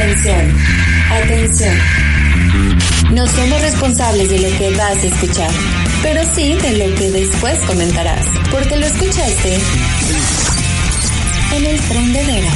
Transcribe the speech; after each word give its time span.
Atención, 0.00 0.56
atención. 1.12 1.76
No 3.12 3.26
somos 3.26 3.60
responsables 3.60 4.30
de 4.30 4.38
lo 4.38 4.56
que 4.56 4.70
vas 4.74 4.96
a 4.96 5.06
escuchar, 5.06 5.50
pero 6.02 6.22
sí 6.34 6.54
de 6.54 6.78
lo 6.78 6.94
que 6.94 7.10
después 7.10 7.58
comentarás, 7.66 8.24
porque 8.50 8.78
lo 8.78 8.86
escuchaste 8.86 9.58
en 11.54 11.66
el 11.66 11.78
prendedero. 11.80 12.48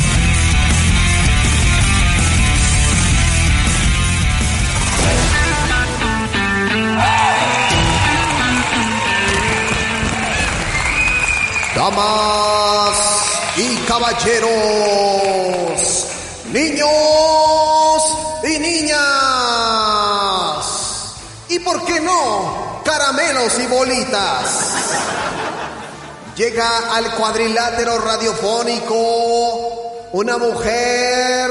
Damas 11.76 12.98
y 13.58 13.76
caballeros, 13.86 15.63
niños 16.54 16.88
y 18.44 18.58
niñas, 18.60 18.96
y 21.48 21.58
por 21.58 21.84
qué 21.84 22.00
no, 22.00 22.80
caramelos 22.84 23.58
y 23.58 23.66
bolitas. 23.66 24.70
Llega 26.36 26.94
al 26.94 27.16
cuadrilátero 27.16 27.98
radiofónico 27.98 30.06
una 30.12 30.38
mujer 30.38 31.50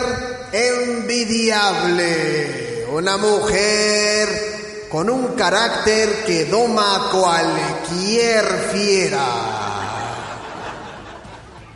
envidiable, 0.53 2.87
una 2.89 3.17
mujer 3.17 4.87
con 4.89 5.09
un 5.09 5.35
carácter 5.35 6.23
que 6.25 6.45
doma 6.45 7.09
cualquier 7.11 8.45
fiera. 8.71 9.72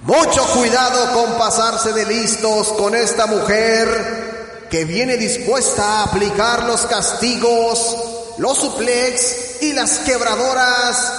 Mucho 0.08 0.42
cuidado 0.54 1.12
con 1.12 1.38
pasarse 1.38 1.92
de 1.92 2.06
listos 2.06 2.70
con 2.70 2.96
esta 2.96 3.26
mujer 3.26 4.68
que 4.70 4.86
viene 4.86 5.18
dispuesta 5.18 5.84
a 5.84 6.04
aplicar 6.04 6.64
los 6.64 6.86
castigos, 6.86 7.98
los 8.38 8.58
suplex 8.58 9.62
y 9.64 9.74
las 9.74 10.00
quebradoras 10.00 11.14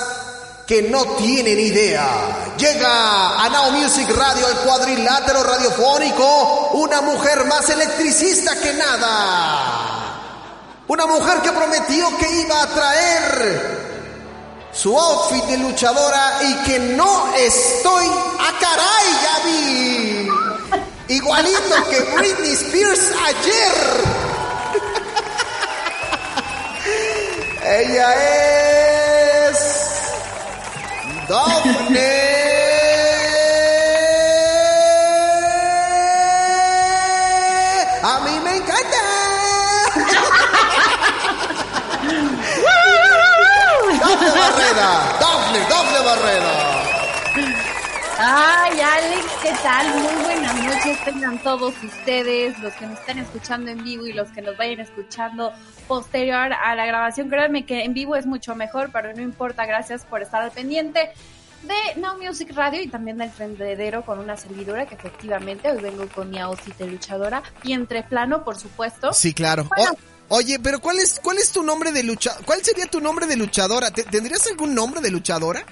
que 0.67 0.85
no 0.85 1.05
tienen 1.17 1.61
idea. 1.61 2.55
Llega 2.57 3.45
a 3.45 3.51
Now 3.51 3.73
Music 3.73 4.09
Radio, 4.09 4.49
el 4.49 4.57
cuadrilátero 4.57 5.43
radiofónico, 5.43 6.71
una 6.73 7.03
mujer 7.03 7.45
más 7.45 7.69
electricista 7.69 8.59
que 8.59 8.73
nada. 8.73 10.15
Una 10.87 11.05
mujer 11.05 11.43
que 11.43 11.53
prometió 11.53 12.17
que 12.17 12.41
iba 12.41 12.63
a 12.63 12.67
traer 12.69 13.78
su 14.81 14.97
outfit 14.97 15.45
de 15.47 15.59
luchadora 15.59 16.39
y 16.41 16.55
que 16.63 16.79
no 16.79 17.35
estoy 17.35 18.07
a 18.07 18.53
caray, 18.61 19.09
vi. 19.45 20.29
Igualito 21.17 21.75
que 21.91 22.01
Britney 22.17 22.53
Spears 22.53 23.11
ayer. 23.27 23.75
Ella 27.89 28.15
es 29.49 29.59
Daphne. 31.29 32.39
A 38.05 38.21
me 38.21 38.57
encanta. 38.59 39.09
Dafne 43.99 44.68
Barrera, 44.79 45.19
Dafne, 45.19 45.59
Dafne 45.69 46.05
Barrera. 46.05 46.53
Ay, 48.21 48.81
Alex, 48.81 49.27
¿qué 49.43 49.53
tal? 49.63 49.89
Muy 49.95 50.23
buenas 50.25 50.55
noches 50.63 51.05
tengan 51.05 51.39
todos 51.43 51.75
ustedes, 51.83 52.57
los 52.61 52.73
que 52.75 52.87
nos 52.87 52.99
están 53.01 53.19
escuchando 53.19 53.71
en 53.73 53.83
vivo 53.83 54.07
y 54.07 54.13
los 54.13 54.29
que 54.31 54.41
nos 54.43 54.57
vayan 54.57 54.79
escuchando 54.81 55.53
posterior 55.89 56.53
a 56.53 56.75
la 56.77 56.87
grabación. 56.87 57.29
Créanme 57.29 57.65
que 57.67 57.83
en 57.85 57.93
vivo 57.95 58.15
es 58.15 58.27
mucho 58.27 58.55
mejor, 58.55 58.91
pero 58.93 59.13
no 59.13 59.21
importa, 59.23 59.67
gracias 59.67 60.05
por 60.05 60.23
estar 60.23 60.43
al 60.43 60.51
pendiente 60.53 61.11
de 61.65 62.01
Now 62.01 62.17
Music 62.23 62.53
Radio 62.55 62.81
y 62.81 62.87
también 62.89 63.19
del 63.19 63.33
Trendedero 63.33 64.03
con 64.03 64.21
una 64.21 64.37
servidora 64.37 64.87
que 64.87 64.95
efectivamente 64.95 65.71
hoy 65.73 65.81
vengo 65.81 66.07
con 66.09 66.31
mi 66.31 66.39
outfit 66.39 66.77
de 66.77 66.87
luchadora 66.87 67.43
y 67.65 67.73
entre 67.73 68.05
plano, 68.05 68.45
por 68.45 68.57
supuesto. 68.57 69.13
Sí, 69.13 69.35
claro. 69.35 69.65
Bueno. 69.77 69.93
O- 69.93 70.18
oye, 70.29 70.59
pero 70.59 70.81
¿cuál 70.81 70.99
es, 70.99 71.21
cuál 71.23 71.39
es 71.39 71.51
tu 71.53 71.63
nombre 71.63 71.93
de 71.93 72.03
lucha? 72.03 72.37
¿Cuál 72.45 72.63
sería 72.65 72.87
tu 72.87 73.01
nombre 73.01 73.27
de 73.27 73.37
luchadora? 73.37 73.91
¿Te- 73.91 74.05
¿Tendrías 74.05 74.47
algún 74.47 74.75
nombre 74.75 75.01
de 75.01 75.11
luchadora? 75.11 75.65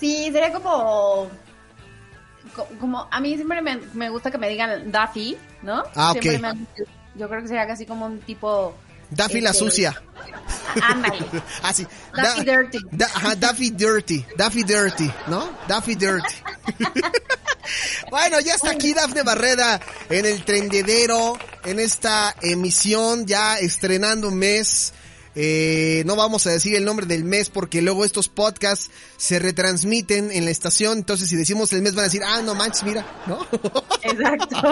Sí, 0.00 0.30
sería 0.32 0.52
como... 0.52 1.28
co- 2.54 2.68
Como, 2.80 3.08
a 3.10 3.20
mí 3.20 3.34
siempre 3.36 3.60
me, 3.62 3.76
me 3.94 4.08
gusta 4.10 4.30
que 4.30 4.38
me 4.38 4.48
digan 4.48 4.90
Daffy, 4.92 5.36
¿no? 5.62 5.82
Ah, 5.94 6.12
ok. 6.12 6.20
Siempre 6.22 6.38
me 6.52 6.66
yo 7.14 7.28
creo 7.28 7.42
que 7.42 7.48
sería 7.48 7.66
casi 7.66 7.84
como 7.86 8.06
un 8.06 8.20
tipo... 8.20 8.74
Daffy 9.10 9.40
la 9.40 9.50
Este, 9.50 9.64
sucia. 9.64 10.02
Ándale. 10.82 11.18
Ah, 11.62 11.72
sí. 11.72 11.86
Daffy 12.14 12.44
Da- 12.44 12.56
Dirty. 12.56 12.78
Da- 12.92 13.06
ajá, 13.06 13.34
Daffy 13.36 13.70
Dirty. 13.70 14.24
Daffy 14.36 14.62
Dirty, 14.64 15.10
¿no? 15.26 15.50
Daffy 15.66 15.94
Dirty. 15.94 16.34
bueno, 18.10 18.40
ya 18.40 18.54
está 18.54 18.70
aquí 18.70 18.94
Dafne 18.94 19.22
Barreda 19.22 19.80
en 20.08 20.26
el 20.26 20.44
trendedero, 20.44 21.36
en 21.64 21.80
esta 21.80 22.34
emisión, 22.42 23.26
ya 23.26 23.58
estrenando 23.58 24.28
un 24.28 24.38
mes. 24.38 24.92
Eh, 25.34 26.02
no 26.06 26.16
vamos 26.16 26.46
a 26.46 26.50
decir 26.50 26.74
el 26.74 26.84
nombre 26.84 27.06
del 27.06 27.24
mes 27.24 27.50
porque 27.50 27.82
luego 27.82 28.04
estos 28.04 28.28
podcasts 28.28 28.90
se 29.16 29.38
retransmiten 29.38 30.30
en 30.32 30.44
la 30.44 30.50
estación. 30.50 30.98
Entonces, 30.98 31.28
si 31.28 31.36
decimos 31.36 31.72
el 31.72 31.82
mes, 31.82 31.94
van 31.94 32.04
a 32.04 32.08
decir, 32.08 32.22
ah, 32.24 32.42
no 32.42 32.54
manches, 32.54 32.82
mira, 32.84 33.06
¿no? 33.26 33.46
Exacto. 34.02 34.62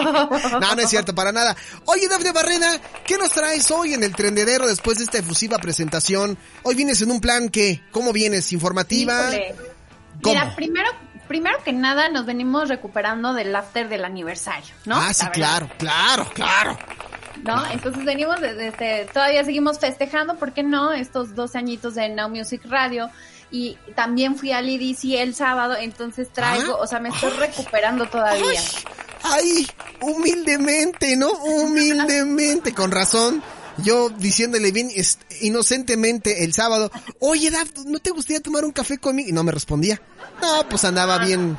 No, 0.59 0.75
no 0.75 0.81
es 0.81 0.89
cierto, 0.89 1.13
para 1.15 1.31
nada. 1.31 1.55
Oye, 1.85 2.07
Dafne 2.07 2.31
Barrera, 2.31 2.81
¿qué 3.05 3.17
nos 3.17 3.31
traes 3.31 3.69
hoy 3.71 3.93
en 3.93 4.03
el 4.03 4.15
trendedero 4.15 4.67
después 4.67 4.97
de 4.97 5.05
esta 5.05 5.19
efusiva 5.19 5.57
presentación? 5.57 6.37
Hoy 6.63 6.75
vienes 6.75 7.01
en 7.01 7.11
un 7.11 7.21
plan 7.21 7.49
que, 7.49 7.81
¿cómo 7.91 8.13
vienes? 8.13 8.51
¿Informativa? 8.51 9.31
¿Cómo? 10.21 10.33
Mira, 10.33 10.55
primero, 10.55 10.89
primero 11.27 11.63
que 11.63 11.73
nada 11.73 12.09
nos 12.09 12.25
venimos 12.25 12.69
recuperando 12.69 13.33
del 13.33 13.55
after 13.55 13.89
del 13.89 14.05
aniversario, 14.05 14.73
¿no? 14.85 14.95
ah, 14.97 15.13
sí, 15.13 15.25
claro, 15.27 15.69
claro, 15.77 16.27
claro. 16.33 16.77
¿No? 17.43 17.65
Entonces 17.71 18.03
venimos 18.05 18.39
desde, 18.41 19.05
todavía 19.13 19.43
seguimos 19.43 19.79
festejando, 19.79 20.35
¿por 20.37 20.53
qué 20.53 20.63
no? 20.63 20.91
Estos 20.93 21.35
12 21.35 21.57
añitos 21.57 21.95
de 21.95 22.09
Now 22.09 22.29
Music 22.29 22.61
Radio. 22.65 23.09
Y 23.49 23.77
también 23.95 24.35
fui 24.35 24.51
al 24.51 24.67
IDC 24.67 25.21
el 25.21 25.33
sábado, 25.33 25.75
entonces 25.79 26.27
traigo, 26.33 26.73
Ah. 26.73 26.81
o 26.81 26.87
sea, 26.87 26.99
me 26.99 27.09
estoy 27.09 27.29
recuperando 27.31 28.05
todavía. 28.07 28.59
Ay, 29.23 29.65
humildemente, 30.01 31.15
¿no? 31.15 31.31
Humildemente, 31.31 32.73
con 32.73 32.91
razón. 32.91 33.41
Yo 33.83 34.09
diciéndole 34.09 34.71
bien 34.71 34.89
inocentemente 35.41 36.43
el 36.43 36.53
sábado, 36.53 36.91
oye, 37.19 37.51
Daf, 37.51 37.69
¿no 37.85 37.99
te 37.99 38.09
gustaría 38.09 38.41
tomar 38.41 38.65
un 38.65 38.71
café 38.71 38.97
conmigo? 38.97 39.29
Y 39.29 39.33
no 39.33 39.43
me 39.43 39.51
respondía. 39.51 40.01
No, 40.41 40.67
pues 40.67 40.83
andaba 40.83 41.17
bien, 41.19 41.57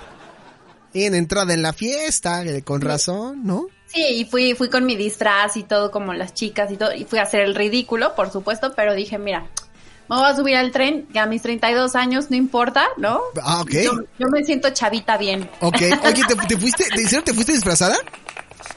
bien 0.92 1.14
entrada 1.14 1.54
en 1.54 1.62
la 1.62 1.72
fiesta, 1.72 2.42
eh, 2.44 2.62
con 2.62 2.80
razón, 2.80 3.44
¿no? 3.44 3.66
Sí, 3.88 4.02
y 4.02 4.24
fui, 4.26 4.54
fui 4.54 4.68
con 4.68 4.84
mi 4.84 4.96
disfraz 4.96 5.56
y 5.56 5.62
todo 5.62 5.90
como 5.90 6.12
las 6.12 6.34
chicas 6.34 6.70
y 6.70 6.76
todo, 6.76 6.94
y 6.94 7.04
fui 7.04 7.18
a 7.18 7.22
hacer 7.22 7.40
el 7.40 7.54
ridículo, 7.54 8.14
por 8.14 8.30
supuesto, 8.30 8.74
pero 8.76 8.94
dije, 8.94 9.18
mira, 9.18 9.46
me 10.08 10.16
voy 10.16 10.26
a 10.26 10.36
subir 10.36 10.56
al 10.56 10.70
tren, 10.72 11.06
que 11.12 11.18
a 11.18 11.26
mis 11.26 11.42
32 11.42 11.94
años 11.94 12.30
no 12.30 12.36
importa, 12.36 12.86
¿no? 12.96 13.20
Ah, 13.42 13.60
ok. 13.62 13.70
Yo, 13.70 13.92
yo 14.18 14.28
me 14.28 14.44
siento 14.44 14.70
chavita 14.70 15.16
bien. 15.16 15.48
Ok, 15.60 15.76
oye, 16.04 16.22
¿te, 16.26 16.34
te 16.48 16.56
fuiste, 16.56 16.84
te 16.94 17.02
hicieron, 17.02 17.24
te 17.24 17.34
fuiste 17.34 17.52
disfrazada? 17.52 17.96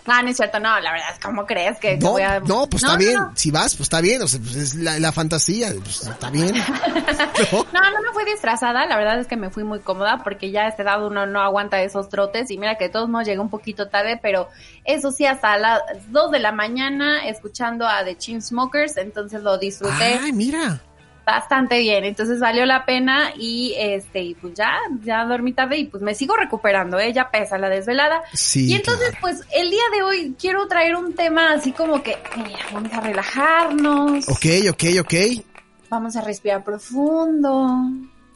Ah, 0.05 0.21
no 0.23 0.29
es 0.29 0.37
cierto, 0.37 0.59
no, 0.59 0.79
la 0.79 0.91
verdad, 0.91 1.15
¿cómo 1.23 1.45
crees 1.45 1.77
que, 1.79 1.97
que 1.99 2.03
No, 2.05 2.11
voy 2.11 2.21
a...? 2.23 2.39
no, 2.39 2.67
pues 2.67 2.83
No, 2.83 2.89
está 2.89 2.93
no, 2.93 2.97
bien. 2.97 3.13
no. 3.15 3.31
Si 3.35 3.51
vas, 3.51 3.75
pues 3.75 3.81
está 3.85 4.01
bien. 4.01 4.21
O 4.21 4.27
sea, 4.27 4.39
pues 4.39 4.55
es 4.55 4.75
la, 4.75 4.99
la 4.99 5.11
fantasía, 5.11 5.71
pues 5.83 6.07
está 6.07 6.29
bien. 6.29 6.53
¿No? 7.51 7.65
No, 7.71 7.91
no 7.91 8.01
me 8.01 8.13
fui 8.13 8.25
disfrazada, 8.25 8.85
la 8.85 8.97
verdad 8.97 9.19
es 9.19 9.27
que 9.27 9.35
me 9.37 9.49
fui 9.49 9.63
muy 9.63 9.79
cómoda 9.79 10.21
porque 10.23 10.51
ya 10.51 10.63
a 10.63 10.67
esta 10.69 10.83
edad 10.83 11.05
uno 11.05 11.25
no 11.25 11.41
aguanta 11.41 11.81
esos 11.81 12.09
trotes 12.09 12.51
y 12.51 12.57
mira 12.57 12.75
que 12.75 12.85
de 12.85 12.89
todos 12.91 13.09
modos 13.09 13.25
llegué 13.27 13.39
un 13.39 13.49
poquito 13.49 13.87
tarde, 13.89 14.19
pero 14.21 14.49
eso 14.85 15.11
sí, 15.11 15.25
hasta 15.25 15.57
las 15.57 15.81
2 16.09 16.31
de 16.31 16.39
la 16.39 16.51
mañana 16.51 17.27
escuchando 17.27 17.87
a 17.87 18.03
The 18.03 18.17
Chainsmokers, 18.17 18.97
entonces 18.97 19.41
lo 19.43 19.57
disfruté. 19.57 20.19
Ay, 20.21 20.31
mira. 20.33 20.81
Bastante 21.31 21.79
bien, 21.79 22.03
entonces 22.05 22.39
valió 22.39 22.65
la 22.65 22.85
pena 22.85 23.31
y 23.37 23.73
este, 23.77 24.21
y 24.21 24.33
pues 24.35 24.53
ya, 24.53 24.71
ya 25.03 25.25
dormí 25.25 25.53
tarde 25.53 25.77
y 25.77 25.85
pues 25.85 26.01
me 26.03 26.13
sigo 26.15 26.35
recuperando, 26.35 26.99
¿eh? 26.99 27.11
ya 27.13 27.29
pesa 27.31 27.57
la 27.57 27.69
desvelada. 27.69 28.21
Sí, 28.33 28.67
y 28.67 28.73
entonces 28.75 29.13
pues 29.21 29.41
el 29.53 29.69
día 29.69 29.83
de 29.95 30.03
hoy 30.03 30.35
quiero 30.39 30.67
traer 30.67 30.95
un 30.95 31.13
tema 31.13 31.53
así 31.53 31.71
como 31.71 32.01
que, 32.03 32.17
mira, 32.37 32.59
vamos 32.73 32.91
a 32.93 32.99
relajarnos. 33.01 34.29
Ok, 34.29 34.45
ok, 34.69 34.83
ok. 35.01 35.13
Vamos 35.89 36.15
a 36.15 36.21
respirar 36.21 36.63
profundo. 36.63 37.67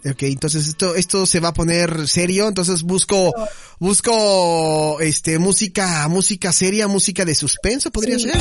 Ok, 0.08 0.22
entonces 0.24 0.68
esto, 0.68 0.94
esto 0.96 1.26
se 1.26 1.40
va 1.40 1.48
a 1.50 1.54
poner 1.54 2.08
serio, 2.08 2.48
entonces 2.48 2.84
busco, 2.84 3.34
busco, 3.80 5.00
este, 5.00 5.40
música, 5.40 6.08
música 6.10 6.52
seria, 6.52 6.88
música 6.88 7.26
de 7.26 7.34
suspenso, 7.34 7.90
podría 7.92 8.20
Sí. 8.20 8.30
ser. 8.30 8.40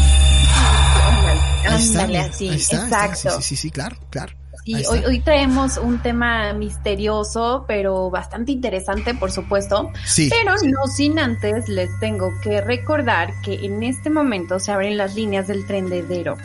Ándale, 1.67 2.19
así, 2.19 2.49
ahí 2.49 2.57
está, 2.57 2.85
exacto. 3.07 3.41
Sí, 3.41 3.49
sí, 3.49 3.57
sí, 3.57 3.71
claro, 3.71 3.97
claro. 4.11 4.35
Sí, 4.65 4.75
está. 4.75 4.93
hoy, 4.93 5.05
hoy 5.05 5.21
traemos 5.21 5.77
un 5.77 6.01
tema 6.01 6.53
misterioso, 6.55 7.65
pero 7.69 8.11
bastante 8.11 8.53
interesante, 8.53 9.15
por 9.15 9.31
supuesto. 9.31 9.91
Sí. 10.07 10.31
Pero 10.31 10.55
no 10.55 10.87
sin 10.87 11.19
antes 11.19 11.69
les 11.69 11.91
tengo 12.01 12.31
que 12.43 12.61
recordar 12.61 13.35
que 13.43 13.67
en 13.67 13.83
este 13.83 14.09
momento 14.09 14.59
se 14.59 14.73
abren 14.73 14.97
las 14.97 15.15
líneas 15.15 15.47
del 15.47 15.67
tendedero. 15.67 16.37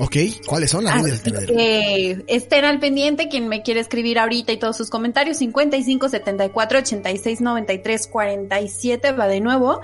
Ok, 0.00 0.16
¿cuáles 0.46 0.70
son 0.70 0.84
las 0.84 0.96
líneas 0.96 1.20
Así 1.20 1.30
del 1.30 1.34
tendedero? 1.34 1.56
que 1.56 2.24
estén 2.28 2.64
al 2.64 2.78
pendiente 2.78 3.28
quien 3.28 3.48
me 3.48 3.62
quiere 3.62 3.80
escribir 3.80 4.18
ahorita 4.18 4.52
y 4.52 4.56
todos 4.56 4.76
sus 4.76 4.90
comentarios 4.90 5.38
55 5.38 6.08
74 6.08 6.78
86 6.78 7.40
93 7.40 8.06
47 8.06 9.12
va 9.12 9.26
de 9.26 9.40
nuevo 9.40 9.80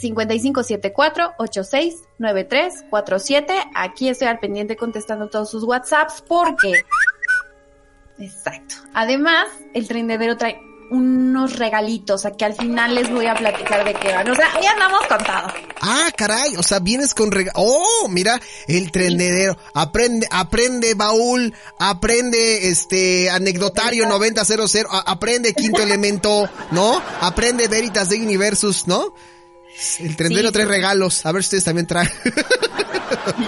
55 0.00 0.62
74 0.62 1.32
86 1.38 1.94
93 2.18 2.84
47 2.90 3.54
aquí 3.74 4.08
estoy 4.08 4.28
al 4.28 4.38
pendiente 4.38 4.76
contestando 4.76 5.28
todos 5.28 5.50
sus 5.50 5.62
WhatsApps 5.64 6.22
porque 6.26 6.84
exacto 8.18 8.74
además 8.94 9.46
el 9.74 9.86
trendedero 9.88 10.36
trae 10.36 10.60
unos 10.90 11.56
regalitos 11.56 12.26
a 12.26 12.32
que 12.32 12.44
al 12.44 12.54
final 12.54 12.94
les 12.96 13.08
voy 13.10 13.26
a 13.26 13.34
platicar 13.36 13.84
de 13.84 13.94
qué 13.94 14.12
van 14.12 14.28
o 14.28 14.34
sea 14.34 14.48
ya 14.60 14.72
andamos 14.72 15.06
contados 15.06 15.52
Ah, 15.82 16.10
caray, 16.14 16.56
o 16.58 16.62
sea, 16.62 16.78
vienes 16.78 17.14
con 17.14 17.32
rega... 17.32 17.52
Oh, 17.54 18.06
mira, 18.10 18.38
el 18.68 18.92
trendedero. 18.92 19.56
Aprende, 19.72 20.26
aprende 20.30 20.92
baúl, 20.92 21.54
aprende 21.78 22.68
este 22.68 23.30
anecdotario 23.30 24.06
9000, 24.06 24.84
a- 24.90 24.98
aprende 25.10 25.54
quinto 25.54 25.80
elemento, 25.80 26.50
¿no? 26.72 27.00
Aprende 27.22 27.66
Veritas 27.68 28.10
de 28.10 28.16
Universus, 28.16 28.86
¿no? 28.86 29.14
El 30.00 30.16
trendedero 30.16 30.48
Sí, 30.48 30.54
trae 30.54 30.66
sí. 30.66 30.70
regalos. 30.72 31.24
A 31.26 31.32
ver 31.32 31.42
si 31.42 31.46
ustedes 31.48 31.64
también 31.64 31.86
traen. 31.86 32.10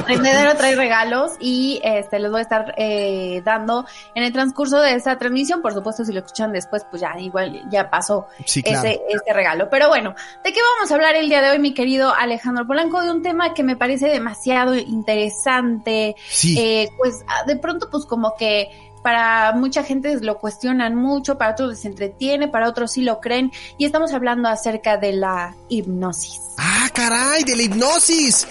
El 0.08 0.20
trae 0.56 0.74
regalos 0.76 1.32
y 1.40 1.80
este 1.84 2.18
les 2.18 2.30
voy 2.30 2.40
a 2.40 2.42
estar 2.42 2.74
eh, 2.76 3.42
dando 3.44 3.86
en 4.14 4.22
el 4.24 4.32
transcurso 4.32 4.80
de 4.80 4.94
esta 4.94 5.16
transmisión. 5.18 5.62
Por 5.62 5.72
supuesto, 5.72 6.04
si 6.04 6.12
lo 6.12 6.20
escuchan 6.20 6.52
después, 6.52 6.84
pues 6.90 7.02
ya 7.02 7.14
igual 7.18 7.62
ya 7.70 7.88
pasó 7.90 8.26
Sí, 8.44 8.62
claro. 8.62 8.88
ese, 8.88 9.00
este 9.08 9.32
regalo. 9.32 9.68
Pero 9.70 9.88
bueno, 9.88 10.14
¿de 10.44 10.52
qué 10.52 10.60
vamos 10.76 10.90
a 10.90 10.94
hablar 10.94 11.14
el 11.14 11.28
día 11.28 11.42
de 11.42 11.50
hoy, 11.50 11.58
mi 11.58 11.74
querido 11.74 12.12
Alejandro 12.14 12.66
Polanco? 12.66 13.02
De 13.02 13.10
un 13.10 13.22
tema 13.22 13.54
que 13.54 13.62
me 13.62 13.76
parece 13.76 14.08
demasiado 14.08 14.74
interesante. 14.74 16.16
Sí. 16.28 16.58
Eh, 16.58 16.88
pues 16.98 17.14
ah, 17.28 17.44
de 17.46 17.56
pronto, 17.56 17.88
pues 17.90 18.04
como 18.06 18.34
que 18.36 18.68
para 19.02 19.52
mucha 19.52 19.82
gente 19.82 20.18
lo 20.20 20.38
cuestionan 20.38 20.94
mucho, 20.94 21.36
para 21.36 21.52
otros 21.52 21.70
les 21.70 21.84
entretiene, 21.84 22.48
para 22.48 22.68
otros 22.68 22.92
sí 22.92 23.02
lo 23.02 23.20
creen. 23.20 23.50
Y 23.78 23.84
estamos 23.84 24.12
hablando 24.12 24.48
acerca 24.48 24.96
de 24.96 25.12
la 25.12 25.54
hipnosis. 25.68 26.40
Ah, 26.56 26.88
caray, 26.94 27.44
de 27.44 27.56
la 27.56 27.62
hipnosis. 27.62 28.46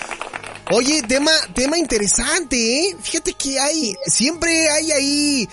Oye, 0.71 1.01
tema, 1.03 1.31
tema 1.53 1.77
interesante, 1.77 2.55
¿eh? 2.55 2.95
Fíjate 2.99 3.33
que 3.33 3.59
hay, 3.59 3.95
siempre 4.05 4.69
hay 4.69 4.91
ahí, 4.91 5.49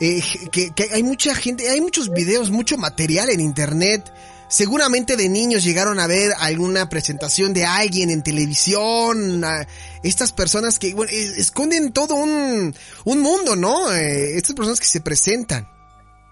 eh, 0.00 0.22
que, 0.50 0.70
que 0.70 0.88
hay 0.92 1.02
mucha 1.02 1.34
gente, 1.34 1.68
hay 1.68 1.80
muchos 1.80 2.10
videos, 2.10 2.50
mucho 2.50 2.76
material 2.76 3.30
en 3.30 3.40
internet. 3.40 4.12
Seguramente 4.48 5.16
de 5.16 5.30
niños 5.30 5.64
llegaron 5.64 5.98
a 5.98 6.06
ver 6.06 6.32
alguna 6.38 6.88
presentación 6.90 7.54
de 7.54 7.64
alguien 7.64 8.10
en 8.10 8.22
televisión. 8.22 9.42
Estas 10.02 10.32
personas 10.32 10.78
que, 10.78 10.94
bueno, 10.94 11.10
eh, 11.12 11.34
esconden 11.36 11.92
todo 11.92 12.14
un, 12.14 12.74
un 13.04 13.20
mundo, 13.20 13.56
¿no? 13.56 13.92
Eh, 13.92 14.36
estas 14.36 14.54
personas 14.54 14.80
que 14.80 14.86
se 14.86 15.00
presentan. 15.00 15.68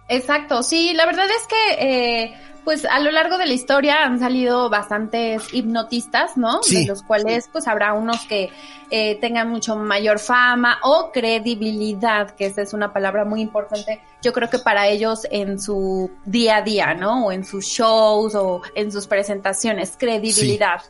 Exacto, 0.09 0.63
sí, 0.63 0.93
la 0.93 1.07
verdad 1.07 1.27
es 1.27 1.47
que 1.47 2.25
eh, 2.25 2.35
pues 2.65 2.85
a 2.85 2.99
lo 3.01 3.11
largo 3.11 3.39
de 3.39 3.47
la 3.47 3.53
historia 3.53 4.05
han 4.05 4.19
salido 4.19 4.69
bastantes 4.69 5.43
hipnotistas, 5.53 6.37
¿no? 6.37 6.63
Sí. 6.63 6.83
De 6.83 6.87
los 6.87 7.03
cuales 7.03 7.49
pues 7.53 7.67
habrá 7.69 7.93
unos 7.95 8.27
que 8.27 8.51
eh, 8.91 9.19
tengan 9.21 9.49
mucho 9.49 9.77
mayor 9.77 10.19
fama 10.19 10.79
o 10.83 11.11
credibilidad, 11.13 12.35
que 12.35 12.47
esa 12.47 12.63
es 12.63 12.73
una 12.73 12.93
palabra 12.93 13.25
muy 13.25 13.41
importante, 13.41 14.01
yo 14.21 14.33
creo 14.33 14.51
que 14.51 14.59
para 14.59 14.89
ellos 14.89 15.27
en 15.31 15.61
su 15.61 16.11
día 16.25 16.57
a 16.57 16.63
día, 16.63 16.95
¿no? 16.95 17.27
O 17.27 17.33
en 17.33 17.45
sus 17.45 17.67
shows 17.67 18.35
o 18.35 18.63
en 18.75 18.91
sus 18.93 19.07
presentaciones, 19.07 19.95
credibilidad. 19.97 20.83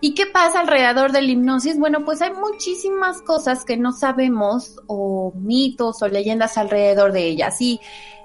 ¿Y 0.00 0.14
qué 0.14 0.26
pasa 0.26 0.60
alrededor 0.60 1.10
del 1.12 1.28
hipnosis? 1.28 1.78
Bueno, 1.78 2.04
pues 2.04 2.22
hay 2.22 2.32
muchísimas 2.32 3.20
cosas 3.22 3.64
que 3.64 3.76
no 3.76 3.92
sabemos 3.92 4.76
o 4.86 5.32
mitos 5.34 6.02
o 6.02 6.08
leyendas 6.08 6.56
alrededor 6.56 7.12
de 7.12 7.24
ellas. 7.26 7.60
Y 7.60 7.80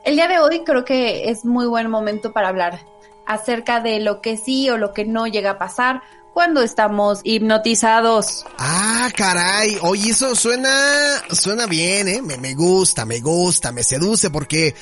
el 0.05 0.15
día 0.15 0.27
de 0.27 0.39
hoy 0.39 0.63
creo 0.63 0.85
que 0.85 1.29
es 1.29 1.45
muy 1.45 1.65
buen 1.65 1.89
momento 1.89 2.31
para 2.31 2.49
hablar 2.49 2.85
acerca 3.25 3.79
de 3.79 3.99
lo 3.99 4.21
que 4.21 4.37
sí 4.37 4.69
o 4.69 4.77
lo 4.77 4.93
que 4.93 5.05
no 5.05 5.25
llega 5.25 5.51
a 5.51 5.57
pasar 5.57 6.01
cuando 6.33 6.61
estamos 6.61 7.21
hipnotizados. 7.23 8.45
Ah, 8.57 9.09
caray. 9.15 9.77
Oye, 9.81 10.11
eso 10.11 10.35
suena, 10.35 11.23
suena 11.31 11.65
bien, 11.65 12.07
¿eh? 12.07 12.21
Me, 12.21 12.37
me 12.37 12.53
gusta, 12.53 13.05
me 13.05 13.19
gusta, 13.19 13.71
me 13.71 13.83
seduce 13.83 14.29
porque... 14.29 14.75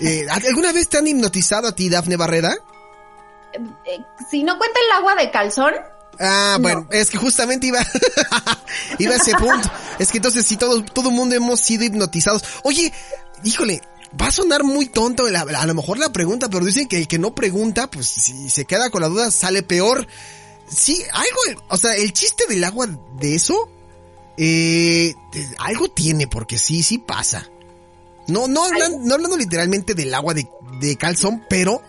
eh, 0.00 0.26
¿Alguna 0.30 0.72
vez 0.72 0.88
te 0.88 0.98
han 0.98 1.06
hipnotizado 1.06 1.68
a 1.68 1.74
ti, 1.74 1.88
Dafne 1.88 2.16
Barrera? 2.16 2.54
Eh, 3.52 3.98
si 4.30 4.42
no 4.44 4.58
cuenta 4.58 4.78
el 4.86 4.96
agua 4.98 5.14
de 5.14 5.30
calzón, 5.30 5.74
Ah, 6.20 6.56
No. 6.58 6.62
bueno, 6.62 6.86
es 6.90 7.08
que 7.10 7.16
justamente 7.18 7.66
iba, 7.68 7.78
iba 8.98 9.14
a 9.14 9.16
ese 9.16 9.32
punto. 9.32 9.70
Es 9.98 10.10
que 10.10 10.18
entonces 10.18 10.44
si 10.46 10.56
todo, 10.56 10.84
todo 10.84 11.08
el 11.08 11.14
mundo 11.14 11.34
hemos 11.34 11.60
sido 11.60 11.84
hipnotizados. 11.84 12.42
Oye, 12.62 12.92
híjole, 13.42 13.80
va 14.20 14.26
a 14.26 14.30
sonar 14.32 14.62
muy 14.64 14.86
tonto 14.86 15.26
la- 15.28 15.40
a 15.42 15.66
lo 15.66 15.74
mejor 15.74 15.98
la 15.98 16.12
pregunta, 16.12 16.48
pero 16.50 16.64
dicen 16.64 16.86
que 16.88 16.98
el 16.98 17.08
que 17.08 17.18
no 17.18 17.34
pregunta, 17.34 17.90
pues 17.90 18.06
si 18.06 18.50
se 18.50 18.64
queda 18.66 18.90
con 18.90 19.00
la 19.02 19.08
duda 19.08 19.30
sale 19.30 19.62
peor. 19.62 20.06
Sí, 20.68 21.02
algo, 21.12 21.62
o 21.68 21.76
sea, 21.76 21.94
el 21.96 22.12
chiste 22.12 22.44
del 22.48 22.62
agua 22.64 22.86
de 23.18 23.34
eso, 23.34 23.68
eh, 24.36 25.14
algo 25.58 25.88
tiene, 25.90 26.26
porque 26.28 26.58
sí, 26.58 26.82
sí 26.82 26.98
pasa. 26.98 27.48
No, 28.28 28.46
no, 28.46 28.64
hablan- 28.64 29.00
no 29.02 29.14
hablando 29.14 29.36
literalmente 29.36 29.94
del 29.94 30.14
agua 30.14 30.34
de, 30.34 30.48
de 30.80 30.96
calzón, 30.96 31.44
pero 31.48 31.82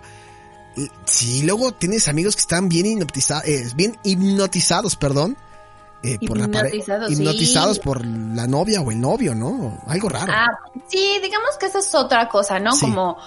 eh, 0.77 0.87
sí, 1.05 1.43
luego 1.43 1.71
tienes 1.71 2.07
amigos 2.07 2.35
que 2.35 2.41
están 2.41 2.69
bien 2.69 2.85
hipnotizados, 2.85 3.75
bien 3.75 3.97
hipnotizados, 4.03 4.95
perdón, 4.95 5.37
eh, 6.03 6.17
por 6.27 6.37
la 6.37 6.47
pare- 6.47 6.69
Hipnotizados, 6.69 7.07
sí. 7.09 7.13
hipnotizados 7.13 7.79
por 7.79 8.05
la 8.05 8.47
novia 8.47 8.81
o 8.81 8.89
el 8.91 8.99
novio, 8.99 9.35
¿no? 9.35 9.81
Algo 9.87 10.09
raro. 10.09 10.31
Ah, 10.35 10.47
sí, 10.87 11.19
digamos 11.21 11.57
que 11.59 11.67
esa 11.67 11.79
es 11.79 11.93
otra 11.93 12.27
cosa, 12.27 12.59
¿no? 12.59 12.71
Sí. 12.73 12.81
Como, 12.87 13.17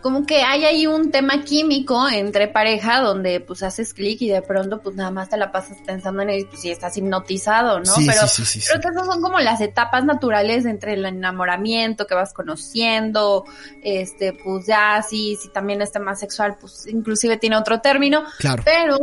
como 0.00 0.24
que 0.24 0.42
hay 0.42 0.64
ahí 0.64 0.86
un 0.86 1.10
tema 1.10 1.42
químico 1.44 2.08
entre 2.08 2.48
pareja 2.48 3.00
donde 3.00 3.40
pues 3.40 3.62
haces 3.62 3.92
clic 3.92 4.20
y 4.22 4.28
de 4.30 4.40
pronto 4.42 4.80
pues 4.80 4.96
nada 4.96 5.10
más 5.10 5.28
te 5.28 5.36
la 5.36 5.52
pasas 5.52 5.76
pensando 5.86 6.22
en 6.22 6.30
él, 6.30 6.46
pues 6.48 6.62
si 6.62 6.70
estás 6.70 6.96
hipnotizado, 6.96 7.80
¿no? 7.80 7.84
Sí, 7.94 8.06
Pero 8.06 8.26
sí, 8.26 8.28
sí, 8.28 8.44
sí, 8.44 8.60
sí. 8.60 8.68
creo 8.70 8.80
que 8.80 8.88
esas 8.88 9.06
son 9.06 9.20
como 9.20 9.38
las 9.40 9.60
etapas 9.60 10.04
naturales 10.04 10.64
entre 10.64 10.94
el 10.94 11.04
enamoramiento 11.04 12.06
que 12.06 12.14
vas 12.14 12.32
conociendo, 12.32 13.44
este, 13.82 14.32
pues 14.32 14.66
ya 14.66 15.02
si, 15.02 15.36
si 15.36 15.48
también 15.50 15.82
es 15.82 15.92
tema 15.92 16.14
sexual, 16.14 16.56
pues 16.60 16.86
inclusive 16.86 17.36
tiene 17.36 17.56
otro 17.56 17.80
término, 17.80 18.22
Claro. 18.38 18.62
pero 18.64 18.96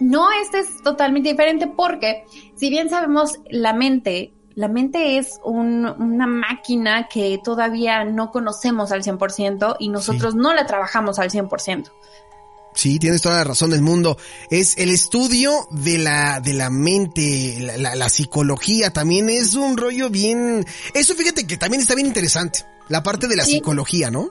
no, 0.00 0.28
este 0.42 0.60
es 0.60 0.82
totalmente 0.82 1.30
diferente 1.30 1.66
porque 1.66 2.24
si 2.56 2.70
bien 2.70 2.88
sabemos 2.90 3.38
la 3.50 3.72
mente, 3.72 4.32
la 4.54 4.68
mente 4.68 5.18
es 5.18 5.38
un- 5.44 5.86
una 5.86 6.26
máquina 6.26 7.08
que 7.08 7.38
todavía 7.44 8.04
no 8.04 8.30
conocemos 8.32 8.90
al 8.92 9.02
100% 9.02 9.76
y 9.78 9.88
nosotros 9.88 10.34
no 10.34 10.52
la 10.54 10.66
trabajamos 10.66 11.18
al 11.18 11.30
100%. 11.30 11.90
Sí, 12.74 12.98
tienes 13.00 13.22
toda 13.22 13.36
la 13.36 13.44
razón 13.44 13.70
del 13.70 13.82
mundo. 13.82 14.16
Es 14.50 14.76
el 14.78 14.90
estudio 14.90 15.66
de 15.70 15.98
la, 15.98 16.40
de 16.40 16.52
la 16.54 16.70
mente, 16.70 17.56
la, 17.60 17.76
la- 17.76 17.94
la 17.96 18.08
psicología 18.08 18.92
también 18.92 19.28
es 19.30 19.54
un 19.54 19.76
rollo 19.76 20.10
bien, 20.10 20.64
eso 20.94 21.14
fíjate 21.14 21.46
que 21.46 21.56
también 21.56 21.80
está 21.80 21.94
bien 21.96 22.06
interesante. 22.06 22.60
La 22.88 23.02
parte 23.02 23.26
de 23.26 23.36
la 23.36 23.44
Sí. 23.44 23.54
psicología, 23.54 24.10
¿no? 24.10 24.30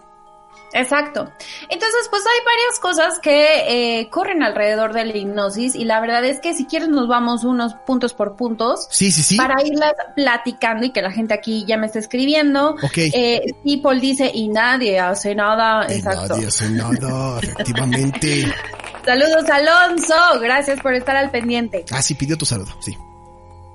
Exacto. 0.74 1.32
Entonces, 1.70 2.08
pues 2.10 2.24
hay 2.26 2.46
varias 2.46 2.80
cosas 2.82 3.20
que 3.20 4.00
eh, 4.00 4.10
corren 4.10 4.44
alrededor 4.44 4.94
de 4.94 5.06
la 5.06 5.16
hipnosis 5.18 5.76
y 5.76 5.86
la 5.86 6.00
verdad 6.02 6.24
es 6.26 6.40
que 6.40 6.54
si 6.54 6.66
quieres 6.66 6.90
nos 6.90 7.08
vamos 7.08 7.44
unos 7.46 7.74
puntos 7.86 8.14
por 8.14 8.36
puntos 8.36 8.88
Sí, 8.92 9.12
sí, 9.12 9.24
sí. 9.24 9.38
para 9.38 9.64
irlas 9.66 9.94
platicando 10.16 10.86
y 10.86 10.92
que 10.92 11.02
la 11.02 11.12
gente 11.12 11.34
aquí 11.34 11.64
ya 11.66 11.78
me 11.78 11.88
está 11.88 12.00
escribiendo. 12.00 12.72
Ok. 12.72 12.98
Eh, 12.98 13.42
Paul 13.82 14.00
dice, 14.02 14.30
y 14.34 14.50
nadie 14.50 15.00
hace 15.00 15.34
nada. 15.36 15.88
Y 15.90 15.94
Exacto. 16.00 16.36
nadie 16.36 16.48
hace 16.48 16.70
nada, 16.70 17.40
efectivamente. 17.42 18.46
Saludos, 19.06 19.50
Alonso. 19.50 20.40
Gracias 20.42 20.80
por 20.82 20.94
estar 20.94 21.16
al 21.16 21.32
pendiente. 21.32 21.86
Ah, 21.92 22.02
sí, 22.02 22.14
pidió 22.16 22.38
tu 22.38 22.46
saludo, 22.46 22.72
sí. 22.80 22.98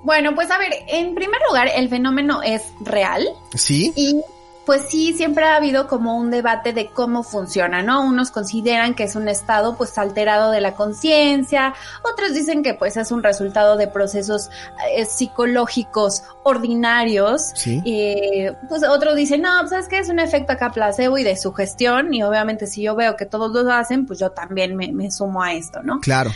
Bueno, 0.04 0.34
pues 0.34 0.50
a 0.50 0.58
ver, 0.58 0.72
en 0.88 1.14
primer 1.14 1.40
lugar, 1.48 1.70
el 1.74 1.88
fenómeno 1.88 2.42
es 2.42 2.64
real. 2.80 3.26
Sí. 3.54 3.92
Y 3.96 4.20
pues 4.64 4.82
sí, 4.88 5.12
siempre 5.14 5.44
ha 5.44 5.56
habido 5.56 5.88
como 5.88 6.16
un 6.16 6.30
debate 6.30 6.72
de 6.72 6.88
cómo 6.90 7.22
funciona, 7.22 7.82
¿no? 7.82 8.04
Unos 8.04 8.30
consideran 8.30 8.94
que 8.94 9.04
es 9.04 9.16
un 9.16 9.28
estado 9.28 9.76
pues 9.76 9.96
alterado 9.98 10.50
de 10.50 10.60
la 10.60 10.74
conciencia, 10.74 11.74
otros 12.04 12.34
dicen 12.34 12.62
que 12.62 12.74
pues 12.74 12.96
es 12.96 13.10
un 13.10 13.22
resultado 13.22 13.76
de 13.76 13.88
procesos 13.88 14.50
eh, 14.96 15.04
psicológicos 15.04 16.22
ordinarios, 16.44 17.50
Sí. 17.54 17.82
eh, 17.84 18.54
pues 18.68 18.82
otros 18.84 19.16
dicen, 19.16 19.42
no, 19.42 19.50
pues 19.60 19.72
es 19.72 19.88
que 19.88 19.98
es 19.98 20.08
un 20.08 20.18
efecto 20.18 20.52
acá 20.52 20.70
placebo 20.70 21.18
y 21.18 21.24
de 21.24 21.36
sugestión 21.36 22.12
y 22.14 22.22
obviamente 22.22 22.66
si 22.66 22.82
yo 22.82 22.94
veo 22.94 23.16
que 23.16 23.26
todos 23.26 23.50
lo 23.64 23.72
hacen, 23.72 24.06
pues 24.06 24.18
yo 24.18 24.30
también 24.30 24.76
me, 24.76 24.92
me 24.92 25.10
sumo 25.10 25.42
a 25.42 25.52
esto, 25.52 25.82
¿no? 25.82 26.00
Claro. 26.00 26.30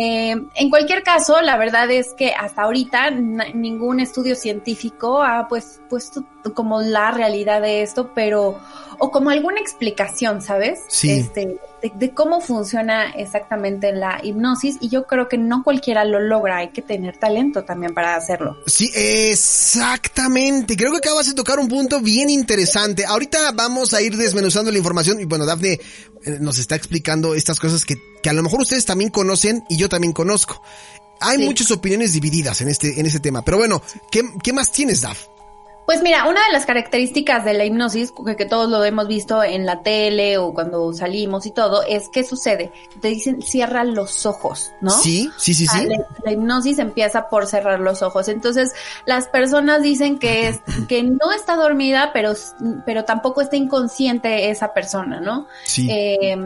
Eh, 0.00 0.34
en 0.54 0.70
cualquier 0.70 1.02
caso, 1.02 1.40
la 1.40 1.56
verdad 1.56 1.90
es 1.90 2.12
que 2.14 2.32
hasta 2.32 2.62
ahorita 2.62 3.10
ningún 3.10 4.00
estudio 4.00 4.34
científico 4.34 5.22
ha 5.22 5.46
pues 5.48 5.80
puesto 5.88 6.24
como 6.54 6.82
la 6.82 7.12
realidad 7.12 7.62
de 7.62 7.82
esto, 7.82 8.10
pero 8.14 8.58
o 8.98 9.10
como 9.10 9.30
alguna 9.30 9.60
explicación, 9.60 10.42
¿sabes? 10.42 10.80
Sí. 10.88 11.10
Este, 11.12 11.58
de, 11.82 11.92
de 11.94 12.14
cómo 12.14 12.40
funciona 12.40 13.10
exactamente 13.10 13.92
la 13.92 14.20
hipnosis 14.22 14.76
y 14.80 14.88
yo 14.88 15.06
creo 15.06 15.28
que 15.28 15.38
no 15.38 15.62
cualquiera 15.62 16.04
lo 16.04 16.20
logra, 16.20 16.58
hay 16.58 16.68
que 16.70 16.82
tener 16.82 17.16
talento 17.18 17.64
también 17.64 17.94
para 17.94 18.16
hacerlo. 18.16 18.56
Sí, 18.66 18.90
exactamente. 18.94 20.76
Creo 20.76 20.90
que 20.92 20.98
acabas 20.98 21.26
de 21.26 21.34
tocar 21.34 21.58
un 21.58 21.68
punto 21.68 22.00
bien 22.00 22.28
interesante. 22.30 23.04
Ahorita 23.04 23.52
vamos 23.52 23.94
a 23.94 24.02
ir 24.02 24.16
desmenuzando 24.16 24.70
la 24.70 24.78
información 24.78 25.20
y 25.20 25.24
bueno, 25.24 25.44
Dafne 25.46 25.72
eh, 25.72 26.38
nos 26.40 26.58
está 26.58 26.74
explicando 26.76 27.34
estas 27.34 27.60
cosas 27.60 27.84
que, 27.84 27.96
que 28.22 28.30
a 28.30 28.32
lo 28.32 28.42
mejor 28.42 28.60
ustedes 28.60 28.84
también 28.84 29.10
conocen 29.10 29.64
y 29.68 29.76
yo 29.76 29.88
también 29.88 30.12
conozco. 30.12 30.62
Hay 31.20 31.38
Sí. 31.38 31.44
muchas 31.46 31.70
opiniones 31.70 32.12
divididas 32.12 32.60
en 32.60 32.68
este, 32.68 33.00
en 33.00 33.06
este 33.06 33.20
tema. 33.20 33.42
Pero 33.42 33.56
bueno, 33.58 33.80
¿qué, 34.10 34.22
qué 34.42 34.52
más 34.52 34.70
tienes, 34.72 35.00
Daf? 35.00 35.18
Pues 35.86 36.02
mira, 36.02 36.28
una 36.28 36.44
de 36.44 36.52
las 36.52 36.66
características 36.66 37.44
de 37.44 37.54
la 37.54 37.64
hipnosis, 37.64 38.12
que, 38.36 38.44
todos 38.44 38.68
lo 38.68 38.84
hemos 38.84 39.06
visto 39.06 39.42
en 39.44 39.64
la 39.64 39.82
tele 39.82 40.36
o 40.36 40.52
cuando 40.52 40.92
salimos 40.92 41.46
y 41.46 41.52
todo, 41.52 41.84
es 41.84 42.08
que 42.08 42.24
sucede. 42.24 42.72
Te 43.00 43.08
dicen 43.08 43.40
cierra 43.40 43.84
los 43.84 44.26
ojos, 44.26 44.72
¿no? 44.80 44.90
Sí, 44.90 45.30
sí, 45.36 45.54
sí, 45.54 45.66
sí. 45.66 45.86
La, 45.86 46.04
la 46.24 46.32
hipnosis 46.32 46.80
empieza 46.80 47.28
por 47.28 47.46
cerrar 47.46 47.78
los 47.78 48.02
ojos. 48.02 48.26
Entonces, 48.26 48.72
las 49.04 49.28
personas 49.28 49.80
dicen 49.80 50.18
que 50.18 50.48
es, 50.48 50.60
que 50.88 51.04
no 51.04 51.30
está 51.30 51.54
dormida, 51.54 52.10
pero, 52.12 52.32
pero 52.84 53.04
tampoco 53.04 53.40
está 53.40 53.54
inconsciente 53.54 54.50
esa 54.50 54.74
persona, 54.74 55.20
¿no? 55.20 55.46
Sí, 55.64 55.88
Eh, 55.88 56.36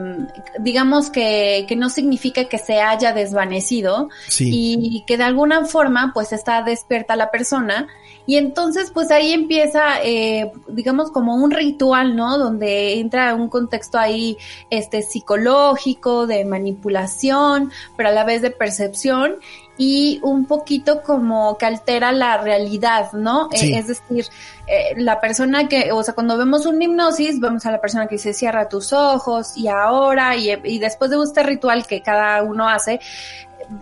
digamos 0.59 1.09
que, 1.09 1.65
que 1.67 1.77
no 1.77 1.89
significa 1.89 2.45
que 2.45 2.59
se 2.59 2.81
haya 2.81 3.13
desvanecido 3.13 4.11
sí. 4.29 4.51
y 4.53 5.05
que 5.07 5.17
de 5.17 5.25
alguna 5.25 5.65
forma 5.65 6.11
pues 6.13 6.33
está 6.33 6.63
despierta 6.63 7.17
la 7.17 7.31
persona 7.31 7.89
y 8.27 8.37
entonces 8.37 8.91
pues 8.93 9.11
ahí 9.11 9.33
empieza 9.33 10.03
eh, 10.03 10.53
digamos 10.69 11.11
como 11.11 11.35
un 11.35 11.51
ritual 11.51 12.17
no 12.17 12.39
donde 12.39 13.01
entra 13.01 13.35
un 13.35 13.49
contexto 13.49 13.99
ahí 13.99 14.37
este 14.71 15.03
psicológico 15.03 16.27
de 16.27 16.45
manipulación 16.45 17.71
pero 17.97 18.11
a 18.11 18.13
la 18.13 18.25
vez 18.25 18.43
de 18.43 18.51
percepción 18.51 19.37
y 19.83 20.21
un 20.23 20.45
poquito 20.45 21.03
como 21.03 21.57
que 21.57 21.65
altera 21.65 22.13
la 22.13 22.37
realidad, 22.37 23.13
¿no? 23.15 23.49
Eh, 23.51 23.79
es 23.79 23.87
decir, 23.87 24.27
eh, 24.67 24.93
la 24.99 25.23
persona 25.23 25.69
que, 25.69 25.91
o 25.91 26.03
sea, 26.03 26.13
cuando 26.13 26.37
vemos 26.37 26.67
una 26.67 26.85
hipnosis, 26.85 27.41
vemos 27.41 27.65
a 27.65 27.71
la 27.71 27.81
persona 27.81 28.07
que 28.07 28.17
dice 28.17 28.35
cierra 28.35 28.69
tus 28.69 28.93
ojos 28.93 29.57
y 29.57 29.69
ahora, 29.69 30.37
y, 30.37 30.51
y 30.65 30.79
después 30.79 31.11
de 31.11 31.17
este 31.25 31.43
ritual 31.45 31.87
que 31.87 32.03
cada 32.03 32.43
uno 32.43 32.69
hace, 32.69 33.01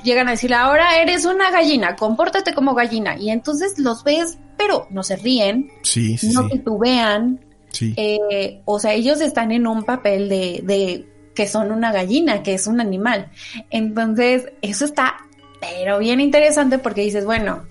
llegan 0.02 0.28
a 0.28 0.33
decirle, 0.33 0.57
ahora 0.57 1.00
eres 1.00 1.25
una 1.25 1.50
gallina, 1.50 1.97
compórtate 1.97 2.54
como 2.54 2.75
gallina. 2.75 3.16
Y 3.18 3.30
entonces 3.30 3.78
los 3.78 4.04
ves, 4.04 4.38
pero 4.57 4.87
no 4.90 5.02
se 5.02 5.16
ríen, 5.16 5.71
Sí, 5.83 6.16
sí, 6.18 6.30
no 6.33 6.49
titubean, 6.49 7.40
sí. 7.71 7.95
eh, 7.97 8.61
o 8.64 8.78
sea, 8.78 8.92
ellos 8.92 9.21
están 9.21 9.52
en 9.52 9.66
un 9.66 9.85
papel 9.85 10.28
de, 10.28 10.61
de 10.64 11.07
que 11.35 11.47
son 11.47 11.71
una 11.71 11.92
gallina, 11.92 12.42
que 12.42 12.54
es 12.54 12.66
un 12.66 12.80
animal. 12.80 13.30
Entonces, 13.71 14.50
eso 14.62 14.85
está, 14.85 15.16
pero 15.61 15.99
bien 15.99 16.21
interesante 16.21 16.78
porque 16.78 17.02
dices, 17.02 17.25
bueno, 17.25 17.64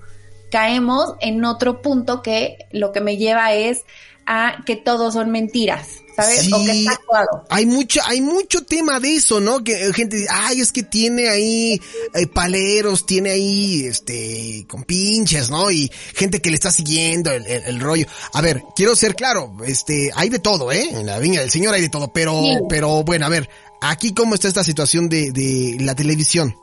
caemos 0.51 1.15
en 1.19 1.43
otro 1.43 1.81
punto 1.81 2.21
que 2.21 2.67
lo 2.71 2.91
que 2.91 3.01
me 3.01 3.17
lleva 3.17 3.53
es 3.53 3.83
a 4.27 4.63
que 4.65 4.75
todos 4.75 5.13
son 5.13 5.31
mentiras, 5.31 5.87
¿sabes? 6.15 6.51
O 6.51 6.63
que 6.65 6.71
está 6.79 6.91
actuado. 6.91 7.45
Hay 7.49 7.65
mucho, 7.65 8.01
hay 8.05 8.19
mucho 8.21 8.63
tema 8.65 8.99
de 8.99 9.15
eso, 9.15 9.39
¿no? 9.39 9.63
Que 9.63 9.93
gente 9.93 10.17
dice, 10.17 10.27
ay, 10.29 10.59
es 10.61 10.71
que 10.71 10.83
tiene 10.83 11.29
ahí 11.29 11.81
eh, 12.13 12.27
paleros, 12.27 13.05
tiene 13.05 13.31
ahí, 13.31 13.85
este, 13.85 14.65
con 14.67 14.83
pinches, 14.83 15.49
¿no? 15.49 15.71
Y 15.71 15.89
gente 16.15 16.41
que 16.41 16.49
le 16.49 16.55
está 16.55 16.71
siguiendo 16.71 17.31
el, 17.31 17.45
el- 17.47 17.63
el 17.63 17.79
rollo. 17.79 18.05
A 18.33 18.41
ver, 18.41 18.61
quiero 18.75 18.95
ser 18.95 19.15
claro, 19.15 19.53
este, 19.65 20.11
hay 20.15 20.29
de 20.29 20.39
todo, 20.39 20.71
¿eh? 20.71 20.87
En 20.91 21.05
la 21.05 21.19
viña 21.19 21.39
del 21.41 21.49
señor 21.51 21.73
hay 21.73 21.81
de 21.81 21.89
todo, 21.89 22.11
pero, 22.11 22.33
Sí. 22.41 22.57
pero 22.69 23.03
bueno, 23.03 23.25
a 23.25 23.29
ver, 23.29 23.49
aquí 23.81 24.13
cómo 24.13 24.35
está 24.35 24.47
esta 24.49 24.63
situación 24.63 25.07
de, 25.09 25.31
de 25.31 25.77
la 25.79 25.95
televisión. 25.95 26.55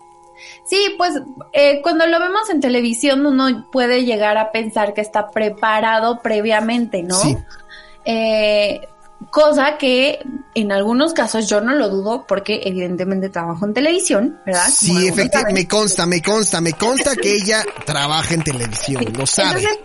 Sí, 0.64 0.94
pues 0.96 1.14
eh, 1.52 1.80
cuando 1.82 2.06
lo 2.06 2.18
vemos 2.18 2.48
en 2.50 2.60
televisión 2.60 3.26
uno 3.26 3.68
puede 3.70 4.04
llegar 4.04 4.38
a 4.38 4.50
pensar 4.50 4.94
que 4.94 5.00
está 5.00 5.30
preparado 5.30 6.20
previamente, 6.22 7.02
¿no? 7.02 7.20
Sí. 7.20 7.36
Eh, 8.04 8.80
cosa 9.30 9.78
que 9.78 10.20
en 10.54 10.72
algunos 10.72 11.12
casos 11.12 11.48
yo 11.48 11.60
no 11.60 11.74
lo 11.74 11.88
dudo 11.88 12.24
porque 12.26 12.60
evidentemente 12.64 13.28
trabajo 13.28 13.66
en 13.66 13.74
televisión, 13.74 14.40
¿verdad? 14.44 14.64
Como 14.64 15.00
Sí, 15.00 15.08
efectivamente, 15.08 15.62
me 15.62 15.68
consta, 15.68 16.06
me 16.06 16.22
consta, 16.22 16.60
me 16.60 16.72
consta 16.72 17.16
que 17.16 17.34
ella 17.34 17.64
trabaja 17.84 18.34
en 18.34 18.42
televisión, 18.42 19.04
lo 19.16 19.26
sabe. 19.26 19.60
Entonces, 19.60 19.78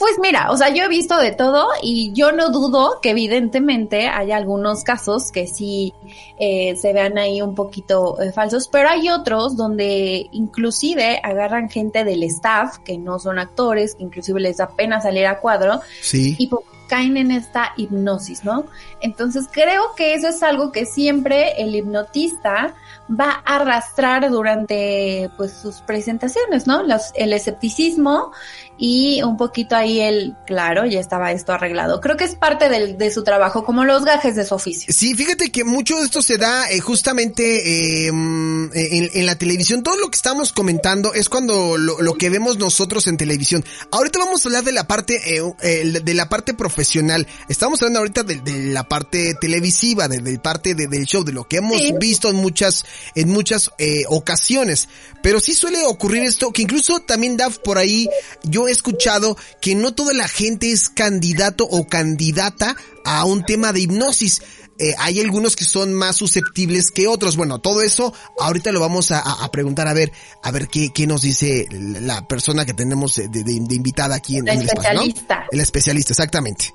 pues 0.00 0.18
mira, 0.20 0.50
o 0.50 0.56
sea, 0.56 0.70
yo 0.70 0.82
he 0.84 0.88
visto 0.88 1.16
de 1.18 1.30
todo 1.30 1.68
y 1.82 2.10
yo 2.12 2.32
no 2.32 2.50
dudo 2.50 2.98
que 3.00 3.10
evidentemente 3.10 4.08
hay 4.08 4.32
algunos 4.32 4.82
casos 4.82 5.30
que 5.30 5.46
sí 5.46 5.94
eh, 6.38 6.74
se 6.76 6.92
vean 6.92 7.18
ahí 7.18 7.40
un 7.42 7.54
poquito 7.54 8.20
eh, 8.20 8.32
falsos, 8.32 8.66
pero 8.66 8.88
hay 8.88 9.10
otros 9.10 9.56
donde 9.56 10.26
inclusive 10.32 11.20
agarran 11.22 11.68
gente 11.70 12.02
del 12.04 12.22
staff 12.24 12.78
que 12.78 12.98
no 12.98 13.18
son 13.20 13.38
actores, 13.38 13.94
que 13.94 14.02
inclusive 14.02 14.40
les 14.40 14.56
da 14.56 14.68
pena 14.70 15.00
salir 15.00 15.26
a 15.26 15.38
cuadro 15.38 15.80
Sí. 16.02 16.34
y 16.38 16.46
pues, 16.48 16.64
caen 16.88 17.16
en 17.16 17.30
esta 17.30 17.72
hipnosis, 17.76 18.42
¿no? 18.44 18.64
Entonces 19.00 19.46
creo 19.52 19.94
que 19.96 20.14
eso 20.14 20.26
es 20.26 20.42
algo 20.42 20.72
que 20.72 20.86
siempre 20.86 21.52
el 21.62 21.72
hipnotista 21.76 22.74
va 23.08 23.42
a 23.44 23.56
arrastrar 23.56 24.28
durante 24.28 25.30
pues 25.36 25.52
sus 25.52 25.76
presentaciones, 25.82 26.66
¿no? 26.66 26.82
Los- 26.82 27.12
el 27.14 27.32
escepticismo 27.32 28.32
y 28.82 29.22
un 29.22 29.36
poquito 29.36 29.76
ahí 29.76 30.00
el, 30.00 30.34
claro, 30.46 30.86
ya 30.86 30.98
estaba 31.00 31.32
esto 31.32 31.52
arreglado. 31.52 32.00
Creo 32.00 32.16
que 32.16 32.24
es 32.24 32.34
parte 32.34 32.70
del- 32.70 32.96
de 32.96 33.10
su 33.10 33.22
trabajo, 33.22 33.62
como 33.62 33.84
los 33.84 34.06
gajes 34.06 34.34
de 34.36 34.46
su 34.46 34.54
oficio. 34.54 34.90
Sí, 34.96 35.14
fíjate 35.14 35.52
que 35.52 35.64
mucho 35.64 35.98
de 35.98 36.04
esto 36.04 36.22
se 36.22 36.38
da 36.38 36.70
eh, 36.70 36.80
justamente 36.80 38.06
eh, 38.06 38.10
mm, 38.10 38.70
en, 38.74 39.10
en 39.12 39.26
la 39.26 39.36
televisión. 39.36 39.82
Todo 39.82 39.96
lo 39.96 40.08
que 40.10 40.16
estamos 40.16 40.52
comentando 40.54 41.12
es 41.12 41.28
cuando 41.28 41.76
lo, 41.76 42.00
lo 42.00 42.14
que 42.14 42.30
vemos 42.30 42.56
nosotros 42.58 43.06
en 43.06 43.18
televisión. 43.18 43.62
Ahorita 43.92 44.18
vamos 44.18 44.44
a 44.44 44.48
hablar 44.48 44.64
de 44.64 44.72
la 44.72 44.86
parte 44.86 45.36
eh, 45.36 45.42
eh, 45.62 46.00
de 46.02 46.14
la 46.14 46.30
parte 46.30 46.54
profesional. 46.54 47.26
Estamos 47.50 47.82
hablando 47.82 47.98
ahorita 47.98 48.22
de, 48.22 48.36
de 48.40 48.72
la 48.72 48.88
parte 48.88 49.34
televisiva, 49.40 50.08
de, 50.08 50.20
de 50.20 50.38
parte 50.38 50.74
de- 50.74 50.86
del 50.86 51.04
show, 51.04 51.22
de 51.22 51.32
lo 51.32 51.44
que 51.46 51.58
hemos 51.58 51.76
Sí. 51.82 51.92
visto 52.00 52.30
en 52.30 52.36
muchas 52.36 52.86
en 53.14 53.28
muchas 53.28 53.70
eh, 53.76 54.04
ocasiones. 54.08 54.88
Pero 55.22 55.38
sí 55.38 55.52
suele 55.52 55.84
ocurrir 55.84 56.22
esto, 56.22 56.50
que 56.50 56.62
incluso 56.62 57.00
también 57.00 57.36
Daf 57.36 57.58
por 57.58 57.76
ahí 57.76 58.08
yo 58.42 58.68
he 58.70 58.72
escuchado 58.72 59.36
que 59.60 59.74
no 59.74 59.92
toda 59.94 60.14
la 60.14 60.28
gente 60.28 60.70
es 60.72 60.88
candidato 60.88 61.64
o 61.64 61.86
candidata 61.86 62.74
a 63.04 63.24
un 63.24 63.44
tema 63.44 63.72
de 63.72 63.80
hipnosis. 63.80 64.42
Eh, 64.78 64.94
hay 64.98 65.20
algunos 65.20 65.56
que 65.56 65.64
son 65.64 65.92
más 65.92 66.16
susceptibles 66.16 66.90
que 66.90 67.06
otros. 67.06 67.36
Bueno, 67.36 67.58
todo 67.58 67.82
eso 67.82 68.14
ahorita 68.38 68.72
lo 68.72 68.80
vamos 68.80 69.10
a, 69.12 69.22
preguntar 69.52 69.86
a 69.86 69.92
ver, 69.92 70.10
a 70.42 70.50
ver 70.50 70.68
qué, 70.68 70.90
qué 70.94 71.06
nos 71.06 71.20
dice 71.20 71.66
la 71.70 72.26
persona 72.26 72.64
que 72.64 72.72
tenemos 72.72 73.16
de, 73.16 73.28
de- 73.28 73.44
de 73.44 73.74
invitada 73.74 74.14
aquí 74.16 74.38
en, 74.38 74.46
La 74.46 74.54
en 74.54 74.60
el 74.60 74.66
espacio, 74.66 74.94
¿no? 74.94 75.00
especialista. 75.02 75.44
El 75.52 75.60
especialista, 75.60 76.12
exactamente. 76.14 76.74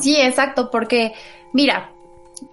Sí, 0.00 0.16
exacto, 0.16 0.70
porque 0.70 1.12
mira, 1.52 1.92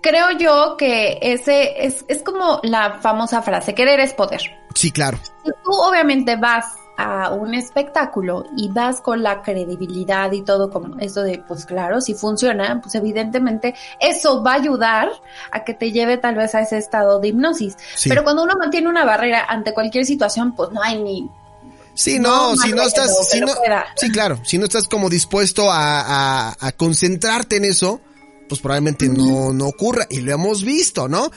creo 0.01 0.38
yo 0.38 0.75
que 0.77 1.18
ese 1.22 1.86
es, 1.86 2.03
es 2.10 2.22
como 2.22 2.60
la 2.63 3.00
famosa 3.01 3.42
frase, 3.42 3.74
querer 3.74 4.01
es 4.01 4.13
poder. 4.13 4.42
Sí, 4.75 4.92
claro. 4.92 5.18
Si 5.46 5.51
tú 5.63 5.72
obviamente 5.72 6.36
vas 6.36 6.65
a 6.97 7.33
un 7.33 7.53
espectáculo 7.53 8.45
y 8.55 8.69
vas 8.69 9.01
con 9.01 9.23
la 9.23 9.41
credibilidad 9.41 10.31
y 10.31 10.43
todo 10.43 10.69
como 10.69 11.00
eso 11.00 11.21
de, 11.23 11.43
pues 11.47 11.65
claro, 11.65 12.01
si 12.01 12.13
funciona, 12.13 12.79
pues 12.81 12.95
evidentemente 12.95 13.73
eso 14.00 14.43
va 14.43 14.51
a 14.51 14.55
ayudar 14.55 15.09
a 15.51 15.63
que 15.63 15.73
te 15.73 15.91
lleve 15.91 16.17
tal 16.17 16.35
vez 16.35 16.53
a 16.55 16.62
ese 16.62 16.77
estado 16.77 17.19
de 17.19 17.29
hipnosis. 17.29 17.75
Sí. 17.95 18.09
Pero 18.09 18.23
cuando 18.23 18.43
uno 18.43 18.53
mantiene 18.59 18.89
una 18.89 19.05
barrera 19.05 19.45
ante 19.47 19.73
cualquier 19.73 20.05
situación, 20.05 20.53
pues 20.55 20.71
no 20.71 20.81
hay 20.81 21.01
ni... 21.01 21.29
Sí, 21.95 22.19
No, 22.19 22.55
no, 22.55 22.62
si 22.62 22.71
no 22.71 22.81
estás, 22.81 23.15
si 23.29 23.39
no, 23.39 23.47
sí, 23.95 24.09
claro, 24.12 24.39
si 24.43 24.57
no 24.57 24.65
estás 24.65 24.88
como 24.88 25.09
dispuesto 25.09 25.71
a, 25.71 26.50
a, 26.50 26.55
a 26.59 26.71
concentrarte 26.71 27.57
en 27.57 27.65
eso, 27.65 28.01
pues 28.50 28.62
probablemente 28.62 29.07
no, 29.09 29.53
no 29.53 29.67
ocurra, 29.67 30.07
y 30.09 30.21
lo 30.21 30.33
hemos 30.33 30.63
visto, 30.63 31.07
¿no? 31.07 31.31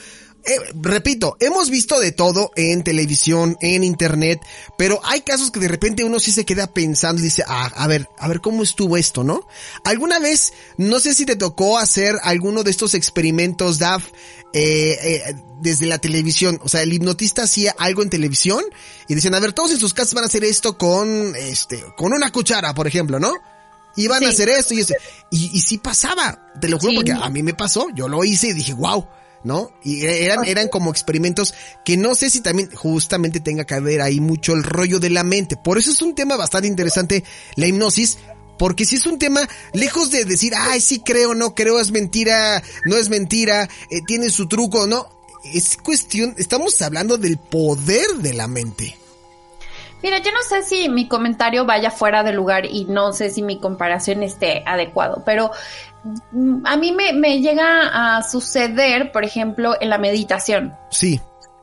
Eh, 0.47 0.59
repito, 0.81 1.35
hemos 1.41 1.69
visto 1.69 1.99
de 1.99 2.13
todo 2.13 2.51
en 2.55 2.81
televisión, 2.81 3.57
en 3.59 3.83
internet, 3.83 4.39
pero 4.77 5.01
hay 5.03 5.19
casos 5.19 5.51
que 5.51 5.59
de 5.59 5.67
repente 5.67 6.05
uno 6.05 6.21
sí 6.21 6.31
se 6.31 6.45
queda 6.45 6.67
pensando 6.67 7.19
y 7.19 7.25
dice, 7.25 7.43
ah, 7.45 7.69
a 7.75 7.85
ver, 7.87 8.07
a 8.17 8.29
ver 8.29 8.39
cómo 8.39 8.63
estuvo 8.63 8.95
esto, 8.95 9.25
¿no? 9.25 9.45
Alguna 9.83 10.19
vez, 10.19 10.53
no 10.77 11.01
sé 11.01 11.13
si 11.13 11.25
te 11.25 11.35
tocó 11.35 11.77
hacer 11.77 12.15
alguno 12.23 12.63
de 12.63 12.71
estos 12.71 12.93
experimentos, 12.93 13.77
DAF, 13.77 14.05
eh, 14.53 14.97
eh, 15.01 15.35
desde 15.59 15.85
la 15.85 15.97
televisión, 15.97 16.61
o 16.63 16.69
sea, 16.69 16.81
el 16.81 16.93
hipnotista 16.93 17.43
hacía 17.43 17.75
algo 17.77 18.01
en 18.01 18.09
televisión 18.09 18.63
y 19.09 19.15
decían, 19.15 19.35
a 19.35 19.41
ver, 19.41 19.51
todos 19.51 19.71
en 19.71 19.79
sus 19.79 19.93
casas 19.93 20.13
van 20.13 20.23
a 20.23 20.27
hacer 20.27 20.45
esto 20.45 20.77
con, 20.77 21.35
este, 21.35 21.83
con 21.97 22.13
una 22.13 22.31
cuchara, 22.31 22.73
por 22.73 22.87
ejemplo, 22.87 23.19
¿no? 23.19 23.33
Iban 23.97 24.23
a 24.23 24.29
hacer 24.29 24.47
esto 24.47 24.73
y, 24.73 24.79
ese, 24.79 24.95
y, 25.29 25.57
y 25.57 25.59
sí 25.59 25.77
pasaba, 25.77 26.53
te 26.61 26.69
lo 26.69 26.79
juro, 26.79 26.93
porque 26.95 27.11
a 27.11 27.29
mí 27.29 27.43
me 27.43 27.53
pasó, 27.53 27.87
yo 27.93 28.07
lo 28.07 28.23
hice 28.23 28.47
y 28.47 28.53
dije, 28.53 28.73
wow, 28.73 29.05
¿no? 29.47 29.71
Y 29.83 30.05
eran, 30.05 30.45
eran 30.45 30.67
como 30.67 30.91
experimentos 30.91 31.55
que 31.85 31.97
no 31.97 32.13
sé 32.13 32.29
si 32.29 32.41
también 32.41 32.69
justamente 32.71 33.39
tenga 33.39 33.65
que 33.65 33.79
ver 33.79 34.01
ahí 34.01 34.19
mucho 34.19 34.53
el 34.53 34.63
rollo 34.63 34.99
de 34.99 35.09
la 35.09 35.23
mente. 35.23 35.55
Por 35.57 35.77
eso 35.77 35.89
es 35.89 36.01
un 36.01 36.13
tema 36.13 36.35
bastante 36.35 36.67
interesante 36.67 37.23
la 37.55 37.65
hipnosis, 37.65 38.17
porque 38.59 38.85
si 38.85 38.97
es 38.97 39.05
un 39.05 39.17
tema, 39.17 39.47
lejos 39.73 40.11
de 40.11 40.25
decir, 40.25 40.53
ay, 40.55 40.81
sí 40.81 40.99
creo, 40.99 41.33
no 41.33 41.55
creo, 41.55 41.79
es 41.79 41.91
mentira, 41.91 42.61
no 42.85 42.97
es 42.97 43.09
mentira, 43.09 43.69
eh, 43.89 44.01
tiene 44.05 44.29
su 44.29 44.47
truco, 44.47 44.85
no, 44.85 45.07
es 45.43 45.77
cuestión, 45.77 46.35
estamos 46.37 46.81
hablando 46.81 47.17
del 47.17 47.37
poder 47.37 48.17
de 48.17 48.33
la 48.33 48.47
mente. 48.47 48.97
Mira, 50.03 50.19
yo 50.19 50.31
no 50.31 50.41
sé 50.47 50.61
si 50.63 50.89
mi 50.89 51.07
comentario 51.07 51.65
vaya 51.65 51.91
fuera 51.91 52.23
de 52.23 52.31
lugar 52.31 52.65
y 52.65 52.85
no 52.85 53.13
sé 53.13 53.29
si 53.29 53.41
mi 53.41 53.59
comparación 53.59 54.23
esté 54.23 54.63
adecuado, 54.65 55.23
pero 55.25 55.51
mm, 56.31 56.65
a 56.65 56.77
mí 56.77 56.91
me, 56.91 57.13
me 57.13 57.41
llega 57.41 58.17
a 58.17 58.23
suceder, 58.23 59.11
por 59.11 59.25
ejemplo, 59.25 59.75
en 59.79 59.89
la 59.89 59.97
meditación. 59.97 60.75
Sí. 60.89 61.19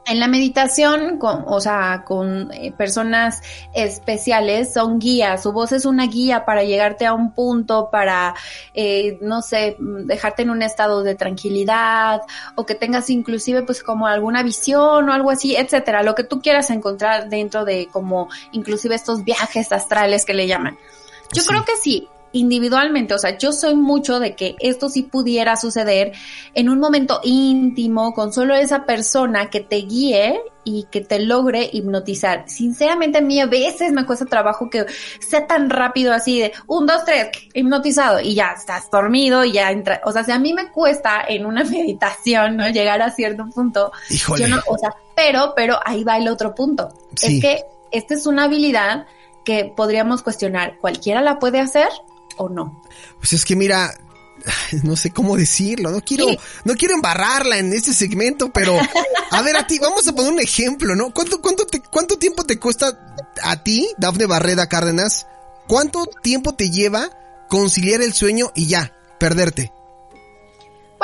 En 0.06 0.20
la 0.20 0.28
meditación, 0.28 1.18
con, 1.18 1.44
o 1.46 1.60
sea, 1.60 2.04
con 2.06 2.52
eh, 2.52 2.72
personas 2.72 3.40
especiales, 3.74 4.72
son 4.72 4.98
guías. 4.98 5.42
Su 5.42 5.52
voz 5.52 5.72
es 5.72 5.86
una 5.86 6.06
guía 6.06 6.44
para 6.44 6.62
llegarte 6.62 7.06
a 7.06 7.14
un 7.14 7.32
punto, 7.32 7.88
para, 7.90 8.34
eh, 8.74 9.18
no 9.22 9.40
sé, 9.40 9.76
dejarte 9.78 10.42
en 10.42 10.50
un 10.50 10.62
estado 10.62 11.02
de 11.02 11.14
tranquilidad 11.14 12.20
o 12.54 12.66
que 12.66 12.74
tengas 12.74 13.08
inclusive 13.10 13.62
pues 13.62 13.82
como 13.82 14.06
alguna 14.06 14.42
visión 14.42 15.08
o 15.08 15.12
algo 15.12 15.30
así, 15.30 15.56
etcétera. 15.56 16.02
Lo 16.02 16.14
que 16.14 16.24
tú 16.24 16.40
quieras 16.42 16.70
encontrar 16.70 17.28
dentro 17.28 17.64
de 17.64 17.88
como 17.90 18.28
inclusive 18.52 18.94
estos 18.94 19.24
viajes 19.24 19.72
astrales 19.72 20.24
que 20.24 20.34
le 20.34 20.46
llaman. 20.46 20.76
Yo 21.32 21.42
Sí. 21.42 21.48
creo 21.48 21.64
que 21.64 21.76
sí, 21.76 22.08
individualmente, 22.34 23.14
o 23.14 23.18
sea, 23.18 23.38
yo 23.38 23.52
soy 23.52 23.74
mucho 23.76 24.18
de 24.18 24.34
que 24.34 24.56
esto 24.58 24.88
sí 24.88 25.02
pudiera 25.02 25.56
suceder 25.56 26.12
en 26.52 26.68
un 26.68 26.80
momento 26.80 27.20
íntimo 27.22 28.12
con 28.12 28.32
solo 28.32 28.54
esa 28.54 28.84
persona 28.84 29.50
que 29.50 29.60
te 29.60 29.76
guíe 29.76 30.40
y 30.64 30.86
que 30.90 31.00
te 31.00 31.20
logre 31.20 31.70
hipnotizar. 31.72 32.44
Sinceramente 32.48 33.18
a 33.18 33.20
mí 33.20 33.40
a 33.40 33.46
veces 33.46 33.92
me 33.92 34.04
cuesta 34.04 34.26
trabajo 34.26 34.68
que 34.68 34.84
sea 35.20 35.46
tan 35.46 35.70
rápido 35.70 36.12
así 36.12 36.40
de 36.40 36.52
un, 36.66 36.86
dos, 36.86 37.04
tres, 37.04 37.28
hipnotizado 37.54 38.18
y 38.18 38.34
ya 38.34 38.52
estás 38.56 38.90
dormido 38.90 39.44
y 39.44 39.52
ya 39.52 39.70
entra, 39.70 40.00
o 40.04 40.10
sea, 40.10 40.24
si 40.24 40.32
a 40.32 40.38
mí 40.38 40.52
me 40.52 40.72
cuesta 40.72 41.24
en 41.28 41.46
una 41.46 41.62
meditación, 41.70 42.56
¿no? 42.56 42.68
Llegar 42.68 43.00
a 43.00 43.10
cierto 43.12 43.46
punto, 43.54 43.92
Híjole. 44.10 44.42
yo 44.42 44.48
no, 44.48 44.60
o 44.66 44.76
sea, 44.76 44.90
pero, 45.14 45.52
pero 45.54 45.78
ahí 45.84 46.02
va 46.02 46.16
el 46.16 46.26
otro 46.26 46.54
punto. 46.54 46.88
Sí. 47.14 47.36
Es 47.36 47.40
que 47.40 47.64
esta 47.92 48.14
es 48.14 48.26
una 48.26 48.44
habilidad 48.44 49.06
que 49.44 49.72
podríamos 49.76 50.22
cuestionar, 50.22 50.78
¿cualquiera 50.80 51.20
la 51.20 51.38
puede 51.38 51.60
hacer 51.60 51.88
o 52.36 52.48
no? 52.48 52.82
Pues 53.18 53.32
es 53.32 53.44
que 53.44 53.56
mira, 53.56 53.94
no 54.82 54.96
sé 54.96 55.10
cómo 55.10 55.36
decirlo, 55.36 55.90
no 55.90 56.00
quiero, 56.02 56.28
Sí. 56.28 56.38
no 56.64 56.74
quiero 56.74 56.94
embarrarla 56.94 57.58
en 57.58 57.72
este 57.72 57.92
segmento, 57.94 58.52
pero 58.52 58.76
a 59.30 59.42
ver 59.42 59.56
a 59.56 59.66
ti, 59.66 59.78
vamos 59.78 60.06
a 60.08 60.12
poner 60.12 60.32
un 60.32 60.40
ejemplo, 60.40 60.94
¿no? 60.94 61.12
¿Cuánto, 61.12 61.40
cuánto 61.40 61.66
te, 61.66 61.80
cuánto 61.80 62.18
tiempo 62.18 62.44
te 62.44 62.58
cuesta 62.58 62.98
a 63.42 63.62
ti, 63.62 63.88
Dafne 63.98 64.26
Barreda 64.26 64.68
Cárdenas? 64.68 65.26
¿Cuánto 65.66 66.06
tiempo 66.22 66.54
te 66.54 66.70
lleva 66.70 67.08
conciliar 67.48 68.02
el 68.02 68.12
sueño 68.12 68.50
y 68.54 68.66
ya, 68.66 68.92
perderte? 69.18 69.72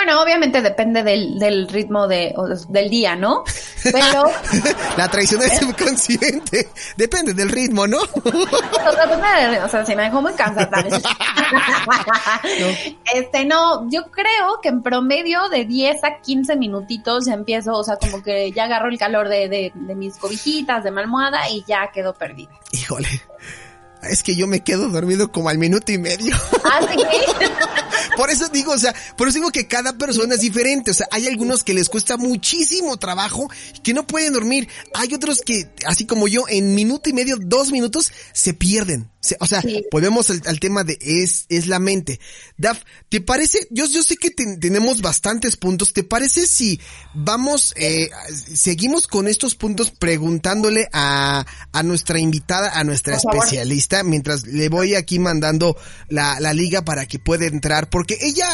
Bueno, 0.02 0.22
obviamente 0.22 0.62
depende 0.62 1.02
del, 1.02 1.38
del 1.38 1.68
ritmo 1.68 2.08
de, 2.08 2.34
del 2.70 2.88
día, 2.88 3.16
¿no? 3.16 3.44
Pero, 3.82 4.24
La 4.96 5.10
traición 5.10 5.40
del 5.40 5.50
subconsciente. 5.60 6.70
Depende 6.96 7.34
del 7.34 7.50
ritmo, 7.50 7.86
¿no? 7.86 7.98
o 8.24 8.92
sea, 8.94 9.68
sea, 9.68 9.84
si 9.84 9.94
me 9.94 10.04
dejó 10.04 10.22
muy 10.22 10.32
cansada. 10.32 10.82
Este, 13.12 13.44
no, 13.44 13.90
yo 13.90 14.10
creo 14.10 14.62
que 14.62 14.70
en 14.70 14.82
promedio 14.82 15.50
de 15.50 15.66
10 15.66 16.02
a 16.02 16.22
15 16.22 16.56
minutitos 16.56 17.26
ya 17.26 17.34
empiezo, 17.34 17.74
o 17.74 17.84
sea, 17.84 17.96
como 17.96 18.22
que 18.22 18.52
ya 18.52 18.64
agarro 18.64 18.88
el 18.88 18.98
calor 18.98 19.28
de, 19.28 19.50
de, 19.50 19.70
de 19.74 19.94
mis 19.94 20.16
cobijitas, 20.16 20.82
de 20.82 20.92
mi 20.92 21.00
almohada 21.00 21.50
y 21.50 21.62
ya 21.68 21.90
quedo 21.92 22.14
perdida. 22.14 22.52
Híjole. 22.72 23.08
Es 24.02 24.22
que 24.22 24.34
yo 24.34 24.46
me 24.46 24.60
quedo 24.60 24.88
dormido 24.88 25.30
como 25.30 25.50
al 25.50 25.58
minuto 25.58 25.92
y 25.92 25.98
medio. 25.98 26.34
Así 26.64 26.96
que, 26.96 27.46
Por 28.16 28.30
eso 28.30 28.48
digo, 28.48 28.72
o 28.72 28.78
sea, 28.78 28.94
por 29.16 29.28
eso 29.28 29.38
digo 29.38 29.50
que 29.50 29.66
cada 29.66 29.96
persona 29.96 30.34
es 30.34 30.40
diferente. 30.40 30.90
O 30.90 30.94
sea, 30.94 31.06
hay 31.10 31.26
algunos 31.26 31.64
que 31.64 31.74
les 31.74 31.88
cuesta 31.88 32.16
muchísimo 32.16 32.96
trabajo 32.98 33.48
que 33.82 33.94
no 33.94 34.06
pueden 34.06 34.32
dormir. 34.32 34.68
Hay 34.94 35.12
otros 35.14 35.40
que, 35.44 35.68
así 35.86 36.06
como 36.06 36.28
yo, 36.28 36.44
en 36.48 36.74
minuto 36.74 37.10
y 37.10 37.12
medio, 37.12 37.36
dos 37.40 37.70
minutos, 37.72 38.12
se 38.32 38.54
pierden. 38.54 39.10
O 39.38 39.46
sea, 39.46 39.60
Sí. 39.60 39.84
volvemos 39.92 40.30
al, 40.30 40.40
al 40.46 40.58
tema 40.60 40.82
de 40.82 40.96
es, 40.98 41.44
es 41.50 41.66
la 41.66 41.78
mente. 41.78 42.18
Daf, 42.56 42.78
¿te 43.10 43.20
parece? 43.20 43.58
Yo, 43.70 43.84
yo 43.84 44.02
sé 44.02 44.16
que 44.16 44.30
ten- 44.30 44.58
tenemos 44.58 45.02
bastantes 45.02 45.58
puntos. 45.58 45.92
¿Te 45.92 46.02
parece 46.02 46.46
si 46.46 46.80
vamos, 47.12 47.74
eh, 47.76 48.08
seguimos 48.54 49.06
con 49.06 49.28
estos 49.28 49.54
puntos 49.56 49.90
preguntándole 49.90 50.88
a, 50.94 51.44
a 51.70 51.82
nuestra 51.82 52.18
invitada, 52.18 52.70
a 52.78 52.82
nuestra 52.82 53.16
especialista, 53.16 54.02
mientras 54.04 54.46
le 54.46 54.70
voy 54.70 54.94
aquí 54.94 55.18
mandando 55.18 55.76
la, 56.08 56.40
la 56.40 56.54
liga 56.54 56.82
para 56.82 57.04
que 57.06 57.18
pueda 57.18 57.44
entrar? 57.44 57.89
Porque 57.90 58.18
ella, 58.20 58.48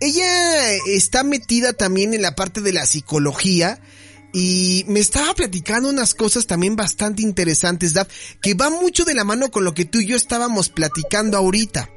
ella 0.00 0.72
está 0.86 1.24
metida 1.24 1.72
también 1.72 2.14
en 2.14 2.22
la 2.22 2.34
parte 2.34 2.60
de 2.60 2.72
la 2.72 2.86
psicología. 2.86 3.80
Y 4.32 4.84
me 4.88 4.98
estaba 4.98 5.32
platicando 5.34 5.88
unas 5.88 6.14
cosas 6.14 6.46
también 6.46 6.74
bastante 6.74 7.22
interesantes, 7.22 7.92
Daf, 7.92 8.08
que 8.42 8.54
va 8.54 8.68
mucho 8.68 9.04
de 9.04 9.14
la 9.14 9.22
mano 9.22 9.50
con 9.52 9.64
lo 9.64 9.74
que 9.74 9.84
tú 9.84 10.00
y 10.00 10.06
yo 10.06 10.16
estábamos 10.16 10.70
platicando 10.70 11.36
ahorita. 11.38 11.88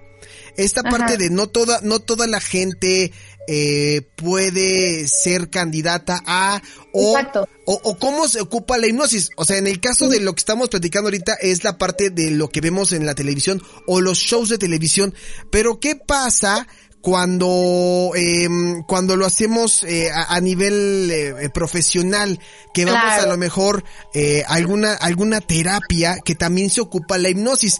Esta 0.55 0.81
Ajá. 0.81 0.89
parte 0.91 1.17
de 1.17 1.31
no 1.31 1.47
toda, 1.47 1.79
no 1.81 1.99
toda 1.99 2.27
la 2.27 2.39
gente 2.39 3.11
eh, 3.47 4.01
puede 4.15 5.07
ser 5.07 5.49
candidata 5.49 6.21
a 6.25 6.61
o, 6.93 7.17
o, 7.65 7.73
o 7.83 7.97
cómo 7.97 8.27
se 8.27 8.41
ocupa 8.41 8.77
la 8.77 8.87
hipnosis. 8.87 9.29
O 9.37 9.45
sea, 9.45 9.57
en 9.57 9.67
el 9.67 9.79
caso 9.79 10.09
de 10.09 10.19
lo 10.19 10.33
que 10.33 10.39
estamos 10.39 10.69
platicando 10.69 11.07
ahorita 11.07 11.33
es 11.41 11.63
la 11.63 11.77
parte 11.77 12.09
de 12.09 12.31
lo 12.31 12.49
que 12.49 12.61
vemos 12.61 12.91
en 12.91 13.05
la 13.05 13.15
televisión 13.15 13.61
o 13.87 14.01
los 14.01 14.17
shows 14.19 14.49
de 14.49 14.57
televisión. 14.57 15.13
Pero 15.51 15.79
¿qué 15.79 15.95
pasa 15.95 16.67
cuando 17.01 18.11
em, 18.15 18.83
cuando 18.83 19.15
lo 19.15 19.25
hacemos 19.25 19.83
eh, 19.83 20.09
a, 20.11 20.35
a 20.35 20.41
nivel 20.41 21.09
eh, 21.11 21.35
eh, 21.45 21.49
profesional? 21.49 22.39
Que 22.73 22.85
vamos 22.85 23.01
Claro. 23.01 23.23
a 23.23 23.27
lo 23.27 23.37
mejor 23.37 23.83
eh, 24.13 24.43
alguna 24.47 24.93
alguna 24.93 25.39
terapia 25.41 26.17
que 26.23 26.35
también 26.35 26.69
se 26.69 26.81
ocupa 26.81 27.17
la 27.17 27.29
hipnosis. 27.29 27.79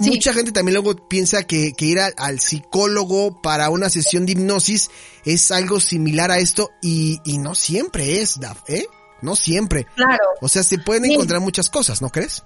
Sí. 0.00 0.10
Mucha 0.10 0.32
gente 0.34 0.50
también 0.50 0.74
luego 0.74 0.96
piensa 1.08 1.44
que, 1.44 1.72
que 1.74 1.84
ir 1.84 2.00
al, 2.00 2.12
al 2.16 2.40
psicólogo 2.40 3.40
para 3.40 3.70
una 3.70 3.88
sesión 3.90 4.26
de 4.26 4.32
hipnosis 4.32 4.90
es 5.24 5.50
algo 5.52 5.78
similar 5.78 6.30
a 6.32 6.38
esto 6.38 6.70
y, 6.82 7.20
y 7.24 7.38
no 7.38 7.54
siempre 7.54 8.20
es, 8.20 8.40
Daf, 8.40 8.58
¿eh? 8.68 8.86
No 9.22 9.36
siempre. 9.36 9.86
claro. 9.94 10.24
O 10.40 10.48
sea, 10.48 10.62
se 10.64 10.78
pueden 10.78 11.04
Sí. 11.04 11.12
encontrar 11.14 11.40
muchas 11.40 11.70
cosas, 11.70 12.02
¿no 12.02 12.10
crees? 12.10 12.42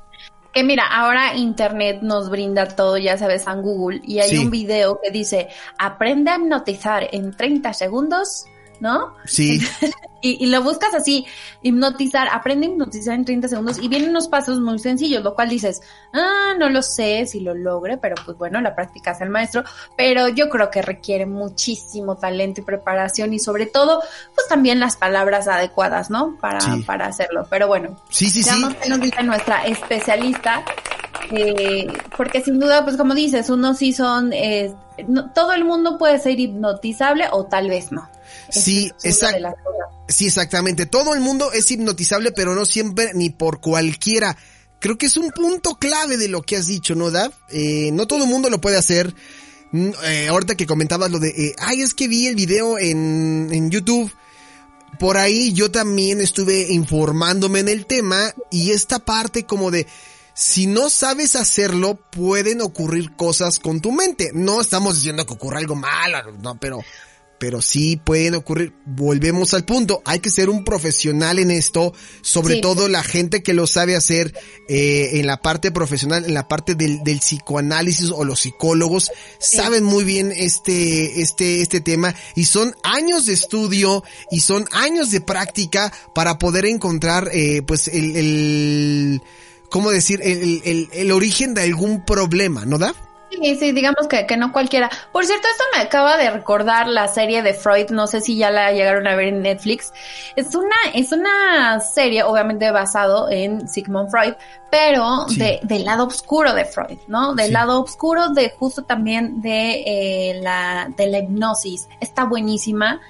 Que 0.53 0.63
mira, 0.63 0.85
ahora 0.87 1.35
Internet 1.37 2.01
nos 2.03 2.31
brinda 2.31 2.69
todo, 2.69 2.97
ya 2.99 3.17
sabes, 3.19 3.47
en 3.47 3.63
Google, 3.63 4.01
y 4.05 4.19
hay 4.21 4.31
Sí. 4.31 4.39
un 4.39 4.51
video 4.51 4.99
que 5.03 5.11
dice, 5.11 5.49
aprende 5.79 6.31
a 6.31 6.37
hipnotizar 6.37 7.09
en 7.13 7.37
30 7.37 7.73
segundos, 7.73 8.45
¿no? 8.81 9.15
Sí, 9.25 9.61
Y, 10.21 10.43
y 10.45 10.47
lo 10.47 10.63
buscas 10.63 10.95
así, 10.95 11.27
hipnotizar, 11.63 12.29
aprende 12.33 12.67
a 12.67 12.71
hipnotizar 12.71 13.15
en 13.15 13.25
30 13.25 13.49
segundos, 13.49 13.79
y 13.81 13.89
vienen 13.89 14.11
unos 14.11 14.27
pasos 14.29 14.59
muy 14.61 14.79
sencillos, 14.79 15.23
lo 15.23 15.35
cual 15.35 15.49
dices, 15.49 15.81
ah, 16.13 16.55
no 16.59 16.69
lo 16.71 16.83
sé 16.83 17.27
si 17.27 17.41
lo 17.41 17.55
logre, 17.55 17.99
pero 17.99 18.17
pues 18.25 18.37
bueno, 18.37 18.61
la 18.61 18.75
práctica 18.75 19.13
es 19.13 19.21
el 19.21 19.31
maestro, 19.31 19.63
pero 19.97 20.29
yo 20.29 20.49
creo 20.49 20.71
que 20.71 20.83
requiere 20.83 21.25
muchísimo 21.27 22.17
talento 22.17 22.61
y 22.61 22.65
preparación, 22.65 23.33
y 23.33 23.39
sobre 23.39 23.67
todo, 23.67 24.03
pues 24.35 24.49
también 24.49 24.81
las 24.81 24.97
palabras 24.97 25.47
adecuadas, 25.49 26.11
¿no? 26.11 26.37
Para, 26.41 26.61
Sí. 26.61 26.83
para 26.83 27.07
hacerlo, 27.07 27.47
pero 27.49 27.69
bueno. 27.69 27.97
sí, 28.11 28.29
sí, 28.29 28.43
sí. 28.43 28.51
Qué 28.83 28.89
nos 28.89 29.01
dice 29.01 29.23
nuestra 29.23 29.65
especialista. 29.67 30.65
eh, 31.31 31.87
porque 32.17 32.41
sin 32.43 32.59
duda, 32.59 32.85
pues 32.85 32.97
como 32.97 33.15
dices, 33.15 33.51
unos 33.51 33.79
sí 33.79 33.93
son, 33.93 34.33
eh, 34.33 34.73
no- 35.09 35.31
todo 35.33 35.53
el 35.53 35.65
mundo 35.65 35.99
puede 35.99 36.19
ser 36.19 36.39
hipnotizable 36.41 37.27
o 37.33 37.45
tal 37.45 37.69
vez 37.69 37.93
no. 37.93 38.09
Sí, 38.51 38.93
exact-. 39.03 39.55
Sí, 40.09 40.27
exactamente. 40.27 40.87
Todo 40.87 41.15
el 41.15 41.21
mundo 41.21 41.53
es 41.53 41.71
hipnotizable, 41.71 42.33
pero 42.33 42.55
no 42.55 42.65
siempre 42.65 43.13
ni 43.15 43.31
por 43.31 43.61
cualquiera. 43.61 44.37
Creo 44.81 44.97
que 44.97 45.07
es 45.07 45.17
un 45.17 45.31
punto 45.31 45.75
clave 45.75 46.17
de 46.17 46.29
lo 46.29 46.43
que 46.43 46.57
has 46.57 46.67
dicho, 46.67 46.95
¿no, 46.95 47.11
Daf? 47.11 47.35
Eh, 47.51 47.91
no 47.93 48.07
todo 48.07 48.25
el 48.25 48.31
mundo 48.31 48.49
lo 48.49 48.61
puede 48.61 48.77
hacer. 48.77 49.15
Mm, 49.73 49.91
eh, 50.05 50.29
ahorita 50.29 50.55
que 50.55 50.67
comentabas 50.67 51.11
lo 51.11 51.19
de, 51.19 51.29
eh, 51.29 51.55
ay, 51.59 51.83
es 51.83 51.93
que 51.95 52.09
vi 52.09 52.27
el 52.27 52.37
video 52.37 52.79
en, 52.79 53.49
en 53.53 53.71
YouTube. 53.71 54.11
por 54.99 55.19
ahí 55.19 55.53
yo 55.53 55.71
también 55.71 56.21
estuve 56.21 56.73
informándome 56.73 57.61
en 57.61 57.69
el 57.69 57.85
tema 57.85 58.33
y 58.51 58.71
esta 58.71 58.99
parte 58.99 59.45
como 59.45 59.71
de 59.71 59.87
si 60.39 60.69
no 60.69 60.89
sabes 60.89 61.35
hacerlo, 61.35 61.97
pueden 61.97 62.61
ocurrir 62.61 63.17
cosas 63.17 63.59
con 63.59 63.81
tu 63.81 63.91
mente. 63.91 64.31
No 64.33 64.61
estamos 64.61 64.95
diciendo 64.95 65.27
que 65.27 65.35
ocurra 65.35 65.59
algo 65.59 65.75
malo, 65.75 66.33
no, 66.41 66.57
pero 66.61 66.79
pero 67.39 67.63
sí 67.63 67.97
pueden 67.97 68.35
ocurrir. 68.35 68.73
Volvemos 68.85 69.55
al 69.55 69.65
punto, 69.65 70.03
hay 70.05 70.21
que 70.21 70.31
ser 70.31 70.51
un 70.51 70.65
profesional 70.65 71.39
en 71.39 71.51
esto, 71.51 71.93
sobre 72.21 72.61
todo 72.61 72.89
la 72.89 73.03
gente 73.03 73.43
que 73.43 73.55
lo 73.55 73.67
sabe 73.67 73.97
hacer 73.97 74.35
eh, 74.69 75.11
en 75.15 75.27
la 75.27 75.41
parte 75.41 75.71
profesional, 75.71 76.25
en 76.25 76.35
la 76.35 76.49
parte 76.49 76.75
del, 76.75 77.03
del 77.05 77.19
psicoanálisis 77.19 78.11
o 78.11 78.25
los 78.25 78.41
psicólogos, 78.41 79.11
saben 79.39 79.85
muy 79.85 80.05
bien 80.05 80.33
este, 80.35 81.23
este, 81.23 81.63
este 81.63 81.81
tema 81.81 82.15
y 82.35 82.45
son 82.45 82.75
años 82.83 83.27
de 83.27 83.35
estudio 83.35 84.03
y 84.31 84.41
son 84.41 84.67
años 84.73 85.11
de 85.11 85.21
práctica 85.21 85.93
para 86.15 86.39
poder 86.39 86.67
encontrar 86.67 87.31
eh, 87.33 87.63
pues 87.67 87.89
el, 87.89 88.17
el 88.17 89.23
¿cómo 89.71 89.91
decir? 89.91 90.21
El, 90.23 90.63
el, 90.65 90.89
el 90.93 91.13
origen 91.13 91.55
de 91.55 91.63
algún 91.63 92.05
problema, 92.05 92.65
¿no 92.65 92.79
da? 92.79 92.95
Sí, 93.31 93.57
sí, 93.57 93.73
digamos 93.73 94.09
que, 94.09 94.27
que 94.27 94.37
no 94.37 94.53
cualquiera. 94.53 94.89
Por 95.13 95.25
cierto, 95.25 95.47
esto 95.51 95.65
me 95.77 95.83
acaba 95.83 96.17
de 96.17 96.31
recordar 96.31 96.89
la 96.89 97.09
serie 97.09 97.43
de 97.43 97.53
Freud, 97.55 97.91
no 97.91 98.07
sé 98.07 98.21
si 98.21 98.37
ya 98.37 98.51
la 98.51 98.73
llegaron 98.73 99.07
a 99.07 99.15
ver 99.15 99.29
en 99.29 99.43
Netflix. 99.43 99.93
Es 100.35 100.55
una, 100.55 100.77
es 100.95 101.13
una 101.13 101.79
serie, 101.81 102.23
obviamente 102.23 102.71
basado 102.71 103.31
en 103.31 103.69
Sigmund 103.69 104.11
Freud, 104.11 104.35
pero 104.71 105.27
de, 105.37 105.61
del 105.63 105.85
lado 105.85 106.07
oscuro 106.07 106.55
de 106.55 106.65
Freud, 106.65 106.99
¿no? 107.07 107.35
Del 107.35 107.53
lado 107.53 107.83
oscuro 107.83 108.31
de 108.31 108.51
justo 108.59 108.83
también 108.83 109.41
de 109.43 109.83
eh, 109.87 110.41
la, 110.41 110.91
de 110.97 111.07
la 111.07 111.19
hipnosis. 111.19 111.89
Está 112.01 112.25
buenísima. 112.25 113.01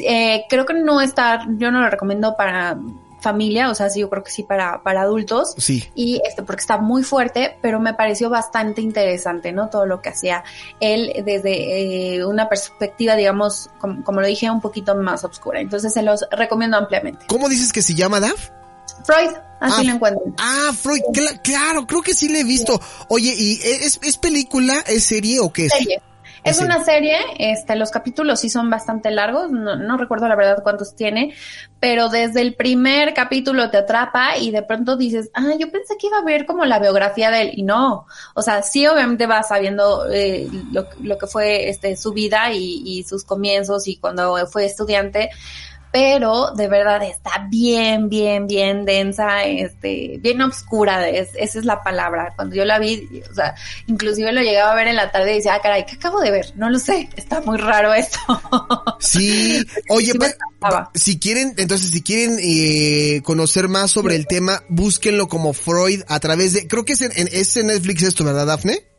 Eh, 0.00 0.44
creo 0.48 0.66
que 0.66 0.74
no 0.74 1.00
está, 1.00 1.46
yo 1.56 1.70
no 1.70 1.80
lo 1.80 1.90
recomiendo 1.90 2.36
para 2.36 2.76
familia, 3.20 3.70
o 3.70 3.74
sea, 3.74 3.90
sí, 3.90 4.00
yo 4.00 4.10
creo 4.10 4.22
que 4.22 4.30
sí 4.30 4.42
para, 4.42 4.82
para 4.82 5.02
adultos. 5.02 5.54
Sí. 5.58 5.84
Y 5.94 6.20
este, 6.26 6.42
porque 6.42 6.60
está 6.60 6.78
muy 6.78 7.02
fuerte, 7.02 7.56
pero 7.62 7.80
me 7.80 7.94
pareció 7.94 8.30
bastante 8.30 8.80
interesante, 8.80 9.52
¿no? 9.52 9.68
Todo 9.68 9.86
lo 9.86 10.00
que 10.00 10.10
hacía 10.10 10.44
él 10.80 11.12
desde 11.24 12.16
eh, 12.16 12.24
una 12.24 12.48
perspectiva, 12.48 13.16
digamos, 13.16 13.70
como, 13.78 14.20
lo 14.20 14.26
dije, 14.26 14.50
un 14.50 14.60
poquito 14.60 14.94
más 14.94 15.24
oscura. 15.24 15.60
Entonces 15.60 15.92
se 15.92 16.02
los 16.02 16.26
recomiendo 16.30 16.76
ampliamente. 16.76 17.26
¿Cómo 17.26 17.48
dices 17.48 17.72
que 17.72 17.82
se 17.82 17.94
llama, 17.94 18.20
Daf? 18.20 18.50
Freud, 19.04 19.30
así 19.60 19.80
ah, 19.80 19.84
lo 19.84 19.92
encuentro. 19.92 20.22
Ah, 20.38 20.70
Freud, 20.76 21.00
claro, 21.42 21.86
creo 21.86 22.02
que 22.02 22.14
sí 22.14 22.28
le 22.28 22.40
he 22.40 22.44
visto. 22.44 22.80
Oye, 23.08 23.34
¿y 23.36 23.60
es, 23.62 23.98
es 24.02 24.16
película, 24.18 24.84
es 24.86 25.04
serie 25.04 25.40
o 25.40 25.52
qué 25.52 25.66
es? 25.66 25.72
Serie. 25.72 26.02
Es 26.42 26.60
una 26.60 26.82
serie, 26.82 27.18
este, 27.38 27.76
los 27.76 27.90
capítulos 27.90 28.40
sí 28.40 28.48
son 28.48 28.70
bastante 28.70 29.10
largos, 29.10 29.50
no, 29.50 29.76
no, 29.76 29.96
recuerdo 29.96 30.26
la 30.26 30.36
verdad 30.36 30.62
cuántos 30.62 30.96
tiene, 30.96 31.34
pero 31.78 32.08
desde 32.08 32.40
el 32.40 32.54
primer 32.54 33.12
capítulo 33.12 33.70
te 33.70 33.76
atrapa 33.76 34.38
y 34.38 34.50
de 34.50 34.62
pronto 34.62 34.96
dices, 34.96 35.30
ah, 35.34 35.52
yo 35.58 35.70
pensé 35.70 35.96
que 35.98 36.06
iba 36.06 36.18
a 36.18 36.24
ver 36.24 36.46
como 36.46 36.64
la 36.64 36.78
biografía 36.78 37.30
de 37.30 37.42
él 37.42 37.50
y 37.54 37.62
no, 37.62 38.06
o 38.34 38.42
sea, 38.42 38.62
sí 38.62 38.86
obviamente 38.86 39.26
vas 39.26 39.48
sabiendo 39.48 40.10
eh, 40.10 40.48
lo, 40.72 40.88
lo, 41.02 41.18
que 41.18 41.26
fue 41.26 41.68
este, 41.68 41.96
su 41.96 42.12
vida 42.12 42.52
y, 42.52 42.82
y 42.84 43.04
sus 43.04 43.24
comienzos 43.24 43.86
y 43.86 43.96
cuando 43.96 44.46
fue 44.46 44.64
estudiante, 44.64 45.30
pero 45.92 46.52
de 46.52 46.68
verdad 46.68 47.02
está 47.02 47.46
bien, 47.48 48.08
bien, 48.08 48.46
bien 48.46 48.84
densa, 48.84 49.44
este, 49.44 50.18
bien 50.20 50.40
oscura, 50.42 51.08
esa 51.08 51.58
es 51.58 51.64
la 51.64 51.82
palabra. 51.82 52.32
Cuando 52.36 52.54
yo 52.54 52.64
la 52.64 52.78
vi, 52.78 53.22
o 53.30 53.34
sea, 53.34 53.54
inclusive 53.86 54.32
lo 54.32 54.40
llegaba 54.40 54.72
a 54.72 54.76
ver 54.76 54.88
en 54.88 54.96
la 54.96 55.10
tarde 55.10 55.32
y 55.32 55.36
decía, 55.36 55.54
ah, 55.54 55.60
caray, 55.60 55.84
¿qué 55.86 55.96
acabo 55.96 56.20
de 56.20 56.30
ver? 56.30 56.52
No 56.56 56.70
lo 56.70 56.78
sé, 56.78 57.08
está 57.16 57.40
muy 57.40 57.58
raro 57.58 57.92
esto. 57.94 58.18
Sí, 59.00 59.64
oye, 59.88 60.12
si 60.94 61.18
quieren, 61.18 61.54
entonces 61.56 61.90
si 61.90 62.02
quieren 62.02 62.38
eh, 62.40 63.22
conocer 63.24 63.68
más 63.68 63.90
sobre 63.90 64.14
el 64.14 64.26
tema, 64.26 64.62
búsquenlo 64.68 65.26
como 65.26 65.54
Freud 65.54 66.02
a 66.06 66.20
través 66.20 66.52
de, 66.52 66.68
creo 66.68 66.84
que 66.84 66.92
es 66.92 67.00
en, 67.00 67.12
es 67.14 67.56
en 67.56 67.68
Netflix 67.68 68.02
esto, 68.02 68.24
¿verdad, 68.24 68.46
Dafne? 68.46 68.89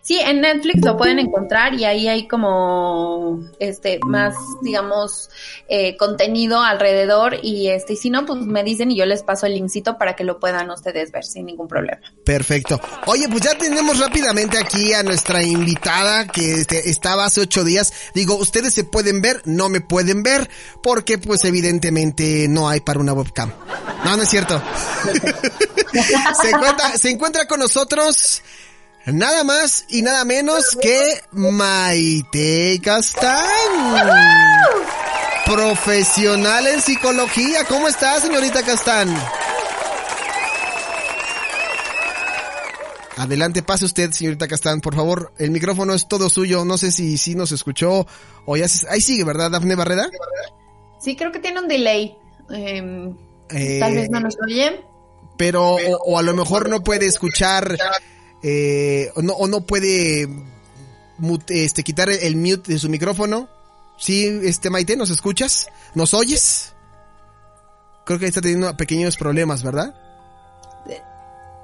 Sí, 0.00 0.18
en 0.20 0.40
Netflix 0.40 0.84
lo 0.84 0.96
pueden 0.96 1.18
encontrar 1.18 1.74
y 1.74 1.84
ahí 1.84 2.08
hay 2.08 2.26
como 2.28 3.40
este 3.58 3.98
más, 4.06 4.34
digamos, 4.62 5.30
eh, 5.68 5.96
contenido 5.96 6.62
alrededor 6.62 7.36
y 7.42 7.68
este, 7.68 7.94
y 7.94 7.96
si 7.96 8.10
no, 8.10 8.24
pues 8.24 8.40
me 8.40 8.62
dicen 8.64 8.90
y 8.90 8.96
yo 8.96 9.06
les 9.06 9.22
paso 9.22 9.46
el 9.46 9.54
linkcito 9.54 9.98
para 9.98 10.16
que 10.16 10.24
lo 10.24 10.38
puedan 10.38 10.70
ustedes 10.70 11.12
ver 11.12 11.24
sin 11.24 11.46
ningún 11.46 11.68
problema. 11.68 12.00
Perfecto. 12.24 12.80
Oye, 13.06 13.28
pues 13.28 13.42
ya 13.42 13.56
tenemos 13.56 13.98
rápidamente 13.98 14.58
aquí 14.58 14.92
a 14.92 15.02
nuestra 15.02 15.42
invitada 15.42 16.26
que 16.26 16.54
este, 16.54 16.90
estaba 16.90 17.24
hace 17.24 17.40
ocho 17.40 17.64
días. 17.64 17.92
Digo, 18.14 18.36
ustedes 18.36 18.74
se 18.74 18.84
pueden 18.84 19.20
ver, 19.20 19.42
no 19.44 19.68
me 19.68 19.80
pueden 19.80 20.22
ver, 20.22 20.48
porque 20.82 21.18
pues 21.18 21.44
evidentemente 21.44 22.46
no 22.48 22.68
hay 22.68 22.80
para 22.80 23.00
una 23.00 23.12
webcam. 23.12 23.52
No, 24.04 24.16
no 24.16 24.22
es 24.22 24.28
cierto. 24.28 24.62
se, 26.42 26.50
encuentra, 26.50 26.90
se 26.96 27.10
encuentra 27.10 27.46
con 27.46 27.60
nosotros 27.60 28.42
nada 29.06 29.44
más 29.44 29.84
y 29.88 30.02
nada 30.02 30.24
menos 30.24 30.76
que 30.80 31.20
Maite 31.32 32.80
Castán. 32.82 33.44
Profesional 35.44 36.66
en 36.66 36.80
psicología. 36.80 37.64
¿Cómo 37.68 37.88
está, 37.88 38.20
señorita 38.20 38.62
Castán? 38.64 39.14
Adelante, 43.16 43.62
pase 43.62 43.84
usted, 43.84 44.10
señorita 44.10 44.48
Castán, 44.48 44.80
por 44.80 44.94
favor. 44.94 45.32
El 45.38 45.50
micrófono 45.50 45.94
es 45.94 46.08
todo 46.08 46.28
suyo. 46.28 46.64
No 46.64 46.76
sé 46.76 46.90
si, 46.90 47.16
si 47.16 47.34
nos 47.34 47.52
escuchó 47.52 48.06
o 48.44 48.56
ya 48.56 48.68
se... 48.68 48.88
Ahí 48.90 49.00
sigue, 49.00 49.24
¿verdad, 49.24 49.50
Dafne 49.50 49.74
Barrera? 49.74 50.10
Sí, 51.00 51.16
creo 51.16 51.32
que 51.32 51.38
tiene 51.38 51.60
un 51.60 51.68
delay. 51.68 52.18
Em, 52.50 53.16
tal 53.80 53.94
vez 53.94 54.10
no 54.10 54.20
nos 54.20 54.36
oye. 54.44 54.84
Pero, 55.38 55.76
o, 55.76 55.96
o, 56.04 56.18
a 56.18 56.22
lo 56.22 56.34
mejor 56.34 56.68
no 56.68 56.82
puede 56.82 57.06
escuchar 57.06 57.76
eh, 58.48 59.10
o, 59.16 59.22
no, 59.22 59.32
o 59.32 59.48
no 59.48 59.62
puede 59.62 60.28
este, 61.48 61.82
quitar 61.82 62.08
el 62.08 62.36
mute 62.36 62.72
de 62.72 62.78
su 62.78 62.88
micrófono. 62.88 63.48
Sí, 63.98 64.24
este 64.44 64.70
Maite, 64.70 64.94
¿nos 64.96 65.10
escuchas? 65.10 65.66
¿Nos 65.96 66.14
oyes? 66.14 66.72
Creo 68.04 68.20
que 68.20 68.26
está 68.26 68.40
teniendo 68.40 68.76
pequeños 68.76 69.16
problemas, 69.16 69.64
¿verdad? 69.64 69.96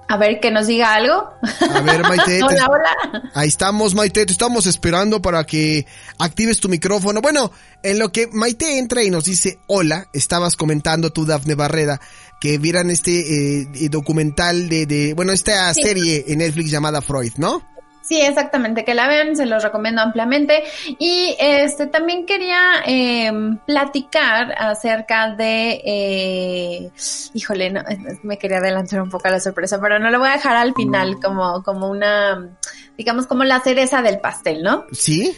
A 0.08 0.16
ver, 0.16 0.40
que 0.40 0.50
nos 0.50 0.66
diga 0.66 0.92
algo. 0.92 1.30
A 1.72 1.80
ver, 1.82 2.02
Maite. 2.02 2.42
hola, 2.42 2.66
hola. 2.68 3.30
Ahí 3.32 3.46
estamos, 3.46 3.94
Maite. 3.94 4.26
Te 4.26 4.32
estamos 4.32 4.66
esperando 4.66 5.22
para 5.22 5.44
que 5.44 5.86
actives 6.18 6.58
tu 6.58 6.68
micrófono. 6.68 7.22
Bueno, 7.22 7.52
en 7.84 8.00
lo 8.00 8.10
que 8.10 8.26
Maite 8.26 8.78
entra 8.78 9.04
y 9.04 9.10
nos 9.10 9.24
dice 9.24 9.60
hola, 9.68 10.08
estabas 10.12 10.56
comentando 10.56 11.12
tú, 11.12 11.24
Dafne 11.24 11.54
Barrera, 11.54 12.00
que 12.42 12.58
vieran 12.58 12.90
este 12.90 13.60
eh, 13.60 13.88
documental 13.88 14.68
de, 14.68 14.84
de, 14.84 15.14
bueno, 15.14 15.30
esta 15.30 15.72
serie 15.72 16.24
en 16.26 16.38
Netflix 16.38 16.72
llamada 16.72 17.00
Freud, 17.00 17.34
¿no? 17.36 17.62
Sí, 18.00 18.20
exactamente, 18.20 18.84
que 18.84 18.94
la 18.94 19.06
vean, 19.06 19.36
se 19.36 19.46
los 19.46 19.62
recomiendo 19.62 20.02
ampliamente. 20.02 20.64
Y 20.98 21.36
este 21.38 21.86
también 21.86 22.26
quería 22.26 22.82
eh, 22.84 23.30
platicar 23.64 24.52
acerca 24.58 25.36
de, 25.36 25.80
eh, 25.86 26.90
híjole, 27.32 27.70
no, 27.70 27.82
me 28.24 28.38
quería 28.38 28.58
adelantar 28.58 29.00
un 29.02 29.08
poco 29.08 29.28
a 29.28 29.30
la 29.30 29.38
sorpresa, 29.38 29.80
pero 29.80 30.00
no 30.00 30.10
lo 30.10 30.18
voy 30.18 30.30
a 30.30 30.32
dejar 30.32 30.56
al 30.56 30.74
final 30.74 31.20
como, 31.22 31.62
como 31.62 31.88
una, 31.88 32.56
digamos, 32.98 33.28
como 33.28 33.44
la 33.44 33.60
cereza 33.60 34.02
del 34.02 34.18
pastel, 34.18 34.64
¿no? 34.64 34.84
Sí. 34.90 35.32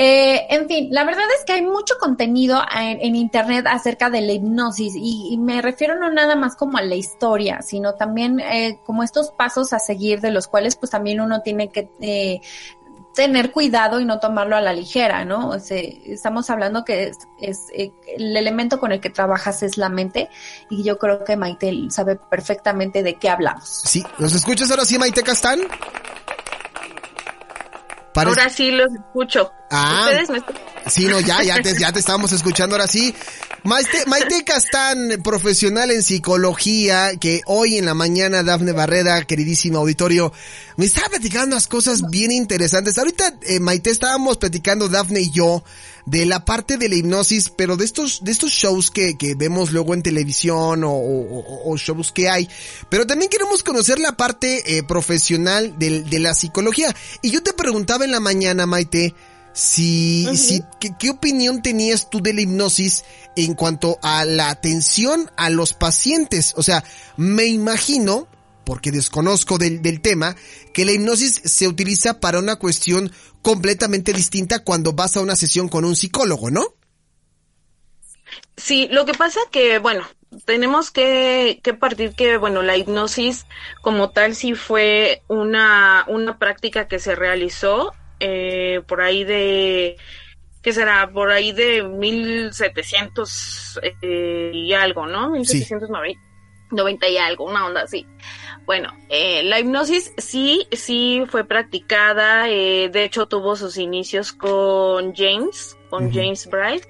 Eh, 0.00 0.46
en 0.50 0.68
fin, 0.68 0.90
la 0.92 1.02
verdad 1.02 1.24
es 1.36 1.44
que 1.44 1.54
hay 1.54 1.62
mucho 1.62 1.96
contenido 1.98 2.62
en, 2.72 3.16
Internet 3.16 3.66
acerca 3.68 4.10
de 4.10 4.20
la 4.20 4.32
hipnosis 4.32 4.92
y, 4.96 5.36
me 5.38 5.60
refiero 5.60 5.98
no 5.98 6.08
nada 6.08 6.36
más 6.36 6.54
como 6.54 6.78
a 6.78 6.82
la 6.82 6.94
historia, 6.94 7.62
sino 7.62 7.94
también 7.94 8.38
eh, 8.38 8.78
como 8.86 9.02
estos 9.02 9.32
pasos 9.32 9.72
a 9.72 9.80
seguir 9.80 10.20
de 10.20 10.30
los 10.30 10.46
cuales 10.46 10.76
pues 10.76 10.92
también 10.92 11.20
uno 11.20 11.42
tiene 11.42 11.70
que 11.70 11.90
eh, 12.00 12.40
tener 13.12 13.50
cuidado 13.50 13.98
y 13.98 14.04
no 14.04 14.20
tomarlo 14.20 14.54
a 14.54 14.60
la 14.60 14.72
ligera, 14.72 15.24
¿no? 15.24 15.48
O 15.48 15.58
sea, 15.58 15.82
estamos 16.06 16.48
hablando 16.48 16.84
que 16.84 17.10
es, 17.40 17.66
eh, 17.72 17.90
el 18.16 18.36
elemento 18.36 18.78
con 18.78 18.92
el 18.92 19.00
que 19.00 19.10
trabajas 19.10 19.64
es 19.64 19.78
la 19.78 19.88
mente 19.88 20.30
y 20.70 20.84
yo 20.84 20.96
creo 20.96 21.24
que 21.24 21.36
Maite 21.36 21.72
sabe 21.90 22.14
perfectamente 22.14 23.02
de 23.02 23.14
qué 23.14 23.30
hablamos. 23.30 23.82
Sí, 23.84 24.04
¿nos 24.20 24.32
escuchas 24.32 24.70
ahora 24.70 24.84
sí, 24.84 24.96
Maite 24.96 25.24
Castán? 25.24 25.58
Ahora 28.14 28.48
sí 28.48 28.70
los 28.70 28.94
escucho. 28.94 29.50
Ah, 29.70 30.10
sí, 30.86 31.04
no, 31.04 31.20
ya, 31.20 31.42
ya 31.42 31.60
te, 31.60 31.78
ya 31.78 31.92
te 31.92 31.98
estábamos 31.98 32.32
escuchando 32.32 32.74
ahora 32.74 32.86
sí. 32.86 33.14
Maite, 33.64 34.06
Maite 34.06 34.44
Castán, 34.44 35.20
profesional 35.22 35.90
en 35.90 36.02
psicología, 36.02 37.16
que 37.20 37.42
hoy 37.46 37.76
en 37.76 37.84
la 37.84 37.94
mañana, 37.94 38.42
Dafne 38.42 38.72
Barrera, 38.72 39.24
queridísimo 39.24 39.78
auditorio, 39.78 40.32
me 40.76 40.86
estaba 40.86 41.08
platicando 41.08 41.48
unas 41.54 41.66
cosas 41.66 42.08
bien 42.08 42.32
interesantes. 42.32 42.96
Ahorita, 42.96 43.34
eh, 43.42 43.60
Maite, 43.60 43.90
estábamos 43.90 44.38
platicando, 44.38 44.88
Dafne 44.88 45.20
y 45.20 45.30
yo, 45.30 45.64
de 46.06 46.24
la 46.24 46.44
parte 46.44 46.78
de 46.78 46.88
la 46.88 46.94
hipnosis, 46.94 47.50
pero 47.50 47.76
de 47.76 47.84
estos, 47.84 48.24
de 48.24 48.32
estos 48.32 48.52
shows 48.52 48.90
que, 48.90 49.18
que 49.18 49.34
vemos 49.34 49.72
luego 49.72 49.92
en 49.92 50.02
televisión 50.02 50.84
o, 50.84 50.92
o, 50.92 51.70
o, 51.70 51.76
shows 51.76 52.12
que 52.12 52.30
hay. 52.30 52.48
Pero 52.88 53.06
también 53.06 53.30
queremos 53.30 53.62
conocer 53.62 53.98
la 53.98 54.16
parte 54.16 54.78
eh, 54.78 54.82
profesional 54.82 55.78
de, 55.78 56.04
de 56.04 56.18
la 56.20 56.32
psicología. 56.34 56.94
Y 57.20 57.30
yo 57.30 57.42
te 57.42 57.52
preguntaba 57.52 58.06
en 58.06 58.12
la 58.12 58.20
mañana, 58.20 58.64
Maite, 58.64 59.14
si, 59.58 60.36
si 60.36 60.62
¿qué, 60.78 61.10
opinión 61.10 61.62
tenías 61.62 62.10
tú 62.10 62.20
de 62.20 62.32
la 62.32 62.42
hipnosis 62.42 63.04
en 63.34 63.54
cuanto 63.54 63.98
a 64.02 64.24
la 64.24 64.50
atención 64.50 65.32
a 65.36 65.50
los 65.50 65.74
pacientes? 65.74 66.54
O 66.56 66.62
sea, 66.62 66.84
me 67.16 67.46
imagino, 67.46 68.28
porque 68.64 68.92
desconozco 68.92 69.58
del, 69.58 69.82
del 69.82 70.00
tema, 70.00 70.36
que 70.72 70.84
la 70.84 70.92
hipnosis 70.92 71.42
se 71.44 71.66
utiliza 71.66 72.20
para 72.20 72.38
una 72.38 72.54
cuestión 72.54 73.10
completamente 73.42 74.12
distinta 74.12 74.60
cuando 74.60 74.92
vas 74.92 75.16
a 75.16 75.22
una 75.22 75.34
sesión 75.34 75.68
con 75.68 75.84
un 75.84 75.96
psicólogo, 75.96 76.52
¿no? 76.52 76.76
Sí, 78.56 78.86
lo 78.92 79.06
que 79.06 79.14
pasa 79.14 79.40
que, 79.50 79.80
bueno, 79.80 80.06
tenemos 80.44 80.92
que, 80.92 81.58
que, 81.64 81.74
partir 81.74 82.14
que, 82.14 82.36
bueno, 82.36 82.62
la 82.62 82.76
hipnosis 82.76 83.44
como 83.82 84.10
tal 84.10 84.36
sí 84.36 84.54
fue 84.54 85.24
una, 85.26 86.04
una 86.06 86.38
práctica 86.38 86.86
que 86.86 87.00
se 87.00 87.16
realizó 87.16 87.92
eh, 88.20 88.82
por 88.86 89.00
ahí 89.00 89.24
de, 89.24 89.96
¿qué 90.62 90.72
será? 90.72 91.10
Por 91.10 91.30
ahí 91.30 91.52
de 91.52 91.82
1700 91.82 93.80
eh, 94.02 94.50
y 94.54 94.72
algo, 94.72 95.06
¿no? 95.06 95.30
1790 95.30 97.08
y 97.08 97.16
algo, 97.18 97.44
una 97.44 97.66
onda 97.66 97.82
así. 97.82 98.06
Bueno, 98.66 98.92
eh, 99.08 99.42
la 99.44 99.60
hipnosis 99.60 100.12
sí, 100.18 100.66
sí 100.72 101.22
fue 101.26 101.44
practicada, 101.44 102.50
eh, 102.50 102.90
de 102.92 103.04
hecho 103.04 103.26
tuvo 103.26 103.56
sus 103.56 103.78
inicios 103.78 104.34
con 104.34 105.14
James, 105.14 105.78
con 105.88 106.12
James 106.12 106.46
Bright, 106.50 106.84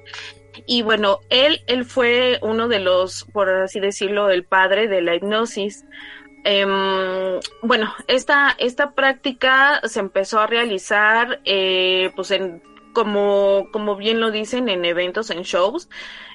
y 0.66 0.82
bueno, 0.82 1.20
él, 1.30 1.62
él 1.68 1.84
fue 1.84 2.38
uno 2.42 2.66
de 2.66 2.80
los, 2.80 3.24
por 3.32 3.48
así 3.48 3.78
decirlo, 3.78 4.30
el 4.30 4.44
padre 4.44 4.88
de 4.88 5.02
la 5.02 5.14
hipnosis. 5.14 5.84
Em, 6.50 7.40
bueno, 7.60 7.92
esta, 8.06 8.56
esta 8.58 8.92
práctica 8.92 9.82
se 9.84 10.00
empezó 10.00 10.40
a 10.40 10.46
realizar, 10.46 11.42
eh, 11.44 12.10
pues 12.16 12.30
en, 12.30 12.62
como, 12.94 13.66
como 13.70 13.96
bien 13.96 14.18
lo 14.18 14.30
dicen, 14.30 14.70
en 14.70 14.86
eventos, 14.86 15.28
en 15.28 15.42
shows. 15.42 15.90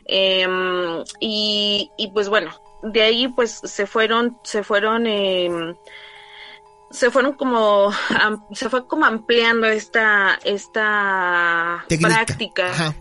Em, 0.06 1.04
y, 1.20 1.90
y 1.98 2.12
pues 2.12 2.30
bueno, 2.30 2.52
de 2.84 3.02
ahí 3.02 3.28
pues 3.28 3.60
se 3.64 3.88
fueron, 3.88 4.38
se 4.44 4.62
fueron, 4.62 5.08
em, 5.08 5.74
se 6.92 7.10
fueron 7.10 7.34
como, 7.34 7.92
se 8.54 8.70
fue 8.70 8.86
como 8.86 9.06
ampliando 9.06 9.66
esta, 9.66 10.38
esta 10.44 11.86
práctica. 12.00 12.94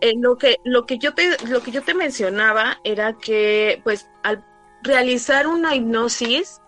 Eh, 0.00 0.12
lo 0.16 0.36
que, 0.36 0.60
lo 0.62 0.86
que 0.86 0.98
yo 0.98 1.12
te, 1.12 1.44
lo 1.48 1.60
que 1.60 1.72
yo 1.72 1.82
te 1.82 1.94
mencionaba 1.94 2.78
era 2.84 3.14
que, 3.14 3.80
pues, 3.82 4.08
al 4.22 4.44
realizar 4.82 5.46
una 5.46 5.74
hipnosis, 5.74 6.60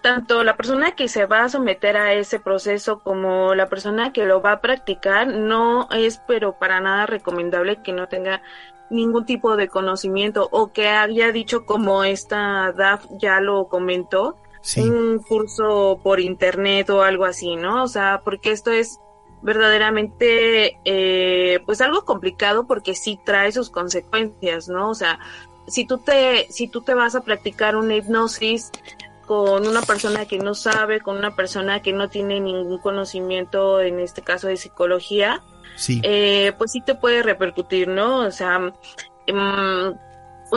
tanto 0.00 0.42
la 0.42 0.56
persona 0.56 0.92
que 0.92 1.08
se 1.08 1.26
va 1.26 1.44
a 1.44 1.48
someter 1.48 1.96
a 1.96 2.14
ese 2.14 2.40
proceso 2.40 3.00
como 3.00 3.54
la 3.54 3.68
persona 3.68 4.12
que 4.12 4.24
lo 4.24 4.40
va 4.40 4.52
a 4.52 4.60
practicar 4.60 5.26
no 5.26 5.88
es 5.90 6.22
pero 6.26 6.58
para 6.58 6.80
nada 6.80 7.04
recomendable 7.06 7.82
que 7.82 7.92
no 7.92 8.08
tenga 8.08 8.42
ningún 8.88 9.26
tipo 9.26 9.56
de 9.56 9.68
conocimiento 9.68 10.48
o 10.50 10.72
que 10.72 10.88
haya 10.88 11.32
dicho 11.32 11.66
como 11.66 12.04
esta 12.04 12.72
DAF 12.72 13.06
ya 13.18 13.40
lo 13.40 13.68
comentó 13.68 14.36
un 14.76 15.18
curso 15.18 16.00
por 16.02 16.20
internet 16.20 16.88
o 16.90 17.02
algo 17.02 17.24
así, 17.24 17.56
¿no? 17.56 17.82
O 17.82 17.88
sea, 17.88 18.22
porque 18.24 18.52
esto 18.52 18.70
es 18.70 19.00
verdaderamente 19.42 20.78
eh, 20.84 21.60
pues 21.66 21.80
algo 21.80 22.04
complicado 22.04 22.66
porque 22.66 22.94
sí 22.94 23.18
trae 23.24 23.50
sus 23.50 23.70
consecuencias, 23.70 24.68
¿no? 24.68 24.90
O 24.90 24.94
sea, 24.94 25.18
si 25.66 25.86
tú 25.86 25.98
te, 25.98 26.46
si 26.50 26.68
tú 26.68 26.82
te 26.82 26.94
vas 26.94 27.14
a 27.14 27.22
practicar 27.22 27.76
una 27.76 27.96
hipnosis 27.96 28.70
con 29.26 29.66
una 29.66 29.82
persona 29.82 30.26
que 30.26 30.38
no 30.38 30.54
sabe, 30.54 31.00
con 31.00 31.16
una 31.16 31.34
persona 31.34 31.80
que 31.80 31.92
no 31.92 32.08
tiene 32.08 32.40
ningún 32.40 32.78
conocimiento, 32.78 33.80
en 33.80 34.00
este 34.00 34.22
caso 34.22 34.48
de 34.48 34.56
psicología, 34.56 35.42
sí. 35.76 36.00
Eh, 36.02 36.52
pues 36.58 36.72
sí 36.72 36.80
te 36.80 36.94
puede 36.94 37.22
repercutir, 37.22 37.88
¿no? 37.88 38.18
O 38.18 38.30
sea, 38.30 38.58
um, 38.58 39.94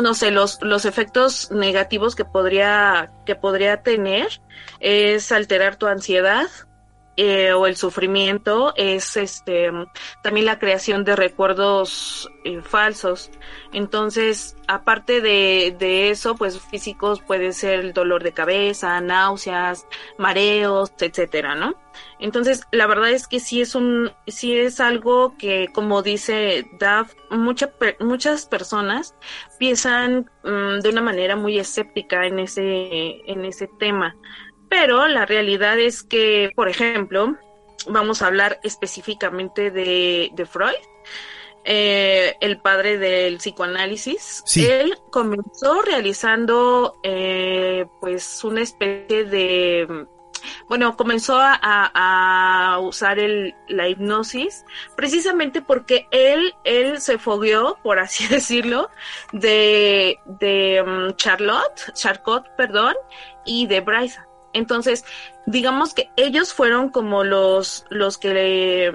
no 0.02 0.14
sé, 0.14 0.32
los, 0.32 0.62
los 0.62 0.86
efectos 0.86 1.52
negativos 1.52 2.16
que 2.16 2.26
podría, 2.26 3.12
que 3.26 3.36
podría 3.36 3.82
tener 3.82 4.42
es 4.80 5.32
alterar 5.32 5.78
tu 5.78 5.88
ansiedad, 5.88 6.48
eh, 7.18 7.54
o 7.54 7.66
el 7.66 7.78
sufrimiento 7.78 8.74
es 8.76 9.16
este 9.16 9.72
también 10.22 10.46
la 10.46 10.60
creación 10.60 11.06
de 11.06 11.16
recuerdos 11.16 12.30
eh, 12.44 12.62
falsos. 12.62 13.32
Entonces, 13.72 14.58
aparte 14.68 15.22
de, 15.22 15.76
de, 15.80 16.10
eso, 16.10 16.36
pues 16.36 16.60
físicos 16.60 17.22
puede 17.22 17.54
ser 17.54 17.80
el 17.80 17.94
dolor 17.94 18.24
de 18.24 18.34
cabeza, 18.34 19.00
náuseas, 19.00 19.88
mareos, 20.18 20.92
etcétera, 21.00 21.56
¿no? 21.56 21.76
Entonces, 22.20 22.64
la 22.72 22.88
verdad 22.88 23.12
es 23.12 23.28
que 23.28 23.40
sí 23.40 23.62
es 23.62 23.76
un, 23.76 24.12
sí 24.28 24.58
es 24.58 24.80
algo 24.82 25.38
que, 25.38 25.70
como 25.74 26.02
dice 26.02 26.70
Daf, 26.80 27.14
mucha, 27.30 27.72
muchas 28.00 28.46
personas 28.46 29.16
piensan 29.58 30.30
mm, 30.44 30.80
de 30.82 30.90
una 30.90 31.02
manera 31.02 31.38
muy 31.38 31.60
escéptica 31.60 32.26
en 32.26 32.40
ese, 32.40 33.22
en 33.32 33.46
ese 33.46 33.70
tema 33.80 34.16
pero 34.70 35.08
la 35.08 35.26
realidad 35.26 35.80
es 35.80 36.04
que, 36.04 36.52
por 36.56 36.70
ejemplo, 36.70 37.38
vamos 37.88 38.22
a 38.22 38.28
hablar 38.28 38.60
específicamente 38.64 39.72
de, 39.72 40.48
Freud, 40.50 40.76
eh, 41.64 42.36
el 42.42 42.60
padre 42.60 42.98
del 42.98 43.38
psicoanálisis. 43.38 44.44
Él 44.56 44.98
comenzó 45.12 45.82
realizando 45.82 47.00
eh, 47.04 47.86
pues 48.00 48.44
una 48.44 48.62
especie 48.62 49.26
de 49.26 50.08
bueno, 50.68 50.96
comenzó 50.96 51.38
a, 51.40 52.78
usar 52.82 53.20
el, 53.20 53.56
la 53.68 53.88
hipnosis 53.88 54.66
precisamente 54.96 55.62
porque 55.62 56.08
él, 56.12 56.54
él 56.64 57.00
se 57.02 57.18
fogueó, 57.18 57.78
por 57.84 58.00
así 58.00 58.28
decirlo, 58.30 58.90
de, 59.32 60.20
de 60.26 60.84
um, 60.86 61.16
Charlotte, 61.16 61.94
Charcot, 61.94 62.46
perdón, 62.56 62.96
y 63.46 63.68
de 63.68 63.82
Bryce. 63.82 64.20
Entonces, 64.56 65.06
digamos 65.46 65.94
que 65.94 66.10
ellos 66.16 66.54
fueron 66.54 66.90
como 66.90 67.24
los, 67.24 67.86
los 67.90 68.18
que 68.18 68.34
le, 68.34 68.92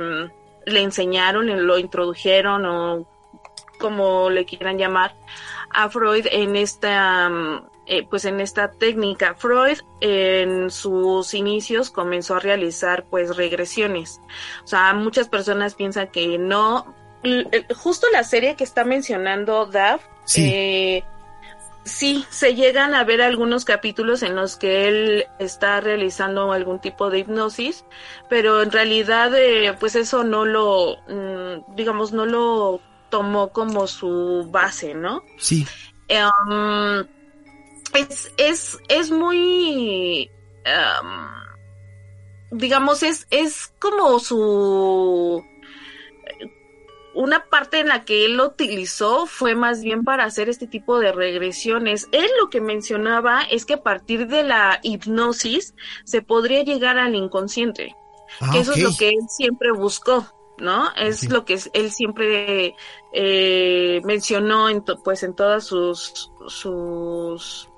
le 0.64 0.80
enseñaron, 0.80 1.66
lo 1.66 1.78
introdujeron 1.78 2.64
o 2.64 3.06
como 3.78 4.30
le 4.30 4.44
quieran 4.44 4.78
llamar 4.78 5.14
a 5.70 5.88
Freud 5.88 6.26
en 6.30 6.56
esta 6.56 7.30
eh, 7.86 8.06
pues 8.08 8.24
en 8.24 8.40
esta 8.40 8.70
técnica. 8.70 9.34
Freud 9.34 9.78
en 10.00 10.70
sus 10.70 11.34
inicios 11.34 11.90
comenzó 11.90 12.36
a 12.36 12.40
realizar 12.40 13.04
pues 13.04 13.36
regresiones. 13.36 14.20
O 14.64 14.66
sea 14.66 14.94
muchas 14.94 15.28
personas 15.28 15.74
piensan 15.74 16.08
que 16.08 16.38
no. 16.38 16.94
Justo 17.76 18.06
la 18.12 18.24
serie 18.24 18.56
que 18.56 18.64
está 18.64 18.84
mencionando 18.84 19.66
Dav 19.66 20.00
eh, 20.36 21.04
sí, 21.84 22.24
se 22.30 22.54
llegan 22.54 22.94
a 22.94 23.04
ver 23.04 23.22
algunos 23.22 23.64
capítulos 23.64 24.22
en 24.22 24.36
los 24.36 24.56
que 24.56 24.88
él 24.88 25.26
está 25.38 25.80
realizando 25.80 26.52
algún 26.52 26.80
tipo 26.80 27.10
de 27.10 27.20
hipnosis, 27.20 27.84
pero 28.28 28.62
en 28.62 28.70
realidad, 28.70 29.34
eh, 29.34 29.74
pues 29.78 29.96
eso 29.96 30.24
no 30.24 30.44
lo, 30.44 30.96
mm, 31.08 31.74
digamos, 31.74 32.12
no 32.12 32.26
lo 32.26 32.80
tomó 33.10 33.52
como 33.52 33.86
su 33.86 34.48
base, 34.50 34.94
¿no? 34.94 35.22
Sí. 35.38 35.66
Um, 36.08 37.04
es, 37.94 38.32
es, 38.36 38.78
es 38.88 39.10
muy, 39.10 40.30
um, 40.66 42.58
digamos, 42.58 43.02
es, 43.02 43.26
es 43.30 43.72
como 43.78 44.18
su 44.18 45.44
una 47.20 47.44
parte 47.44 47.80
en 47.80 47.88
la 47.88 48.06
que 48.06 48.24
él 48.24 48.38
lo 48.38 48.46
utilizó 48.46 49.26
fue 49.26 49.54
más 49.54 49.82
bien 49.82 50.04
para 50.04 50.24
hacer 50.24 50.48
este 50.48 50.66
tipo 50.66 50.98
de 50.98 51.12
regresiones. 51.12 52.08
Él 52.12 52.26
lo 52.40 52.48
que 52.48 52.62
mencionaba 52.62 53.42
es 53.42 53.66
que 53.66 53.74
a 53.74 53.82
partir 53.82 54.26
de 54.26 54.42
la 54.42 54.80
hipnosis 54.82 55.74
se 56.04 56.22
podría 56.22 56.62
llegar 56.62 56.98
al 56.98 57.14
inconsciente, 57.14 57.94
que 58.38 58.58
ah, 58.58 58.60
eso 58.60 58.72
es 58.72 58.82
lo 58.82 58.96
que 58.96 59.08
él 59.10 59.28
siempre 59.28 59.70
buscó. 59.70 60.26
¿no? 60.56 60.90
Es 60.94 61.30
lo 61.30 61.46
que 61.46 61.58
él 61.72 61.90
siempre 61.90 62.74
eh, 63.14 64.00
mencionó 64.04 64.68
en 64.68 64.84
pues 65.02 65.22
en 65.22 65.34
todas 65.34 65.64
sus 65.64 66.30
sus 66.48 67.69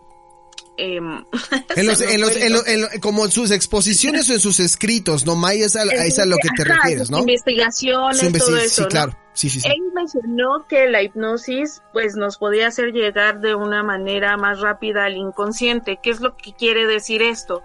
Em, 0.76 1.24
en 1.76 1.86
los, 1.86 2.00
en 2.00 2.20
los, 2.20 2.36
en 2.66 3.00
como 3.00 3.26
en 3.26 3.30
sus 3.30 3.50
exposiciones 3.50 4.30
o 4.30 4.32
en 4.32 4.40
sus 4.40 4.58
escritos, 4.58 5.26
¿no? 5.26 5.36
May, 5.36 5.62
es 5.62 5.76
a, 5.76 5.82
es 5.82 6.18
a 6.18 6.24
lo 6.24 6.36
que 6.36 6.48
te 6.56 6.64
refieres, 6.64 7.10
¿no? 7.10 7.18
Investigaciones, 7.18 8.32
todo 8.32 8.56
eso. 8.56 8.82
Sí, 8.84 8.88
claro. 8.88 9.16
Sí, 9.34 9.48
sí, 9.48 9.60
sí. 9.60 9.68
Él 9.68 9.80
mencionó 9.94 10.66
que 10.68 10.90
la 10.90 11.02
hipnosis 11.02 11.80
pues 11.94 12.16
nos 12.16 12.36
podía 12.36 12.66
hacer 12.66 12.92
llegar 12.92 13.40
de 13.40 13.54
una 13.54 13.82
manera 13.82 14.36
más 14.36 14.60
rápida 14.60 15.06
al 15.06 15.16
inconsciente. 15.16 15.98
¿Qué 16.02 16.10
es 16.10 16.20
lo 16.20 16.36
que 16.36 16.52
quiere 16.52 16.86
decir 16.86 17.22
esto? 17.22 17.62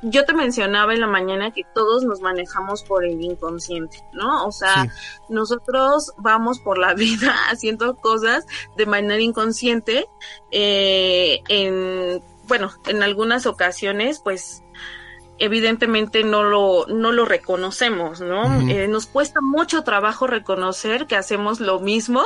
Yo 0.00 0.24
te 0.24 0.32
mencionaba 0.32 0.94
en 0.94 1.00
la 1.00 1.06
mañana 1.06 1.50
que 1.50 1.62
todos 1.74 2.04
nos 2.04 2.22
manejamos 2.22 2.84
por 2.84 3.04
el 3.04 3.20
inconsciente, 3.22 4.02
¿no? 4.14 4.46
O 4.46 4.52
sea, 4.52 4.90
nosotros 5.28 6.12
vamos 6.16 6.58
por 6.60 6.78
la 6.78 6.94
vida 6.94 7.34
haciendo 7.50 7.96
cosas 7.96 8.46
de 8.76 8.86
manera 8.86 9.20
inconsciente 9.20 10.06
eh, 10.50 11.40
en 11.48 12.22
bueno, 12.50 12.72
en 12.86 13.04
algunas 13.04 13.46
ocasiones, 13.46 14.18
pues 14.24 14.64
evidentemente 15.38 16.24
no 16.24 16.42
lo, 16.42 16.84
no 16.88 17.12
lo 17.12 17.24
reconocemos, 17.24 18.20
¿no? 18.20 18.68
Eh, 18.68 18.88
nos 18.88 19.06
cuesta 19.06 19.40
mucho 19.40 19.84
trabajo 19.84 20.26
reconocer 20.26 21.06
que 21.06 21.14
hacemos 21.14 21.60
lo 21.60 21.78
mismo 21.78 22.24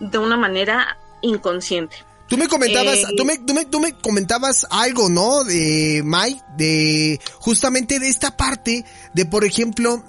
de 0.00 0.18
una 0.18 0.36
manera 0.36 0.98
inconsciente. 1.22 1.96
Tú 2.28 2.36
me 2.36 2.46
comentabas, 2.46 2.98
eh, 2.98 3.06
tú, 3.16 3.24
me, 3.24 3.38
tú, 3.38 3.54
me, 3.54 3.64
tú, 3.64 3.80
me, 3.80 3.94
comentabas 3.94 4.66
algo, 4.68 5.08
¿no? 5.08 5.44
De 5.44 6.02
Mai, 6.04 6.42
de 6.58 7.18
justamente 7.38 7.98
de 7.98 8.08
esta 8.08 8.36
parte 8.36 8.84
de, 9.14 9.24
por 9.24 9.46
ejemplo, 9.46 10.04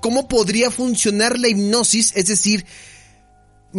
cómo 0.00 0.26
podría 0.26 0.70
funcionar 0.70 1.38
la 1.38 1.48
hipnosis, 1.48 2.16
es 2.16 2.28
decir, 2.28 2.64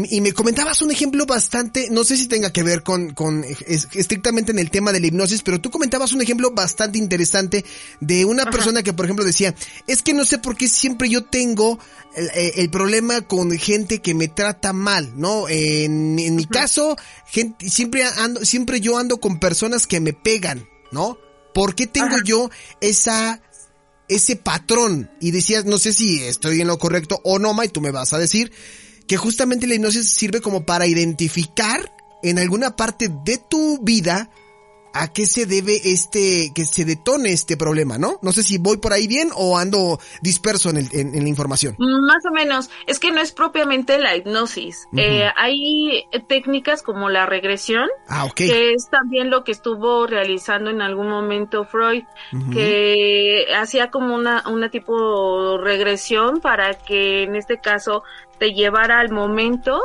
y 0.06 0.22
me 0.22 0.32
comentabas 0.32 0.84
un 0.84 0.92
ejemplo 0.92 1.26
bastante, 1.26 1.90
no 1.90 2.04
sé 2.04 2.18
si 2.18 2.28
tenga 2.28 2.54
que 2.54 2.62
ver 2.62 2.84
con, 2.84 3.16
con 3.16 3.44
estrictamente 3.44 4.52
en 4.52 4.60
el 4.60 4.70
tema 4.70 4.92
de 4.92 5.00
la 5.00 5.08
hipnosis, 5.08 5.42
pero 5.42 5.60
tú 5.60 5.72
comentabas 5.72 6.14
un 6.14 6.22
ejemplo 6.22 6.52
bastante 6.52 7.00
interesante 7.00 7.66
de 8.00 8.24
una 8.24 8.46
persona 8.46 8.84
que, 8.84 8.94
por 8.94 9.06
ejemplo, 9.06 9.26
decía, 9.26 9.56
es 9.88 10.04
que 10.04 10.14
no 10.14 10.24
sé 10.24 10.38
por 10.38 10.56
qué 10.56 10.68
siempre 10.68 11.10
yo 11.10 11.26
tengo 11.26 11.80
el, 12.16 12.30
eh, 12.36 12.70
problema 12.70 13.22
con 13.22 13.50
gente 13.58 14.00
que 14.00 14.14
me 14.14 14.28
trata 14.28 14.72
mal, 14.72 15.14
¿no? 15.16 15.50
En, 15.50 16.20
en 16.20 16.36
mi 16.36 16.46
caso, 16.46 16.96
gente, 17.26 17.68
siempre 17.68 18.04
ando, 18.04 18.46
siempre 18.46 18.80
yo 18.80 19.00
ando 19.00 19.20
con 19.20 19.40
personas 19.40 19.88
que 19.88 20.00
me 20.00 20.14
pegan, 20.14 20.68
¿no? 20.92 21.18
¿Por 21.56 21.74
qué 21.74 21.88
tengo 21.88 22.18
yo 22.24 22.52
esa, 22.82 23.42
ese 24.08 24.36
patrón? 24.36 25.10
Y 25.20 25.32
decías, 25.32 25.66
no 25.66 25.80
sé 25.80 25.92
si 25.92 26.22
estoy 26.22 26.62
en 26.62 26.68
lo 26.68 26.78
correcto 26.78 27.20
o 27.24 27.40
no, 27.40 27.56
May, 27.56 27.70
tú 27.70 27.82
me 27.82 27.90
vas 27.90 28.14
a 28.14 28.20
decir 28.20 28.52
que 29.08 29.18
justamente 29.18 29.68
la 29.68 29.76
hipnosis 29.76 30.10
sirve 30.10 30.42
como 30.42 30.66
para 30.66 30.86
identificar 30.86 31.92
en 32.24 32.40
alguna 32.40 32.76
parte 32.76 33.10
de 33.10 33.38
tu 33.38 33.80
vida 33.82 34.30
a 34.94 35.14
qué 35.14 35.26
se 35.26 35.46
debe 35.46 35.80
este, 35.92 36.52
que 36.56 36.66
se 36.66 36.84
detone 36.84 37.32
este 37.32 37.56
problema, 37.56 37.98
¿no? 37.98 38.20
No 38.22 38.32
sé 38.32 38.42
si 38.42 38.58
voy 38.58 38.78
por 38.78 38.94
ahí 38.94 39.08
bien 39.08 39.30
o 39.36 39.58
ando 39.58 40.00
disperso 40.22 40.70
en, 40.70 40.78
el, 40.78 40.88
en, 40.92 41.24
la 41.24 41.30
información. 41.30 41.76
Más 41.78 42.26
o 42.28 42.34
menos. 42.34 42.70
Es 42.88 43.00
que 43.00 43.12
no 43.12 43.22
es 43.22 43.32
propiamente 43.32 44.00
la 44.00 44.16
hipnosis. 44.16 44.88
eh, 44.96 45.30
hay 45.36 46.06
técnicas 46.28 46.82
como 46.82 47.10
la 47.10 47.26
regresión, 47.26 47.88
ah, 48.08 48.28
que 48.36 48.74
es 48.74 48.90
también 48.90 49.30
lo 49.30 49.44
que 49.44 49.52
estuvo 49.52 50.08
realizando 50.08 50.72
en 50.72 50.82
algún 50.82 51.10
momento 51.10 51.66
Freud, 51.66 52.04
que 52.52 53.46
hacía 53.56 53.92
como 53.92 54.16
una, 54.16 54.44
una 54.48 54.70
tipo 54.70 55.58
regresión 55.58 56.40
para 56.42 56.74
que 56.74 57.24
en 57.24 57.36
este 57.36 57.60
caso 57.60 58.04
te 58.40 58.54
llevara 58.54 59.00
al 59.00 59.10
momento 59.10 59.82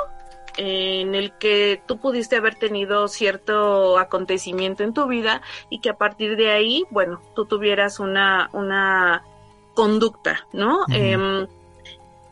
en 0.56 1.14
el 1.14 1.32
que 1.32 1.82
tú 1.86 1.98
pudiste 1.98 2.36
haber 2.36 2.56
tenido 2.56 3.08
cierto 3.08 3.98
acontecimiento 3.98 4.84
en 4.84 4.92
tu 4.92 5.06
vida 5.06 5.42
y 5.70 5.80
que 5.80 5.90
a 5.90 5.96
partir 5.96 6.36
de 6.36 6.50
ahí, 6.50 6.84
bueno, 6.90 7.22
tú 7.34 7.46
tuvieras 7.46 8.00
una, 8.00 8.50
una 8.52 9.24
conducta, 9.74 10.46
¿no? 10.52 10.84
Em, 10.90 11.46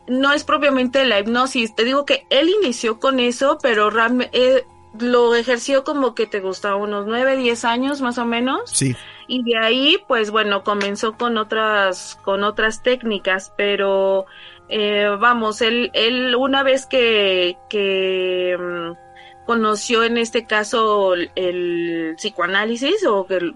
no 0.07 0.33
es 0.33 0.43
propiamente 0.43 1.05
la 1.05 1.19
hipnosis, 1.19 1.75
te 1.75 1.83
digo 1.83 2.05
que 2.05 2.25
él 2.29 2.49
inició 2.61 2.99
con 2.99 3.19
eso, 3.19 3.57
pero 3.61 3.89
eh, 4.33 4.65
lo 4.99 5.35
ejerció 5.35 5.83
como 5.83 6.13
que 6.13 6.27
te 6.27 6.41
gustaba 6.41 6.75
unos 6.75 7.07
nueve, 7.07 7.37
diez 7.37 7.65
años 7.65 8.01
más 8.01 8.17
o 8.17 8.25
menos. 8.25 8.69
Sí. 8.71 8.95
Y 9.27 9.43
de 9.43 9.57
ahí, 9.57 9.97
pues 10.07 10.31
bueno, 10.31 10.63
comenzó 10.63 11.13
con 11.13 11.37
otras, 11.37 12.19
con 12.23 12.43
otras 12.43 12.83
técnicas, 12.83 13.53
pero 13.55 14.25
eh, 14.73 15.17
vamos, 15.19 15.61
él, 15.61 15.91
él 15.93 16.33
una 16.35 16.63
vez 16.63 16.85
que, 16.85 17.57
que 17.69 18.57
mm, 18.57 19.45
conoció 19.45 20.05
en 20.05 20.17
este 20.17 20.45
caso 20.45 21.13
el, 21.13 22.13
psicoanálisis 22.15 23.05
o 23.05 23.27
que 23.27 23.53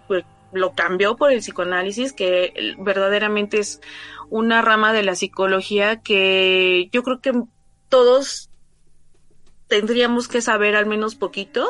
lo 0.51 0.73
cambió 0.73 1.15
por 1.15 1.31
el 1.31 1.39
psicoanálisis, 1.39 2.11
que 2.11 2.75
verdaderamente 2.79 3.59
es 3.59 3.79
una 4.29 4.61
rama 4.61 4.91
de 4.91 5.03
la 5.03 5.15
psicología 5.15 6.01
que 6.01 6.89
yo 6.91 7.01
creo 7.01 7.21
que 7.21 7.31
todos 7.87 8.49
tendríamos 9.67 10.27
que 10.27 10.41
saber 10.41 10.75
al 10.75 10.85
menos 10.85 11.15
poquito, 11.15 11.67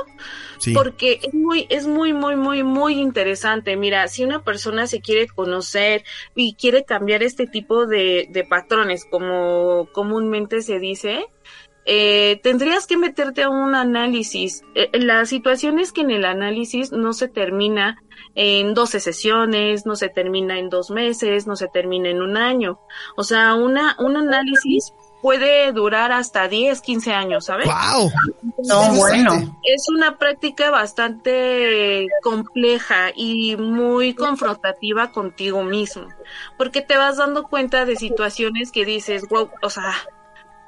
porque 0.74 1.20
es 1.24 1.34
muy, 1.34 1.68
es 1.70 1.88
muy, 1.88 2.14
muy, 2.14 2.36
muy, 2.36 2.64
muy 2.64 3.00
interesante. 3.00 3.78
Mira, 3.78 4.08
si 4.08 4.24
una 4.24 4.44
persona 4.44 4.88
se 4.88 5.02
quiere 5.02 5.28
conocer 5.28 6.04
y 6.36 6.56
quiere 6.56 6.84
cambiar 6.84 7.24
este 7.24 7.48
tipo 7.48 7.86
de, 7.86 8.28
de 8.30 8.44
patrones, 8.44 9.06
como 9.10 9.88
comúnmente 9.94 10.62
se 10.62 10.80
dice, 10.80 11.28
eh, 11.88 12.40
tendrías 12.42 12.88
que 12.88 12.98
meterte 12.98 13.44
a 13.44 13.50
un 13.50 13.76
análisis. 13.76 14.64
Eh, 14.74 14.90
la 14.94 15.26
situación 15.26 15.78
es 15.78 15.92
que 15.92 16.02
en 16.02 16.10
el 16.10 16.26
análisis 16.26 16.92
no 16.92 17.14
se 17.14 17.28
termina 17.28 18.02
en 18.34 18.74
12 18.74 19.00
sesiones, 19.00 19.86
no 19.86 19.96
se 19.96 20.10
termina 20.10 20.58
en 20.58 20.70
dos 20.70 20.90
meses, 20.90 21.46
no 21.46 21.56
se 21.56 21.68
termina 21.68 22.10
en 22.10 22.24
un 22.24 22.38
año. 22.38 22.80
O 23.16 23.24
sea, 23.24 23.54
una, 23.54 23.96
un 24.00 24.18
análisis 24.18 24.94
puede 25.26 25.72
durar 25.72 26.12
hasta 26.12 26.48
10, 26.48 26.82
15 26.82 27.12
años, 27.12 27.46
¿sabes? 27.46 27.66
¡Wow! 27.66 28.12
no, 28.64 28.94
bueno. 28.94 29.58
Es 29.64 29.90
una 29.90 30.20
práctica 30.20 30.70
bastante 30.70 32.06
compleja 32.22 33.10
y 33.16 33.58
muy 33.58 34.14
confrontativa 34.14 35.12
contigo 35.12 35.64
mismo, 35.64 36.10
porque 36.60 36.84
te 36.84 36.96
vas 36.96 37.18
dando 37.18 37.48
cuenta 37.48 37.86
de 37.86 37.96
situaciones 37.96 38.72
que 38.72 38.86
dices, 38.86 39.28
wow, 39.28 39.50
o 39.64 39.70
sea, 39.72 39.94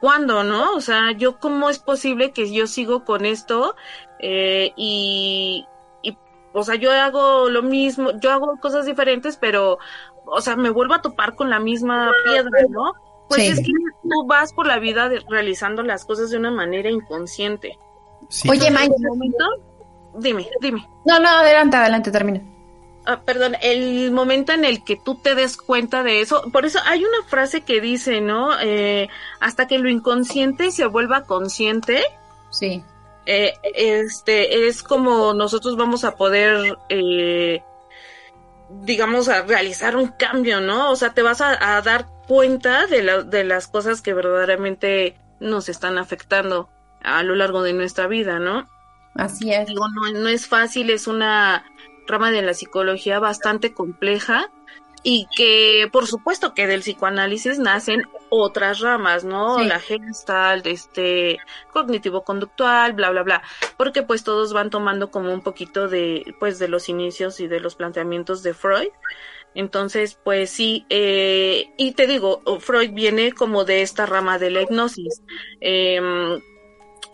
¿cuándo, 0.01 0.43
no? 0.43 0.73
O 0.73 0.81
sea, 0.81 1.11
yo 1.11 1.37
cómo 1.37 1.69
es 1.69 1.77
posible 1.77 2.31
que 2.31 2.51
yo 2.51 2.65
sigo 2.65 3.05
con 3.05 3.27
esto 3.27 3.75
eh, 4.17 4.73
y, 4.75 5.67
y, 6.01 6.17
o 6.53 6.63
sea, 6.63 6.73
yo 6.73 6.91
hago 6.91 7.51
lo 7.51 7.61
mismo, 7.61 8.09
yo 8.19 8.31
hago 8.31 8.57
cosas 8.59 8.87
diferentes, 8.87 9.37
pero, 9.37 9.77
o 10.25 10.41
sea, 10.41 10.55
me 10.55 10.71
vuelvo 10.71 10.95
a 10.95 11.03
topar 11.03 11.35
con 11.35 11.51
la 11.51 11.59
misma 11.59 12.11
piedra, 12.25 12.63
¿no? 12.71 12.93
Pues 13.29 13.49
es 13.49 13.59
que 13.59 13.71
tú 14.03 14.25
vas 14.25 14.53
por 14.53 14.67
la 14.67 14.79
vida 14.79 15.09
realizando 15.29 15.83
las 15.83 16.05
cosas 16.05 16.29
de 16.29 16.37
una 16.37 16.51
manera 16.51 16.89
inconsciente. 16.89 17.77
Oye, 18.49 18.71
Mike. 18.71 18.95
Dime, 20.19 20.49
dime. 20.61 20.87
No, 21.05 21.19
no, 21.19 21.29
adelante, 21.29 21.77
adelante, 21.77 22.11
termina. 22.11 22.41
Ah, 23.05 23.21
perdón, 23.23 23.55
el 23.61 24.11
momento 24.11 24.51
en 24.51 24.65
el 24.65 24.83
que 24.83 24.97
tú 24.97 25.15
te 25.15 25.33
des 25.33 25.55
cuenta 25.55 26.03
de 26.03 26.19
eso, 26.19 26.43
por 26.51 26.65
eso 26.65 26.79
hay 26.85 27.05
una 27.05 27.23
frase 27.25 27.61
que 27.61 27.79
dice, 27.79 28.19
¿no? 28.19 28.59
Eh, 28.59 29.07
hasta 29.39 29.65
que 29.65 29.77
lo 29.77 29.89
inconsciente 29.89 30.71
se 30.71 30.85
vuelva 30.87 31.23
consciente. 31.23 32.03
Sí. 32.49 32.83
Eh, 33.25 33.53
este, 33.75 34.67
es 34.67 34.83
como 34.83 35.33
nosotros 35.33 35.77
vamos 35.77 36.03
a 36.03 36.15
poder, 36.15 36.77
eh, 36.89 37.63
digamos, 38.83 39.29
a 39.29 39.43
realizar 39.43 39.95
un 39.95 40.07
cambio, 40.07 40.61
¿no? 40.61 40.91
O 40.91 40.95
sea, 40.95 41.13
te 41.13 41.21
vas 41.21 41.41
a, 41.41 41.77
a 41.77 41.81
dar 41.81 42.07
cuenta 42.27 42.87
de, 42.87 43.23
de 43.25 43.43
las 43.43 43.67
cosas 43.67 44.01
que 44.01 44.13
verdaderamente 44.13 45.17
nos 45.39 45.69
están 45.69 45.97
afectando 45.97 46.69
a 47.01 47.23
lo 47.23 47.35
largo 47.35 47.63
de 47.63 47.73
nuestra 47.73 48.07
vida, 48.07 48.39
¿no? 48.39 48.67
Así 49.15 49.51
es. 49.51 49.69
no, 49.69 49.87
no 50.13 50.27
es 50.29 50.47
fácil, 50.47 50.89
es 50.89 51.07
una 51.07 51.65
rama 52.07 52.31
de 52.31 52.41
la 52.41 52.53
psicología 52.53 53.19
bastante 53.19 53.73
compleja 53.73 54.51
y 55.09 55.25
que 55.33 55.87
por 55.89 56.05
supuesto 56.05 56.53
que 56.53 56.67
del 56.67 56.81
psicoanálisis 56.81 57.59
nacen 57.59 58.01
otras 58.27 58.81
ramas, 58.81 59.23
¿no? 59.23 59.63
La 59.63 59.79
gestalt, 59.79 60.67
este, 60.67 61.39
cognitivo-conductual, 61.71 62.91
bla, 62.91 63.11
bla, 63.11 63.23
bla, 63.23 63.41
porque 63.77 64.03
pues 64.03 64.25
todos 64.25 64.51
van 64.51 64.69
tomando 64.69 65.09
como 65.09 65.31
un 65.31 65.39
poquito 65.39 65.87
de, 65.87 66.35
pues 66.41 66.59
de 66.59 66.67
los 66.67 66.89
inicios 66.89 67.39
y 67.39 67.47
de 67.47 67.61
los 67.61 67.75
planteamientos 67.75 68.43
de 68.43 68.53
Freud 68.53 68.89
entonces, 69.55 70.19
pues 70.21 70.49
sí, 70.49 70.85
eh, 70.89 71.71
y 71.77 71.93
te 71.93 72.05
digo, 72.05 72.41
Freud 72.59 72.91
viene 72.91 73.31
como 73.31 73.63
de 73.63 73.83
esta 73.83 74.05
rama 74.05 74.37
de 74.37 74.51
la 74.51 74.61
hipnosis. 74.63 75.23
Em, 75.61 76.41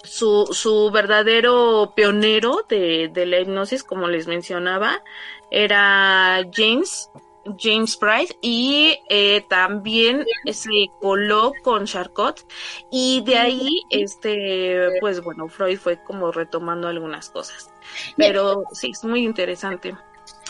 su, 0.04 0.48
su 0.52 0.90
verdadero 0.92 1.94
pionero 1.96 2.66
de, 2.68 3.12
de 3.14 3.26
la 3.28 3.40
hipnosis, 3.40 3.84
como 3.84 4.08
les 4.08 4.28
mencionaba, 4.28 5.04
era 5.52 6.44
James, 6.52 7.12
James 7.58 7.98
Price 7.98 8.38
y 8.42 9.00
eh, 9.10 9.46
también 9.50 10.26
se 10.52 10.90
coló 11.02 11.54
con 11.64 11.86
Charcot. 11.86 12.46
Y 12.92 13.22
de 13.26 13.38
ahí 13.38 13.70
este 13.90 14.90
pues 15.00 15.24
bueno 15.24 15.48
Freud 15.48 15.78
fue 15.78 16.02
como 16.04 16.32
retomando 16.32 16.88
algunas 16.88 17.30
cosas. 17.30 17.74
Pero 18.18 18.64
sí 18.72 18.92
es 18.92 19.04
muy 19.04 19.24
interesante 19.24 19.96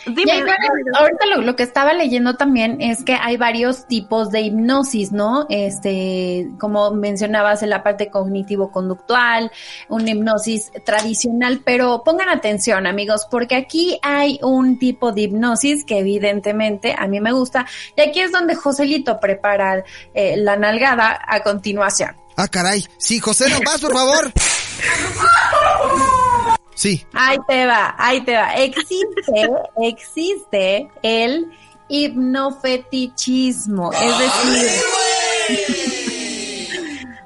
ahorita 0.05 1.25
lo, 1.37 1.55
que 1.55 1.63
estaba 1.63 1.93
leyendo 1.93 2.35
también 2.35 2.81
es 2.81 3.03
que 3.03 3.13
hay 3.13 3.37
varios 3.37 3.87
tipos 3.87 4.31
de 4.31 4.41
hipnosis, 4.41 5.11
¿no? 5.11 5.45
Este, 5.49 6.49
como 6.59 6.91
mencionabas 6.91 7.63
en 7.63 7.69
la 7.69 7.83
parte 7.83 8.09
cognitivo-conductual, 8.09 9.51
una 9.89 10.11
hipnosis 10.11 10.71
tradicional, 10.85 11.61
pero 11.63 12.03
pongan 12.03 12.29
atención, 12.29 12.87
amigos, 12.87 13.27
porque 13.29 13.55
aquí 13.55 13.99
hay 14.01 14.39
un 14.41 14.79
tipo 14.79 15.11
de 15.11 15.21
hipnosis 15.21 15.85
que 15.85 15.99
evidentemente 15.99 16.95
a 16.97 17.07
mí 17.07 17.19
me 17.19 17.31
gusta, 17.31 17.65
y 17.95 18.01
aquí 18.01 18.19
es 18.19 18.31
donde 18.31 18.55
Joselito 18.55 19.19
prepara 19.19 19.83
eh, 20.13 20.35
la 20.37 20.57
nalgada 20.57 21.19
a 21.25 21.43
continuación. 21.43 22.15
Ah, 22.35 22.47
caray. 22.47 22.83
Sí, 22.97 23.19
José, 23.19 23.47
no 23.49 23.61
más, 23.61 23.79
por 23.79 23.93
favor. 23.93 24.33
Sí. 26.75 27.03
Ahí 27.13 27.37
te 27.47 27.65
va, 27.65 27.95
ahí 27.97 28.21
te 28.21 28.35
va. 28.35 28.53
Existe, 28.55 29.49
existe 29.81 30.91
el 31.01 31.51
hipnofetichismo, 31.87 33.91
es 33.93 34.19
decir, 34.19 34.71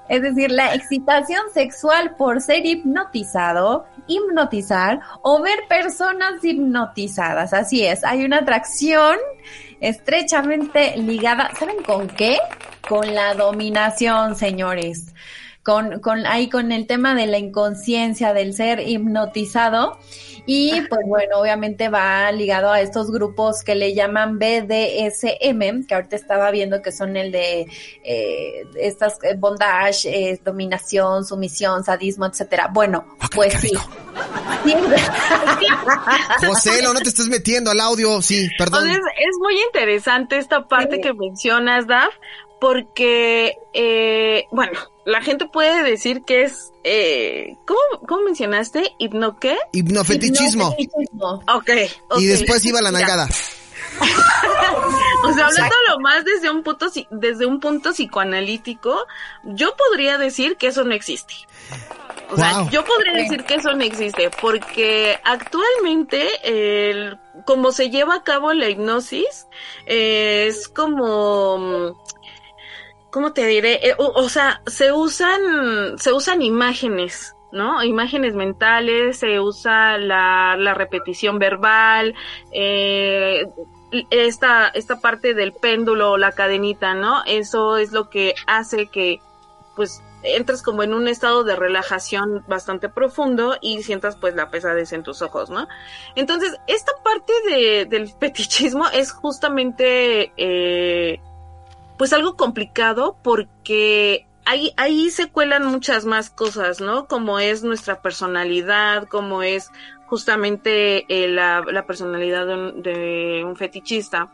es 0.10 0.22
decir, 0.22 0.52
la 0.52 0.74
excitación 0.74 1.42
sexual 1.54 2.16
por 2.18 2.42
ser 2.42 2.66
hipnotizado, 2.66 3.86
hipnotizar 4.08 5.00
o 5.22 5.42
ver 5.42 5.60
personas 5.70 6.44
hipnotizadas. 6.44 7.54
Así 7.54 7.86
es, 7.86 8.04
hay 8.04 8.26
una 8.26 8.40
atracción 8.40 9.16
estrechamente 9.80 10.98
ligada, 10.98 11.52
¿saben 11.58 11.82
con 11.84 12.08
qué? 12.08 12.38
Con 12.88 13.14
la 13.14 13.36
dominación, 13.36 14.36
señores. 14.36 15.14
Con, 15.68 16.00
con 16.00 16.26
ahí 16.26 16.48
con 16.48 16.72
el 16.72 16.88
tema 16.88 17.14
de 17.14 17.28
la 17.28 17.40
inconsciencia, 17.40 18.34
del 18.34 18.54
ser 18.54 18.88
hipnotizado. 18.88 20.00
Y 20.46 20.80
pues 20.88 21.02
bueno, 21.06 21.40
obviamente 21.40 21.90
va 21.90 22.32
ligado 22.32 22.72
a 22.72 22.80
estos 22.80 23.12
grupos 23.12 23.66
que 23.66 23.76
le 23.76 23.94
llaman 23.94 24.40
BDSM, 24.40 25.86
que 25.86 25.94
ahorita 25.94 26.16
estaba 26.16 26.52
viendo 26.52 26.82
que 26.82 26.94
son 26.94 27.18
el 27.18 27.34
de 27.34 27.68
eh, 28.06 28.64
estas 28.80 29.18
eh, 29.24 29.36
bondage, 29.38 30.08
eh, 30.08 30.40
dominación, 30.42 31.26
sumisión, 31.26 31.84
sadismo, 31.84 32.28
etcétera. 32.28 32.70
Bueno, 32.72 33.18
pues 33.36 33.54
sí. 33.56 33.74
José, 36.48 36.82
no, 36.82 36.94
te 36.94 37.10
estés 37.10 37.28
metiendo 37.28 37.72
al 37.72 37.82
audio, 37.82 38.22
sí, 38.22 38.48
perdón. 38.58 38.90
es, 38.90 39.00
muy 39.42 39.62
interesante 39.64 40.38
esta 40.38 40.66
parte 40.66 41.02
que 41.02 41.14
mencionas, 41.14 41.88
Daf, 41.88 42.14
porque, 42.62 43.58
eh, 43.74 44.46
bueno, 44.52 44.80
la 45.08 45.22
gente 45.22 45.48
puede 45.48 45.84
decir 45.84 46.24
que 46.24 46.44
es, 46.44 46.74
eh, 46.84 47.56
¿cómo, 47.66 48.06
¿cómo, 48.06 48.24
mencionaste? 48.24 48.94
¿Hipno 48.98 49.40
qué? 49.40 49.58
Hipnofetichismo. 49.72 50.76
Okay, 51.48 51.90
ok. 52.10 52.20
Y 52.20 52.26
después 52.26 52.66
iba 52.66 52.82
la 52.82 52.92
nalgada. 52.92 53.26
o 55.24 55.34
sea, 55.34 55.48
hablándolo 55.48 56.00
más 56.02 56.26
desde 56.26 56.52
un 56.52 56.62
punto 56.62 56.88
desde 57.10 57.46
un 57.46 57.62
punto 57.62 57.94
psicoanalítico, 57.94 59.08
yo 59.46 59.74
podría 59.78 60.18
decir 60.18 60.58
que 60.58 60.68
eso 60.68 60.84
no 60.84 60.94
existe. 60.94 61.36
O 62.30 62.36
sea, 62.36 62.70
yo 62.70 62.84
podría 62.84 63.14
decir 63.14 63.46
que 63.46 63.56
eso 63.56 63.72
no 63.72 63.84
existe, 63.84 64.30
porque 64.42 65.18
actualmente, 65.24 66.28
el, 66.44 67.18
como 67.46 67.72
se 67.72 67.90
lleva 67.90 68.16
a 68.16 68.24
cabo 68.24 68.52
la 68.52 68.68
hipnosis, 68.68 69.48
es 69.86 70.68
como 70.68 71.96
¿cómo 73.12 73.34
te 73.34 73.46
diré? 73.46 73.80
Eh, 73.88 73.96
o, 73.98 74.30
sea, 74.30 74.62
se 74.66 74.92
usan, 74.92 75.98
se 75.98 76.14
usan 76.14 76.42
imágenes, 76.42 77.36
¿no? 77.52 77.84
Imágenes 77.84 78.34
mentales, 78.36 79.18
se 79.20 79.40
usa 79.40 79.98
la, 79.98 80.56
la 80.58 80.74
repetición 80.74 81.40
verbal, 81.40 82.16
eh, 82.52 83.46
esta, 84.10 84.68
esta 84.70 85.00
parte 85.00 85.34
del 85.34 85.54
péndulo 85.54 86.18
la 86.18 86.32
cadenita, 86.32 86.94
¿no? 86.94 87.24
Eso 87.26 87.78
es 87.78 87.92
lo 87.92 88.10
que 88.10 88.36
hace 88.46 88.88
que, 88.88 89.22
pues, 89.76 90.04
entres 90.24 90.62
como 90.62 90.84
en 90.84 90.94
un 90.94 91.08
estado 91.08 91.44
de 91.44 91.56
relajación 91.56 92.44
bastante 92.48 92.90
profundo 92.90 93.58
y 93.62 93.84
sientas 93.84 94.16
pues 94.18 94.36
la 94.36 94.50
pesadez 94.50 94.92
en 94.92 95.04
tus 95.04 95.22
ojos, 95.22 95.50
¿no? 95.50 95.68
Entonces, 96.16 96.58
esta 96.68 96.92
parte 97.04 97.34
de, 97.50 97.86
del 97.86 98.10
fetichismo 98.10 98.88
es 98.90 99.12
justamente 99.12 100.34
eh, 100.38 101.22
pues 101.98 102.14
algo 102.14 102.36
complicado 102.36 103.18
porque 103.24 104.28
ahí, 104.46 104.74
ahí 104.78 105.10
se 105.10 105.30
cuelan 105.30 105.66
muchas 105.66 106.06
más 106.06 106.30
cosas, 106.30 106.80
¿no? 106.80 107.08
Como 107.08 107.40
es 107.40 107.64
nuestra 107.64 108.02
personalidad, 108.02 109.08
como 109.08 109.44
es 109.44 109.72
justamente 110.08 111.06
eh, 111.10 111.28
la, 111.28 111.84
personalidad 111.86 112.48
de 112.48 113.44
un, 113.46 113.56
fetichista. 113.56 114.32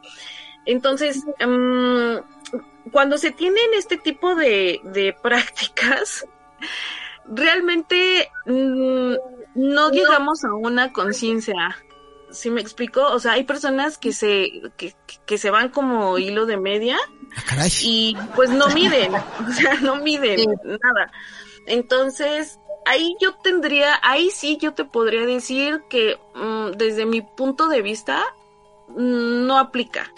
Entonces, 0.66 1.24
em, 1.40 2.22
cuando 2.92 3.18
se 3.18 3.32
tienen 3.32 3.74
este 3.76 3.98
tipo 3.98 4.36
de, 4.36 4.82
de 4.84 5.14
prácticas, 5.22 6.28
realmente 7.26 8.30
mm, 8.46 9.14
no 9.56 9.90
llegamos 9.92 10.44
a 10.44 10.54
una 10.54 10.92
conciencia 10.92 11.76
¿Sí 12.34 12.50
me 12.50 12.62
explico? 12.62 13.06
O 13.06 13.20
sea, 13.20 13.34
hay 13.34 13.44
personas 13.44 13.98
que 13.98 14.12
se, 14.12 14.50
que, 14.76 14.94
que 15.26 15.38
se 15.38 15.52
van 15.52 15.70
como 15.70 16.18
hilo 16.18 16.46
de 16.46 16.58
media 16.58 16.98
ah, 17.52 17.68
y 17.82 18.18
pues 18.36 18.50
no 18.50 18.68
miden, 18.74 19.14
o 19.16 19.52
sea, 19.54 19.76
no 19.76 19.98
miden 19.98 20.40
nada. 20.66 21.12
Entonces, 21.66 22.60
ahí 22.86 23.16
yo 23.22 23.36
tendría, 23.36 24.00
ahí 24.02 24.30
sí 24.30 24.58
yo 24.60 24.74
te 24.74 24.86
podría 24.86 25.26
decir 25.26 25.84
que 25.90 26.20
mm, 26.36 26.72
desde 26.78 27.06
mi 27.06 27.22
punto 27.22 27.68
de 27.68 27.82
vista 27.82 28.24
mm, 28.90 29.46
no 29.46 29.58
aplica. 29.58 30.12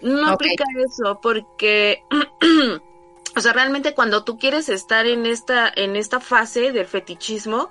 No 0.00 0.28
aplica 0.28 0.64
eso 0.76 1.18
porque 1.20 2.04
o 3.36 3.40
sea, 3.40 3.52
realmente 3.52 3.94
cuando 3.94 4.24
tú 4.24 4.38
quieres 4.38 4.68
estar 4.68 5.06
en 5.06 5.26
esta 5.26 5.70
en 5.74 5.96
esta 5.96 6.20
fase 6.20 6.72
del 6.72 6.86
fetichismo, 6.86 7.68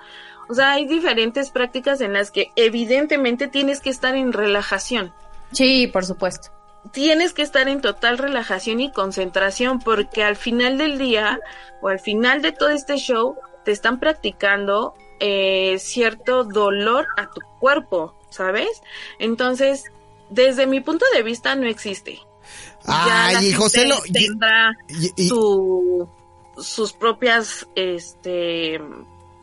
o 0.49 0.53
sea, 0.53 0.71
hay 0.71 0.85
diferentes 0.85 1.49
prácticas 1.49 2.01
en 2.01 2.13
las 2.13 2.31
que 2.31 2.51
evidentemente 2.55 3.47
tienes 3.47 3.81
que 3.81 3.89
estar 3.89 4.15
en 4.15 4.33
relajación. 4.33 5.13
Sí, 5.51 5.87
por 5.87 6.05
supuesto. 6.05 6.49
Tienes 6.91 7.33
que 7.33 7.41
estar 7.41 7.67
en 7.67 7.81
total 7.81 8.17
relajación 8.17 8.79
y 8.79 8.91
concentración 8.91 9.79
porque 9.79 10.23
al 10.23 10.37
final 10.37 10.77
del 10.77 10.97
día 10.97 11.39
o 11.81 11.89
al 11.89 11.99
final 11.99 12.41
de 12.41 12.53
todo 12.53 12.69
este 12.69 12.97
show 12.97 13.35
te 13.65 13.71
están 13.71 13.99
practicando 13.99 14.93
eh, 15.19 15.77
cierto 15.79 16.45
dolor 16.45 17.07
a 17.17 17.29
tu 17.29 17.41
cuerpo, 17.59 18.15
¿sabes? 18.29 18.81
Entonces, 19.19 19.85
desde 20.29 20.65
mi 20.65 20.79
punto 20.79 21.05
de 21.13 21.23
vista 21.23 21.55
no 21.55 21.67
existe. 21.67 22.19
Ay, 22.85 23.47
y 23.47 23.53
José 23.53 23.85
lo 23.85 23.97
tendrá 24.13 24.71
sus 26.57 26.93
propias 26.93 27.67
este 27.75 28.79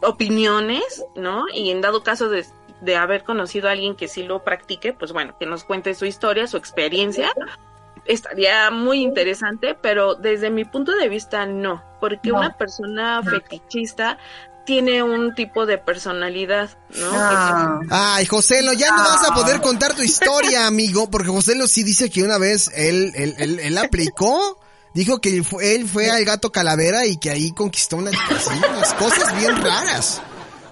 opiniones, 0.04 1.04
¿no? 1.16 1.44
Y 1.52 1.70
en 1.70 1.80
dado 1.80 2.02
caso 2.02 2.28
de, 2.28 2.46
de 2.80 2.96
haber 2.96 3.24
conocido 3.24 3.68
a 3.68 3.72
alguien 3.72 3.96
que 3.96 4.08
sí 4.08 4.22
lo 4.22 4.44
practique, 4.44 4.92
pues 4.92 5.12
bueno, 5.12 5.36
que 5.38 5.46
nos 5.46 5.64
cuente 5.64 5.94
su 5.94 6.06
historia, 6.06 6.46
su 6.46 6.56
experiencia, 6.56 7.32
estaría 8.04 8.70
muy 8.70 9.00
interesante, 9.00 9.74
pero 9.80 10.14
desde 10.14 10.50
mi 10.50 10.64
punto 10.64 10.92
de 10.92 11.08
vista 11.08 11.46
no, 11.46 11.82
porque 12.00 12.32
una 12.32 12.56
persona 12.56 13.22
fetichista 13.22 14.18
tiene 14.64 15.02
un 15.02 15.34
tipo 15.34 15.66
de 15.66 15.78
personalidad, 15.78 16.70
¿no? 16.98 17.10
Ah. 17.12 17.80
Ay, 17.90 18.26
Joselo, 18.26 18.72
ya 18.72 18.90
no 18.90 19.02
vas 19.02 19.28
a 19.28 19.34
poder 19.34 19.60
contar 19.60 19.94
tu 19.94 20.02
historia, 20.02 20.66
amigo, 20.66 21.10
porque 21.10 21.28
Joselo 21.28 21.66
sí 21.66 21.82
dice 21.82 22.10
que 22.10 22.22
una 22.22 22.38
vez 22.38 22.70
él, 22.74 23.12
él, 23.14 23.34
él, 23.38 23.60
él 23.60 23.78
aplicó 23.78 24.58
dijo 24.94 25.20
que 25.20 25.42
él 25.60 25.88
fue 25.88 26.10
al 26.10 26.24
gato 26.24 26.50
calavera 26.52 27.04
y 27.06 27.16
que 27.16 27.30
ahí 27.30 27.52
conquistó 27.52 27.96
unas, 27.96 28.14
cosas 28.98 29.36
bien 29.38 29.56
raras. 29.56 30.22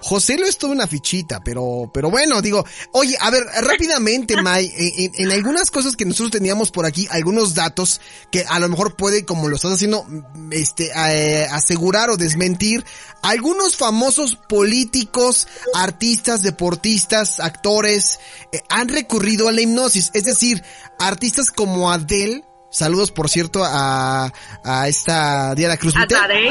José 0.03 0.37
lo 0.37 0.45
es 0.45 0.57
toda 0.57 0.73
una 0.73 0.85
fichita, 0.85 1.39
pero, 1.41 1.89
pero 1.93 2.11
bueno, 2.11 2.41
digo, 2.41 2.65
oye, 2.91 3.15
a 3.21 3.29
ver, 3.29 3.45
rápidamente, 3.61 4.41
May, 4.41 4.69
en, 5.15 5.31
algunas 5.31 5.71
cosas 5.71 5.95
que 5.95 6.03
nosotros 6.03 6.31
teníamos 6.31 6.71
por 6.71 6.85
aquí, 6.85 7.07
algunos 7.09 7.53
datos 7.53 8.01
que 8.29 8.43
a 8.45 8.59
lo 8.59 8.67
mejor 8.67 8.97
puede, 8.97 9.23
como 9.23 9.47
lo 9.47 9.55
estás 9.55 9.71
haciendo, 9.71 10.05
este, 10.51 10.91
eh, 10.93 11.47
asegurar 11.49 12.09
o 12.09 12.17
desmentir, 12.17 12.83
algunos 13.21 13.77
famosos 13.77 14.35
políticos, 14.35 15.47
artistas, 15.73 16.41
deportistas, 16.41 17.39
actores, 17.39 18.19
eh, 18.51 18.59
han 18.67 18.89
recurrido 18.89 19.47
a 19.47 19.53
la 19.53 19.61
hipnosis, 19.61 20.11
es 20.13 20.25
decir, 20.25 20.61
artistas 20.99 21.49
como 21.49 21.93
Adele, 21.93 22.43
Saludos, 22.73 23.11
por 23.11 23.29
cierto, 23.29 23.63
a, 23.63 24.33
a 24.63 24.87
esta 24.87 25.53
Diana 25.53 25.77
Cruz. 25.77 25.95
A 25.95 26.07
Darey. 26.07 26.49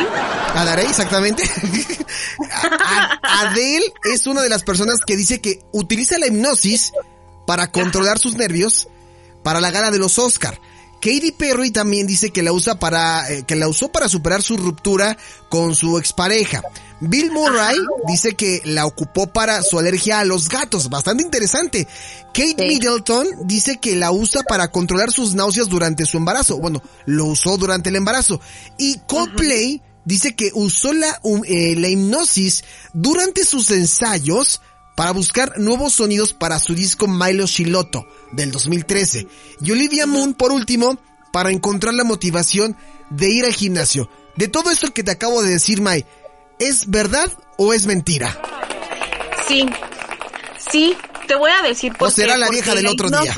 A 0.55 0.65
Darey, 0.65 0.87
exactamente. 0.87 1.43
Adele 3.23 3.93
es 4.05 4.29
una 4.29 4.41
de 4.43 4.49
las 4.49 4.63
personas 4.63 5.01
que 5.05 5.17
dice 5.17 5.41
que 5.41 5.65
utiliza 5.73 6.21
la 6.21 6.29
hipnosis 6.29 6.93
para 7.45 7.73
controlar 7.73 8.21
sus 8.21 8.37
nervios 8.37 8.87
para 9.43 9.61
la 9.61 9.73
gala 9.73 9.91
de 9.91 9.99
los 9.99 10.17
Oscar. 10.21 10.61
Katy 11.03 11.33
Perry 11.33 11.73
también 11.73 12.07
dice 12.07 12.31
que 12.31 12.45
la 12.45 12.53
usa 12.53 12.79
para, 12.79 13.29
eh, 13.29 13.43
que 13.43 13.57
la 13.57 13.67
usó 13.67 13.91
para 13.91 14.09
superar 14.09 14.41
su 14.41 14.57
ruptura 14.57 15.19
con 15.49 15.75
su 15.75 15.99
expareja. 15.99 16.63
Bill 17.01 17.33
Murray 17.33 17.77
dice 18.07 18.35
que 18.37 18.63
la 18.65 18.87
ocupó 18.87 19.27
para 19.27 19.65
su 19.65 19.81
alergia 19.81 20.21
a 20.21 20.25
los 20.25 20.49
gatos, 20.49 20.89
bastante 20.89 21.25
interesante. 21.25 21.89
Kate 22.33 22.55
Middleton 22.69 23.27
dice 23.47 23.79
que 23.79 23.97
la 23.97 24.13
usa 24.13 24.45
para 24.45 24.71
controlar 24.71 25.11
sus 25.11 25.35
náuseas 25.35 25.69
durante 25.69 26.07
su 26.07 26.19
embarazo. 26.19 26.59
Bueno, 26.61 26.81
lo 27.07 27.25
usó 27.25 27.57
durante 27.57 27.89
el 27.89 27.97
embarazo. 27.97 28.41
Y 28.79 29.01
Coldplay 29.09 29.83
dice 30.05 30.37
que 30.37 30.53
usó 30.55 30.93
la, 30.93 31.21
eh, 31.49 31.75
la 31.77 31.89
hipnosis 31.89 32.63
durante 32.93 33.45
sus 33.45 33.73
ensayos 33.73 34.61
para 34.95 35.11
buscar 35.11 35.59
nuevos 35.59 35.95
sonidos 35.95 36.33
para 36.33 36.61
su 36.61 36.77
disco 36.77 37.09
Milo 37.09 37.47
Shiloto 37.47 38.07
del 38.33 38.51
2013. 38.51 39.27
Y 39.61 39.71
Olivia 39.71 40.07
Moon, 40.07 40.35
por 40.35 40.53
último, 40.53 40.99
para 41.33 41.51
encontrar 41.51 41.95
la 41.95 42.05
motivación 42.05 42.77
de 43.11 43.31
ir 43.31 43.45
al 43.45 43.53
gimnasio. 43.53 44.11
De 44.37 44.49
todo 44.49 44.71
esto 44.71 44.93
que 44.93 45.03
te 45.03 45.11
acabo 45.11 45.43
de 45.43 45.51
decir, 45.51 45.81
Mai, 45.81 46.05
¿es 46.59 46.91
verdad 46.91 47.31
o 47.59 47.73
es 47.73 47.87
mentira? 47.87 48.41
Sí, 49.47 49.67
sí, 50.71 50.97
te 51.27 51.35
voy 51.35 51.51
a 51.51 51.63
decir 51.63 51.93
por 51.95 52.09
¿O 52.09 52.11
será 52.11 52.37
la 52.37 52.49
vieja 52.49 52.75
del 52.75 52.87
otro 52.87 53.09
día? 53.09 53.35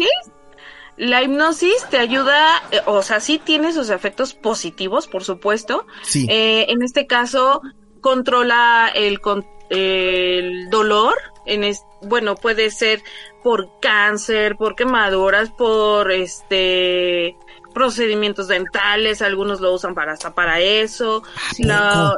La 0.97 1.23
hipnosis 1.23 1.87
te 1.91 1.99
ayuda, 1.99 2.63
eh, 2.71 2.81
o 2.87 3.03
sea, 3.03 3.19
sí 3.19 3.41
tiene 3.43 3.73
sus 3.73 3.91
efectos 3.91 4.33
positivos, 4.33 5.09
por 5.09 5.25
supuesto. 5.25 5.87
Sí. 6.03 6.27
Eh, 6.31 6.67
en 6.69 6.83
este 6.83 7.07
caso, 7.07 7.63
controla 8.01 8.93
el, 8.95 9.21
el 9.71 10.71
dolor. 10.71 11.15
En 11.47 11.65
bueno, 12.03 12.35
puede 12.37 12.71
ser 12.71 13.03
por 13.43 13.69
cáncer, 13.81 14.57
por 14.57 14.75
quemaduras, 14.75 15.51
por 15.51 16.11
este 16.11 17.37
procedimientos 17.75 18.49
dentales, 18.49 19.21
algunos 19.21 19.61
lo 19.61 19.75
usan 19.75 19.95
para 19.95 20.13
hasta 20.13 20.33
para 20.33 20.61
eso, 20.61 21.23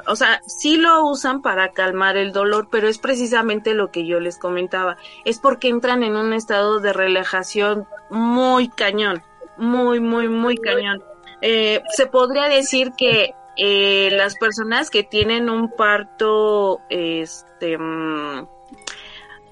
o 0.07 0.17
sea, 0.17 0.41
sí 0.47 0.77
lo 0.77 1.05
usan 1.07 1.43
para 1.43 1.73
calmar 1.73 2.17
el 2.17 2.33
dolor, 2.33 2.69
pero 2.71 2.89
es 2.89 2.99
precisamente 2.99 3.75
lo 3.75 3.91
que 3.91 4.07
yo 4.07 4.21
les 4.21 4.39
comentaba, 4.39 4.99
es 5.25 5.41
porque 5.41 5.69
entran 5.69 6.05
en 6.05 6.15
un 6.15 6.33
estado 6.33 6.79
de 6.79 6.93
relajación 6.93 7.89
muy 8.11 8.69
cañón, 8.69 9.23
muy, 9.57 9.99
muy, 9.99 10.29
muy 10.29 10.57
cañón. 10.59 11.03
Eh, 11.41 11.83
se 11.89 12.07
podría 12.07 12.45
decir 12.49 12.93
que 12.97 13.35
eh, 13.57 14.11
las 14.13 14.37
personas 14.37 14.91
que 14.91 15.03
tienen 15.03 15.49
un 15.49 15.71
parto, 15.71 16.81
este, 16.91 17.79
mm, 17.79 18.47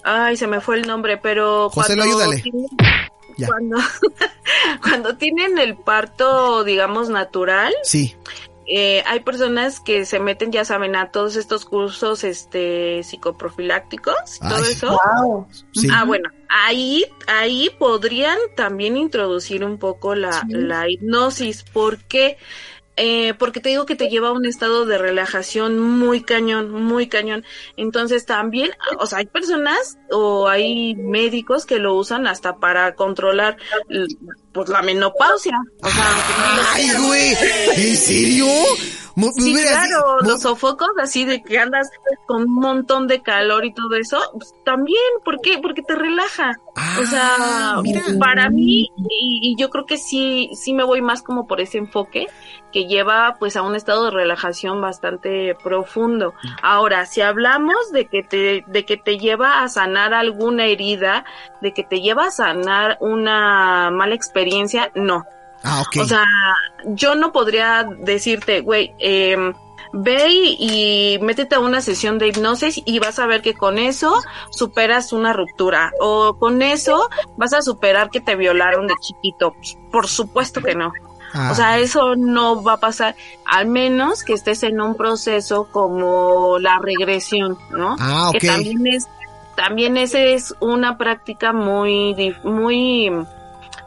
ay, 0.05 0.37
se 0.37 0.47
me 0.47 0.61
fue 0.61 0.77
el 0.77 0.87
nombre, 0.87 1.17
pero 1.17 1.69
José, 1.69 1.95
cuando 1.95 2.03
ayúdale. 2.03 2.43
Cuando, 3.45 3.77
cuando 4.81 5.17
tienen 5.17 5.57
el 5.57 5.75
parto, 5.75 6.63
digamos, 6.63 7.09
natural. 7.09 7.73
Sí. 7.83 8.15
Eh, 8.67 9.03
hay 9.05 9.19
personas 9.19 9.79
que 9.79 10.05
se 10.05 10.19
meten, 10.19 10.51
ya 10.51 10.65
saben, 10.65 10.95
a 10.95 11.11
todos 11.11 11.35
estos 11.35 11.65
cursos 11.65 12.23
este 12.23 13.03
psicoprofilácticos 13.03 14.37
y 14.37 14.39
todo 14.39 14.63
eso. 14.63 14.99
Ah, 15.91 16.03
bueno, 16.05 16.29
ahí, 16.49 17.05
ahí 17.27 17.69
podrían 17.77 18.37
también 18.55 18.97
introducir 18.97 19.63
un 19.63 19.77
poco 19.77 20.15
la, 20.15 20.43
la 20.47 20.89
hipnosis, 20.89 21.63
porque 21.63 22.37
eh, 22.97 23.33
porque 23.33 23.59
te 23.59 23.69
digo 23.69 23.85
que 23.85 23.95
te 23.95 24.09
lleva 24.09 24.29
a 24.29 24.31
un 24.31 24.45
estado 24.45 24.85
de 24.85 24.97
relajación 24.97 25.79
muy 25.79 26.21
cañón, 26.21 26.71
muy 26.71 27.07
cañón. 27.07 27.43
Entonces 27.77 28.25
también, 28.25 28.71
o 28.99 29.05
sea, 29.05 29.19
hay 29.19 29.25
personas 29.25 29.97
o 30.11 30.47
hay 30.47 30.95
médicos 30.95 31.65
que 31.65 31.79
lo 31.79 31.95
usan 31.95 32.27
hasta 32.27 32.57
para 32.57 32.95
controlar 32.95 33.57
pues 34.53 34.69
la 34.69 34.81
menopausia. 34.81 35.57
O 35.81 35.89
sea, 35.89 36.05
ay, 36.73 36.89
güey, 36.97 37.33
¿en 37.75 37.97
serio? 37.97 38.47
Sí, 39.15 39.55
claro, 39.55 40.19
los 40.21 40.41
sofocos 40.41 40.89
así 41.01 41.23
de 41.23 41.41
que 41.41 41.57
andas 41.57 41.89
con 42.25 42.43
un 42.43 42.55
montón 42.55 43.07
de 43.07 43.21
calor 43.21 43.63
y 43.63 43.73
todo 43.73 43.95
eso, 43.95 44.19
pues, 44.33 44.53
también, 44.65 44.99
¿por 45.23 45.39
qué? 45.39 45.57
Porque 45.61 45.81
te 45.81 45.95
relaja. 45.95 46.59
o 47.01 47.05
sea, 47.05 47.35
ah, 47.39 47.81
para 48.19 48.49
mí, 48.49 48.91
y, 48.97 49.39
y, 49.41 49.55
yo 49.57 49.69
creo 49.69 49.85
que 49.85 49.97
sí, 49.97 50.49
sí 50.53 50.73
me 50.73 50.83
voy 50.83 51.01
más 51.01 51.21
como 51.21 51.47
por 51.47 51.61
ese 51.61 51.77
enfoque, 51.77 52.27
que 52.73 52.87
lleva 52.87 53.37
pues 53.39 53.55
a 53.55 53.61
un 53.61 53.73
estado 53.73 54.03
de 54.03 54.11
relajación 54.11 54.81
bastante 54.81 55.55
profundo. 55.63 56.33
Ahora, 56.61 57.05
si 57.05 57.21
hablamos 57.21 57.93
de 57.93 58.07
que 58.07 58.21
te, 58.21 58.65
de 58.67 58.85
que 58.85 58.97
te 58.97 59.17
lleva 59.17 59.63
a 59.63 59.69
sanar 59.69 60.13
alguna 60.13 60.65
herida, 60.65 61.23
de 61.61 61.71
que 61.71 61.83
te 61.83 62.01
lleva 62.01 62.25
a 62.25 62.31
sanar 62.31 62.97
una 62.99 63.91
mala 63.91 64.13
experiencia, 64.13 64.91
no. 64.93 65.25
Ah, 65.65 65.83
o 65.99 66.05
sea, 66.05 66.23
yo 66.85 67.15
no 67.15 67.31
podría 67.31 67.87
decirte, 67.99 68.61
güey, 68.61 68.93
eh, 68.99 69.35
ve 69.93 70.27
y, 70.29 71.17
métete 71.21 71.55
a 71.55 71.59
una 71.59 71.81
sesión 71.81 72.19
de 72.19 72.27
hipnosis 72.27 72.81
y 72.85 72.99
vas 72.99 73.17
a 73.17 73.25
ver 73.25 73.41
que 73.41 73.53
con 73.53 73.77
eso 73.79 74.21
superas 74.51 75.13
una 75.13 75.33
ruptura 75.33 75.91
o 75.99 76.37
con 76.37 76.61
eso 76.61 77.09
vas 77.37 77.53
a 77.53 77.61
superar 77.61 78.09
que 78.09 78.19
te 78.19 78.35
violaron 78.35 78.87
de 78.87 78.93
chiquito. 78.99 79.55
Por 79.91 80.07
supuesto 80.07 80.61
que 80.61 80.75
no. 80.75 80.91
O 81.51 81.55
sea, 81.55 81.71
ah. 81.71 81.79
eso 81.79 82.15
no 82.15 82.63
va 82.63 82.73
a 82.73 82.79
pasar, 82.79 83.15
al 83.45 83.67
menos 83.67 84.23
que 84.23 84.33
estés 84.33 84.63
en 84.63 84.79
un 84.79 84.95
proceso 84.95 85.67
como 85.69 86.59
la 86.59 86.79
regresión, 86.79 87.57
¿no? 87.71 87.97
Ah, 87.99 88.29
Que 88.31 88.47
también 88.47 88.87
es, 88.87 89.07
también 89.55 89.97
ese 89.97 90.33
es 90.33 90.55
una 90.61 90.97
práctica 90.97 91.51
muy, 91.51 92.33
muy 92.43 93.11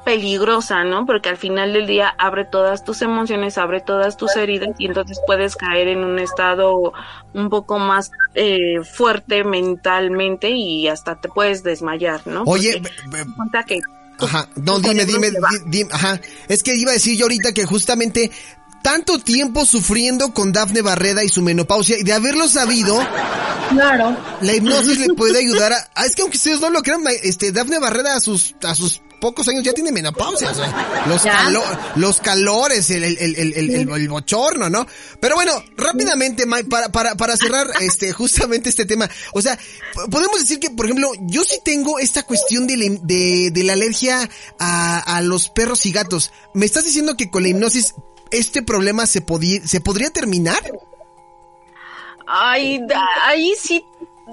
peligrosa, 0.08 0.84
¿no? 0.84 1.04
Porque 1.04 1.28
al 1.28 1.36
final 1.36 1.74
del 1.74 1.86
día 1.86 2.08
abre 2.16 2.46
todas 2.46 2.82
tus 2.82 3.02
emociones, 3.02 3.58
abre 3.58 3.82
todas 3.82 4.16
tus 4.16 4.36
heridas 4.36 4.70
y 4.78 4.86
entonces 4.86 5.20
puedes 5.26 5.54
caer 5.54 5.86
en 5.88 6.02
un 6.02 6.18
estado 6.18 6.94
un 7.34 7.50
poco 7.50 7.78
más 7.78 8.10
eh, 8.34 8.82
fuerte 8.90 9.44
mentalmente 9.44 10.48
y 10.48 10.88
hasta 10.88 11.20
te 11.20 11.28
puedes 11.28 11.62
desmayar, 11.62 12.26
¿no? 12.26 12.44
Oye, 12.46 12.80
cuenta 13.36 13.64
que 13.64 13.80
Ajá, 14.18 14.48
no, 14.56 14.78
dime, 14.78 15.04
dime, 15.04 15.28
dime, 15.66 15.90
ajá. 15.92 16.18
Es 16.48 16.62
que 16.62 16.74
iba 16.74 16.90
a 16.90 16.94
decir 16.94 17.18
yo 17.18 17.26
ahorita 17.26 17.52
que 17.52 17.66
justamente 17.66 18.30
tanto 18.82 19.18
tiempo 19.18 19.64
sufriendo 19.64 20.32
con 20.32 20.52
Dafne 20.52 20.82
Barreda 20.82 21.24
y 21.24 21.28
su 21.28 21.42
menopausia 21.42 21.98
y 21.98 22.02
de 22.02 22.12
haberlo 22.12 22.48
sabido. 22.48 22.98
Claro. 23.70 24.16
La 24.40 24.54
hipnosis 24.54 24.98
le 24.98 25.14
puede 25.14 25.38
ayudar 25.44 25.72
a, 25.72 25.90
ah, 25.94 26.06
es 26.06 26.14
que 26.14 26.22
aunque 26.22 26.36
ustedes 26.36 26.60
no 26.60 26.70
lo 26.70 26.82
crean, 26.82 27.02
este 27.22 27.52
Dafne 27.52 27.78
Barreda 27.78 28.16
a 28.16 28.20
sus 28.20 28.54
a 28.62 28.74
sus 28.74 29.02
pocos 29.20 29.48
años 29.48 29.64
ya 29.64 29.72
tiene 29.72 29.92
menopausia, 29.92 30.52
los, 31.06 31.22
los 31.96 32.20
calores, 32.20 32.90
el, 32.90 33.04
el, 33.04 33.18
el, 33.36 33.70
el, 33.90 34.08
bochorno, 34.08 34.70
¿no? 34.70 34.86
Pero 35.20 35.34
bueno, 35.34 35.52
rápidamente, 35.76 36.44
para, 36.68 36.88
para, 36.90 37.14
para 37.14 37.36
cerrar 37.36 37.68
este, 37.80 38.12
justamente 38.12 38.68
este 38.68 38.86
tema, 38.86 39.08
o 39.32 39.42
sea, 39.42 39.58
podemos 40.10 40.40
decir 40.40 40.58
que, 40.58 40.70
por 40.70 40.86
ejemplo, 40.86 41.10
yo 41.22 41.44
sí 41.44 41.58
tengo 41.64 41.98
esta 41.98 42.22
cuestión 42.22 42.66
de, 42.66 42.76
la, 42.76 42.98
de, 43.02 43.50
de 43.52 43.64
la 43.64 43.72
alergia 43.74 44.28
a, 44.58 44.98
a 44.98 45.22
los 45.22 45.48
perros 45.50 45.84
y 45.86 45.92
gatos. 45.92 46.32
¿Me 46.54 46.66
estás 46.66 46.84
diciendo 46.84 47.16
que 47.16 47.30
con 47.30 47.42
la 47.42 47.48
hipnosis 47.48 47.94
este 48.30 48.62
problema 48.62 49.06
se, 49.06 49.20
podía, 49.20 49.66
se 49.66 49.80
podría 49.80 50.10
terminar? 50.10 50.60
Ay, 52.26 52.84
ahí 53.22 53.54
sí, 53.58 53.84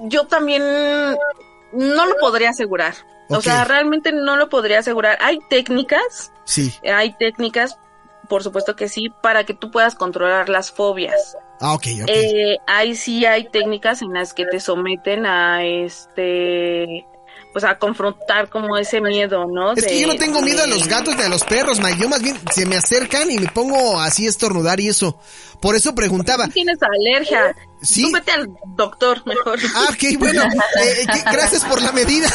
yo 0.04 0.26
también 0.26 0.62
no 1.72 2.06
lo 2.06 2.16
podría 2.20 2.50
asegurar. 2.50 2.94
O 3.28 3.40
sea, 3.40 3.64
realmente 3.64 4.12
no 4.12 4.36
lo 4.36 4.48
podría 4.48 4.78
asegurar. 4.80 5.18
Hay 5.20 5.38
técnicas. 5.50 6.32
Sí. 6.44 6.72
Hay 6.84 7.16
técnicas, 7.16 7.78
por 8.28 8.42
supuesto 8.42 8.76
que 8.76 8.88
sí, 8.88 9.12
para 9.22 9.44
que 9.44 9.54
tú 9.54 9.70
puedas 9.70 9.94
controlar 9.94 10.48
las 10.48 10.70
fobias. 10.70 11.36
Ah, 11.60 11.72
ok, 11.74 11.86
ok. 12.02 12.08
Eh, 12.08 12.58
ahí 12.66 12.94
sí 12.94 13.24
hay 13.24 13.48
técnicas 13.48 14.02
en 14.02 14.12
las 14.12 14.34
que 14.34 14.44
te 14.44 14.60
someten 14.60 15.26
a 15.26 15.64
este 15.64 17.06
pues 17.56 17.64
a 17.64 17.78
confrontar 17.78 18.50
como 18.50 18.76
ese 18.76 19.00
miedo, 19.00 19.46
¿no? 19.46 19.72
Es 19.72 19.86
que 19.86 19.98
yo 19.98 20.06
no 20.06 20.16
tengo 20.16 20.42
miedo 20.42 20.62
a 20.62 20.66
los 20.66 20.86
gatos 20.86 21.16
ni 21.16 21.22
a 21.22 21.28
los 21.30 21.42
perros, 21.42 21.80
ma. 21.80 21.90
Yo 21.98 22.06
más 22.06 22.20
bien 22.20 22.38
se 22.52 22.66
me 22.66 22.76
acercan 22.76 23.30
y 23.30 23.38
me 23.38 23.48
pongo 23.48 23.98
así 23.98 24.26
a 24.26 24.28
estornudar 24.28 24.78
y 24.78 24.88
eso. 24.88 25.18
Por 25.58 25.74
eso 25.74 25.94
preguntaba. 25.94 26.48
Tienes 26.48 26.76
alergia. 26.82 27.56
Sí. 27.80 28.02
Tú 28.02 28.12
vete 28.12 28.32
al 28.32 28.50
doctor 28.76 29.26
mejor. 29.26 29.58
Ah, 29.74 29.86
ok, 29.88 30.18
bueno. 30.18 30.42
Eh, 30.42 31.00
eh, 31.00 31.22
gracias 31.32 31.64
por 31.64 31.80
la 31.80 31.92
medida. 31.92 32.28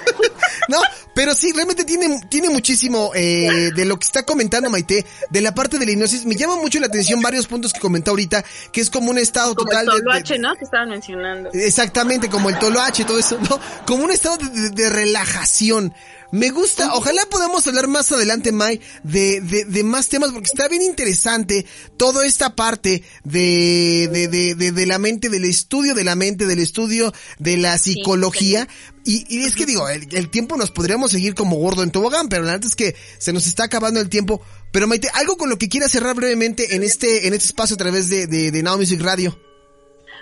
no, 0.70 0.80
pero 1.16 1.34
sí, 1.34 1.50
realmente 1.54 1.86
tiene, 1.86 2.20
tiene 2.28 2.50
muchísimo 2.50 3.10
eh, 3.14 3.70
de 3.74 3.86
lo 3.86 3.98
que 3.98 4.04
está 4.04 4.24
comentando 4.24 4.68
Maite, 4.68 5.06
de 5.30 5.40
la 5.40 5.54
parte 5.54 5.78
de 5.78 5.86
la 5.86 5.92
hipnosis. 5.92 6.26
Me 6.26 6.36
llama 6.36 6.56
mucho 6.56 6.78
la 6.78 6.88
atención 6.88 7.22
varios 7.22 7.46
puntos 7.46 7.72
que 7.72 7.80
comentó 7.80 8.10
ahorita, 8.10 8.44
que 8.70 8.82
es 8.82 8.90
como 8.90 9.10
un 9.10 9.16
estado 9.16 9.54
total 9.54 9.86
el 9.86 10.02
tolo 10.02 10.12
H, 10.12 10.38
¿no? 10.38 10.54
Que 10.56 10.64
estaban 10.64 10.90
mencionando. 10.90 11.48
Exactamente, 11.54 12.28
como 12.28 12.50
el 12.50 12.58
tolo 12.58 12.82
H, 12.82 13.06
todo 13.06 13.18
eso, 13.18 13.38
¿no? 13.48 13.58
Como 13.86 14.04
un 14.04 14.10
estado 14.10 14.36
de 14.36 14.90
relajación. 14.90 15.94
Me 16.32 16.50
gusta, 16.50 16.92
ojalá 16.94 17.22
podamos 17.30 17.66
hablar 17.66 17.86
más 17.86 18.10
adelante, 18.12 18.52
Mai, 18.52 18.80
de, 19.02 19.40
de, 19.40 19.64
de, 19.64 19.82
más 19.84 20.08
temas, 20.08 20.32
porque 20.32 20.48
está 20.48 20.68
bien 20.68 20.82
interesante 20.82 21.64
toda 21.96 22.26
esta 22.26 22.54
parte 22.54 23.04
de, 23.24 24.08
de, 24.12 24.54
de, 24.54 24.72
de, 24.72 24.86
la 24.86 24.98
mente, 24.98 25.28
del 25.28 25.44
estudio 25.44 25.94
de 25.94 26.04
la 26.04 26.16
mente, 26.16 26.44
del 26.46 26.58
estudio 26.58 27.14
de 27.38 27.56
la 27.56 27.78
psicología. 27.78 28.68
Y, 29.06 29.24
y 29.28 29.44
es 29.44 29.54
que 29.54 29.66
digo, 29.66 29.88
el, 29.88 30.28
tiempo 30.30 30.56
nos 30.56 30.72
podríamos 30.72 31.12
seguir 31.12 31.36
como 31.36 31.56
gordo 31.56 31.84
en 31.84 31.92
tobogán, 31.92 32.28
pero 32.28 32.42
la 32.42 32.52
verdad 32.52 32.66
es 32.66 32.74
que 32.74 32.96
se 33.18 33.32
nos 33.32 33.46
está 33.46 33.64
acabando 33.64 34.00
el 34.00 34.08
tiempo. 34.08 34.42
Pero 34.72 34.88
Maite, 34.88 35.08
algo 35.14 35.36
con 35.36 35.48
lo 35.48 35.58
que 35.58 35.68
quieras 35.68 35.92
cerrar 35.92 36.16
brevemente 36.16 36.74
en 36.74 36.82
este, 36.82 37.28
en 37.28 37.32
este 37.32 37.46
espacio 37.46 37.74
a 37.74 37.78
través 37.78 38.10
de, 38.10 38.26
de, 38.26 38.50
de 38.50 38.62
Now 38.64 38.76
Music 38.76 39.00
Radio. 39.00 39.38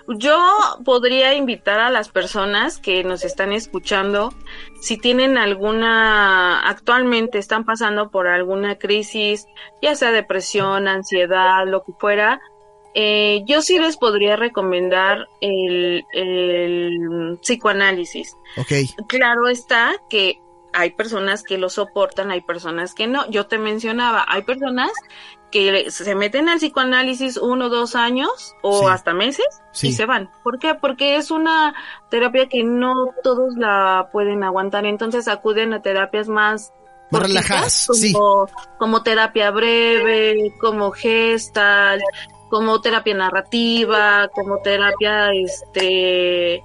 Yo 0.07 0.39
podría 0.85 1.32
invitar 1.35 1.80
a 1.80 1.89
las 1.89 2.11
personas 2.11 2.76
que 2.76 3.03
nos 3.05 3.24
están 3.24 3.53
escuchando, 3.53 4.35
si 4.82 4.99
tienen 4.99 5.39
alguna, 5.39 6.61
actualmente 6.68 7.39
están 7.39 7.64
pasando 7.64 8.11
por 8.11 8.26
alguna 8.26 8.76
crisis, 8.76 9.47
ya 9.80 9.95
sea 9.95 10.12
depresión, 10.12 10.89
ansiedad, 10.89 11.66
lo 11.66 11.85
que 11.85 11.93
fuera, 11.99 12.39
eh, 12.95 13.43
yo 13.47 13.61
sí 13.63 13.79
les 13.79 13.97
podría 13.97 14.37
recomendar 14.37 15.29
el, 15.41 16.05
el 16.13 17.39
psicoanálisis. 17.43 18.37
Okay. 18.57 18.89
Claro 19.09 19.49
está 19.49 19.93
que 20.09 20.41
hay 20.73 20.91
personas 20.91 21.43
que 21.43 21.59
lo 21.59 21.69
soportan, 21.71 22.31
hay 22.31 22.41
personas 22.41 22.95
que 22.95 23.07
no. 23.07 23.29
Yo 23.31 23.47
te 23.47 23.59
mencionaba, 23.59 24.25
hay 24.29 24.43
personas 24.43 24.91
que 25.51 25.89
se 25.93 26.15
meten 26.17 26.49
al 26.49 26.59
psicoanálisis 26.59 27.37
uno, 27.37 27.69
dos 27.69 27.95
años 27.95 28.55
o 28.63 28.81
Sí. 28.81 28.87
hasta 28.91 29.15
meses 29.15 29.47
Sí. 29.73 29.89
y 29.89 29.93
se 29.93 30.05
van. 30.05 30.31
¿Por 30.43 30.59
qué? 30.59 30.75
Porque 30.75 31.15
es 31.17 31.31
una 31.31 31.75
terapia 32.11 32.49
que 32.49 32.65
no 32.65 33.11
todos 33.23 33.55
la 33.57 34.09
pueden 34.13 34.43
aguantar, 34.43 34.85
entonces 34.85 35.29
acuden 35.29 35.73
a 35.73 35.81
terapias 35.81 36.29
más 36.29 36.73
relajadas, 37.13 37.87
como, 37.87 37.97
sí. 37.97 38.13
como 38.79 39.03
terapia 39.05 39.53
breve, 39.53 40.53
como 40.61 40.91
gestal, 40.91 42.01
como 42.55 42.81
terapia 42.81 43.15
narrativa, 43.15 44.29
como 44.33 44.59
terapia 44.59 45.33
este 45.35 46.63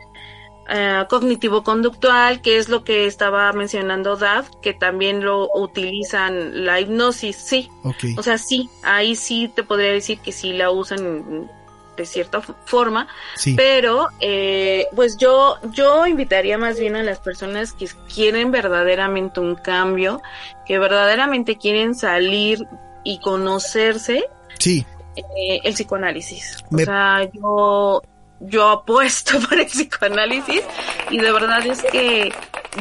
eh, 0.70 1.04
cognitivo-conductual, 1.10 2.42
que 2.42 2.58
es 2.60 2.70
lo 2.70 2.84
que 2.84 3.08
estaba 3.08 3.52
mencionando 3.54 4.16
Dad, 4.16 4.46
que 4.62 4.76
también 4.76 5.26
lo 5.26 5.50
utilizan 5.52 6.64
la 6.64 6.80
hipnosis, 6.80 7.38
sí. 7.38 7.72
O 8.16 8.22
sea, 8.22 8.38
sí, 8.38 8.70
ahí 8.84 9.16
sí 9.16 9.48
te 9.48 9.64
podría 9.64 9.92
decir 9.92 10.20
que 10.20 10.32
sí 10.32 10.54
la 10.54 10.70
usan 10.70 11.50
de 11.98 12.06
cierta 12.06 12.40
forma, 12.42 13.08
Sí. 13.36 13.56
pero 13.56 14.10
eh, 14.20 14.86
pues 14.96 15.18
yo 15.18 15.58
yo 15.72 16.06
invitaría 16.06 16.60
más 16.60 16.80
bien 16.80 16.96
a 16.98 17.02
las 17.02 17.18
personas 17.20 17.74
que 17.74 17.88
quieren 18.14 18.52
verdaderamente 18.52 19.40
un 19.40 19.56
cambio, 19.56 20.22
que 20.68 20.78
verdaderamente 20.78 21.58
quieren 21.58 21.96
salir 21.96 22.60
y 23.04 23.20
conocerse 23.22 24.24
Sí. 24.60 24.86
Eh, 25.20 25.60
el 25.64 25.74
psicoanálisis. 25.74 26.64
Me- 26.72 26.84
O 26.84 26.86
sea, 26.86 27.30
yo 27.34 28.02
yo 28.42 28.68
apuesto 28.70 29.38
por 29.50 29.60
el 29.60 29.66
psicoanálisis 29.68 30.62
y 31.10 31.18
de 31.20 31.32
verdad 31.32 31.66
es 31.68 31.82
que 31.84 32.32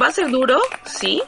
va 0.00 0.06
a 0.08 0.12
ser 0.12 0.30
duro, 0.30 0.60
sí, 0.84 1.22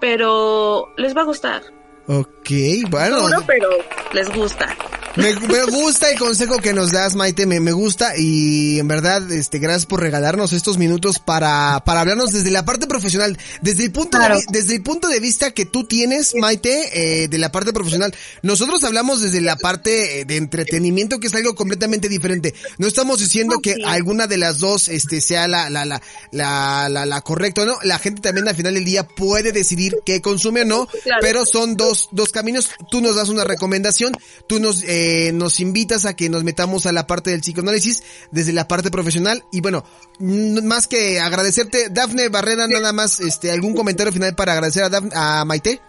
pero 0.00 0.86
les 0.96 1.16
va 1.16 1.22
a 1.22 1.24
gustar. 1.24 1.62
Ok, 2.06 2.50
bueno. 2.88 3.20
Duro, 3.20 3.42
pero 3.46 3.68
les 4.12 4.32
gusta. 4.34 4.74
Me, 5.18 5.34
me 5.34 5.64
gusta 5.64 6.10
el 6.12 6.18
consejo 6.18 6.58
que 6.58 6.72
nos 6.72 6.92
das, 6.92 7.16
Maite, 7.16 7.44
me, 7.44 7.58
me 7.58 7.72
gusta 7.72 8.12
y 8.16 8.78
en 8.78 8.86
verdad, 8.86 9.30
este, 9.32 9.58
gracias 9.58 9.84
por 9.84 10.00
regalarnos 10.00 10.52
estos 10.52 10.78
minutos 10.78 11.18
para, 11.18 11.82
para 11.84 12.02
hablarnos 12.02 12.30
desde 12.30 12.52
la 12.52 12.64
parte 12.64 12.86
profesional, 12.86 13.36
desde 13.60 13.84
el 13.86 13.90
punto 13.92 14.16
Claro. 14.18 14.38
de, 14.38 14.44
desde 14.50 14.76
el 14.76 14.82
punto 14.84 15.08
de 15.08 15.18
vista 15.18 15.50
que 15.50 15.64
tú 15.66 15.84
tienes, 15.88 16.36
Maite, 16.36 17.22
eh, 17.24 17.26
de 17.28 17.38
la 17.38 17.50
parte 17.50 17.72
profesional. 17.72 18.14
Nosotros 18.42 18.84
hablamos 18.84 19.20
desde 19.20 19.40
la 19.40 19.56
parte 19.56 20.20
eh, 20.20 20.24
de 20.24 20.36
entretenimiento, 20.36 21.18
que 21.18 21.26
es 21.26 21.34
algo 21.34 21.56
completamente 21.56 22.08
diferente. 22.08 22.54
No 22.78 22.86
estamos 22.86 23.18
diciendo 23.18 23.58
que 23.60 23.74
alguna 23.86 24.28
de 24.28 24.36
las 24.38 24.60
dos, 24.60 24.88
este, 24.88 25.20
sea 25.20 25.48
la, 25.48 25.68
la, 25.68 25.84
la, 25.84 26.00
la, 26.30 26.88
la, 26.88 27.06
la 27.06 27.20
correcta 27.22 27.62
o 27.62 27.66
no. 27.66 27.76
La 27.82 27.98
gente 27.98 28.22
también 28.22 28.46
al 28.46 28.54
final 28.54 28.74
del 28.74 28.84
día 28.84 29.02
puede 29.06 29.50
decidir 29.50 29.96
qué 30.06 30.20
consume 30.22 30.62
o 30.62 30.64
no, 30.64 30.86
Claro. 31.02 31.20
pero 31.22 31.44
son 31.44 31.76
dos, 31.76 32.08
dos 32.12 32.30
caminos. 32.30 32.70
Tú 32.88 33.00
nos 33.00 33.16
das 33.16 33.28
una 33.30 33.42
recomendación, 33.42 34.12
tú 34.46 34.60
nos, 34.60 34.84
eh, 34.84 35.06
nos 35.34 35.60
invitas 35.60 36.04
a 36.04 36.14
que 36.14 36.28
nos 36.28 36.44
metamos 36.44 36.86
a 36.86 36.92
la 36.92 37.06
parte 37.06 37.30
del 37.30 37.40
psicoanálisis 37.40 38.02
desde 38.30 38.52
la 38.52 38.68
parte 38.68 38.90
profesional. 38.90 39.42
Y 39.52 39.60
bueno, 39.60 39.84
más 40.20 40.86
que 40.86 41.20
agradecerte, 41.20 41.88
Dafne 41.90 42.28
Barrera, 42.28 42.66
nada 42.68 42.92
más, 42.92 43.20
este, 43.20 43.50
algún 43.50 43.74
comentario 43.74 44.12
final 44.12 44.34
para 44.34 44.52
agradecer 44.52 44.84
a, 44.84 44.90
Dafne- 44.90 45.12
a 45.14 45.44
Maite. 45.44 45.80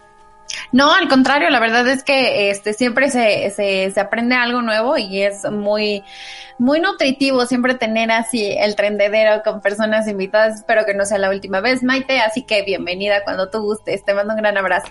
No, 0.72 0.92
al 0.92 1.08
contrario, 1.08 1.48
la 1.48 1.60
verdad 1.60 1.86
es 1.88 2.02
que 2.02 2.50
este 2.50 2.72
siempre 2.74 3.08
se, 3.08 3.52
se, 3.54 3.92
se 3.92 4.00
aprende 4.00 4.34
algo 4.34 4.62
nuevo 4.62 4.98
y 4.98 5.22
es 5.22 5.44
muy, 5.48 6.02
muy 6.58 6.80
nutritivo 6.80 7.46
siempre 7.46 7.74
tener 7.76 8.10
así 8.10 8.56
el 8.58 8.74
trendedero 8.74 9.42
con 9.44 9.60
personas 9.60 10.08
invitadas. 10.08 10.56
Espero 10.56 10.84
que 10.84 10.94
no 10.94 11.06
sea 11.06 11.18
la 11.18 11.30
última 11.30 11.60
vez, 11.60 11.84
Maite, 11.84 12.18
así 12.18 12.42
que 12.42 12.62
bienvenida 12.62 13.22
cuando 13.22 13.48
tú 13.48 13.60
gustes. 13.62 14.04
Te 14.04 14.12
mando 14.12 14.34
un 14.34 14.40
gran 14.40 14.58
abrazo. 14.58 14.88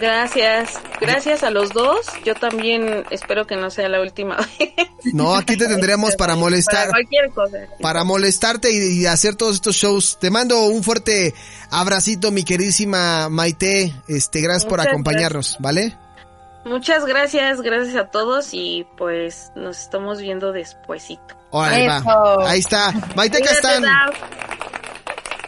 Gracias, 0.00 0.70
gracias 1.00 1.42
a 1.42 1.50
los 1.50 1.72
dos. 1.72 2.06
Yo 2.24 2.34
también 2.34 3.04
espero 3.10 3.46
que 3.46 3.56
no 3.56 3.70
sea 3.70 3.88
la 3.88 4.00
última 4.00 4.36
vez. 4.58 4.88
No, 5.12 5.34
aquí 5.34 5.56
te 5.56 5.66
tendremos 5.66 6.16
para 6.16 6.36
molestar. 6.36 6.88
Para 6.88 6.90
cualquier 6.90 7.30
cosa. 7.30 7.58
para 7.80 8.04
molestarte 8.04 8.70
y, 8.72 9.00
y 9.00 9.06
hacer 9.06 9.36
todos 9.36 9.56
estos 9.56 9.76
shows. 9.76 10.18
Te 10.20 10.30
mando 10.30 10.66
un 10.66 10.82
fuerte 10.82 11.34
abracito, 11.70 12.30
mi 12.30 12.44
queridísima 12.44 13.28
Maite. 13.28 13.92
Este, 14.08 14.40
gracias 14.40 14.64
por 14.66 14.80
acompañarnos, 14.80 15.56
¿vale? 15.60 15.96
Muchas 16.64 17.04
gracias, 17.04 17.60
gracias 17.60 17.94
a 17.94 18.06
todos 18.08 18.48
y 18.52 18.86
pues 18.96 19.52
nos 19.54 19.78
estamos 19.78 20.20
viendo 20.20 20.52
despuesito. 20.52 21.36
Órale, 21.50 21.86
va. 21.88 22.48
Ahí 22.48 22.60
está. 22.60 22.92
Maite 23.14 23.40
Castán. 23.42 23.84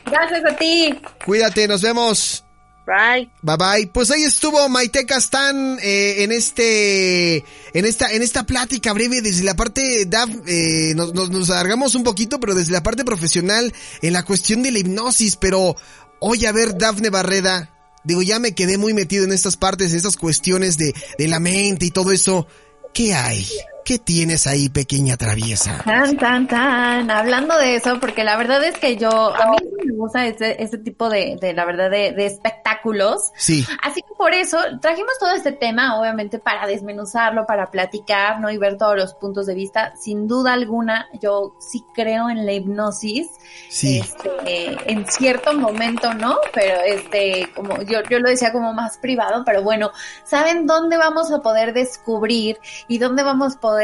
Gracias 0.04 0.44
a 0.44 0.56
ti. 0.56 1.00
cuídate, 1.24 1.66
nos 1.66 1.82
vemos. 1.82 2.45
Bye. 2.86 3.28
Bye 3.42 3.56
bye. 3.56 3.90
Pues 3.92 4.12
ahí 4.12 4.22
estuvo 4.22 4.68
Maite 4.68 5.04
Castán 5.06 5.78
eh, 5.82 6.22
en 6.22 6.30
este, 6.30 7.38
en 7.38 7.84
esta, 7.84 8.12
en 8.12 8.22
esta 8.22 8.44
plática 8.44 8.92
breve 8.92 9.20
desde 9.22 9.42
la 9.42 9.56
parte 9.56 10.06
DAF, 10.06 10.30
eh, 10.46 10.92
nos, 10.94 11.12
nos, 11.12 11.30
nos 11.30 11.50
alargamos 11.50 11.96
un 11.96 12.04
poquito, 12.04 12.38
pero 12.38 12.54
desde 12.54 12.72
la 12.72 12.84
parte 12.84 13.04
profesional 13.04 13.74
en 14.02 14.12
la 14.12 14.24
cuestión 14.24 14.62
de 14.62 14.70
la 14.70 14.78
hipnosis. 14.78 15.36
Pero, 15.36 15.76
oye, 16.20 16.46
a 16.46 16.52
ver, 16.52 16.78
Dafne 16.78 17.10
Barreda, 17.10 17.74
digo, 18.04 18.22
ya 18.22 18.38
me 18.38 18.54
quedé 18.54 18.78
muy 18.78 18.94
metido 18.94 19.24
en 19.24 19.32
estas 19.32 19.56
partes, 19.56 19.90
en 19.90 19.96
estas 19.96 20.16
cuestiones 20.16 20.78
de, 20.78 20.94
de 21.18 21.28
la 21.28 21.40
mente 21.40 21.86
y 21.86 21.90
todo 21.90 22.12
eso. 22.12 22.46
¿Qué 22.94 23.14
hay? 23.14 23.46
¿Qué 23.86 24.00
tienes 24.00 24.48
ahí, 24.48 24.68
pequeña 24.68 25.16
traviesa? 25.16 25.80
Tan, 25.84 26.16
tan, 26.16 26.48
tan. 26.48 27.08
Hablando 27.08 27.56
de 27.56 27.76
eso, 27.76 28.00
porque 28.00 28.24
la 28.24 28.36
verdad 28.36 28.64
es 28.64 28.76
que 28.78 28.96
yo, 28.96 29.32
a 29.32 29.52
mí 29.52 29.58
me 29.84 29.94
gusta 29.94 30.26
ese, 30.26 30.60
ese 30.60 30.78
tipo 30.78 31.08
de, 31.08 31.36
de, 31.40 31.54
la 31.54 31.64
verdad, 31.64 31.88
de, 31.88 32.10
de 32.10 32.26
espectáculos. 32.26 33.30
Sí, 33.36 33.64
Así 33.84 34.02
que 34.02 34.12
por 34.18 34.34
eso 34.34 34.58
trajimos 34.80 35.12
todo 35.20 35.30
este 35.30 35.52
tema, 35.52 36.00
obviamente, 36.00 36.40
para 36.40 36.66
desmenuzarlo, 36.66 37.46
para 37.46 37.70
platicar, 37.70 38.40
¿no? 38.40 38.50
Y 38.50 38.58
ver 38.58 38.76
todos 38.76 38.96
los 38.96 39.14
puntos 39.14 39.46
de 39.46 39.54
vista. 39.54 39.94
Sin 39.94 40.26
duda 40.26 40.54
alguna, 40.54 41.06
yo 41.22 41.54
sí 41.60 41.84
creo 41.94 42.28
en 42.28 42.44
la 42.44 42.54
hipnosis. 42.54 43.28
sí. 43.68 44.00
Este, 44.00 44.90
en 44.90 45.06
cierto 45.06 45.52
momento, 45.52 46.12
¿no? 46.12 46.38
Pero 46.52 46.80
este, 46.84 47.52
como 47.54 47.80
yo, 47.82 48.00
yo 48.10 48.18
lo 48.18 48.30
decía 48.30 48.52
como 48.52 48.72
más 48.72 48.98
privado, 48.98 49.44
pero 49.46 49.62
bueno, 49.62 49.92
¿saben 50.24 50.66
dónde 50.66 50.96
vamos 50.96 51.30
a 51.30 51.40
poder 51.40 51.72
descubrir 51.72 52.58
y 52.88 52.98
dónde 52.98 53.22
vamos 53.22 53.54
a 53.54 53.60
poder 53.60 53.75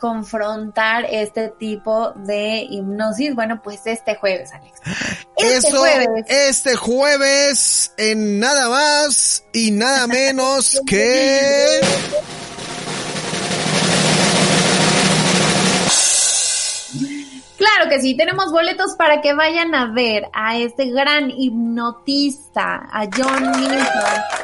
confrontar 0.00 1.06
este 1.10 1.48
tipo 1.48 2.12
de 2.16 2.66
hipnosis? 2.68 3.34
Bueno, 3.34 3.60
pues 3.62 3.86
este 3.86 4.16
jueves, 4.16 4.52
Alex. 4.52 4.80
Este 5.36 5.68
Eso, 5.68 5.78
jueves. 5.78 6.24
este 6.28 6.76
jueves, 6.76 7.92
en 7.96 8.40
nada 8.40 8.68
más 8.68 9.44
y 9.52 9.70
nada 9.70 10.06
menos 10.06 10.80
que... 10.86 11.80
Claro 17.56 17.90
que 17.90 18.00
sí, 18.00 18.16
tenemos 18.16 18.50
boletos 18.52 18.94
para 18.96 19.20
que 19.20 19.34
vayan 19.34 19.74
a 19.74 19.92
ver 19.92 20.24
a 20.32 20.56
este 20.56 20.90
gran 20.90 21.30
hipnotista, 21.30 22.88
a 22.90 23.06
John 23.14 23.50
Milton. 23.50 24.40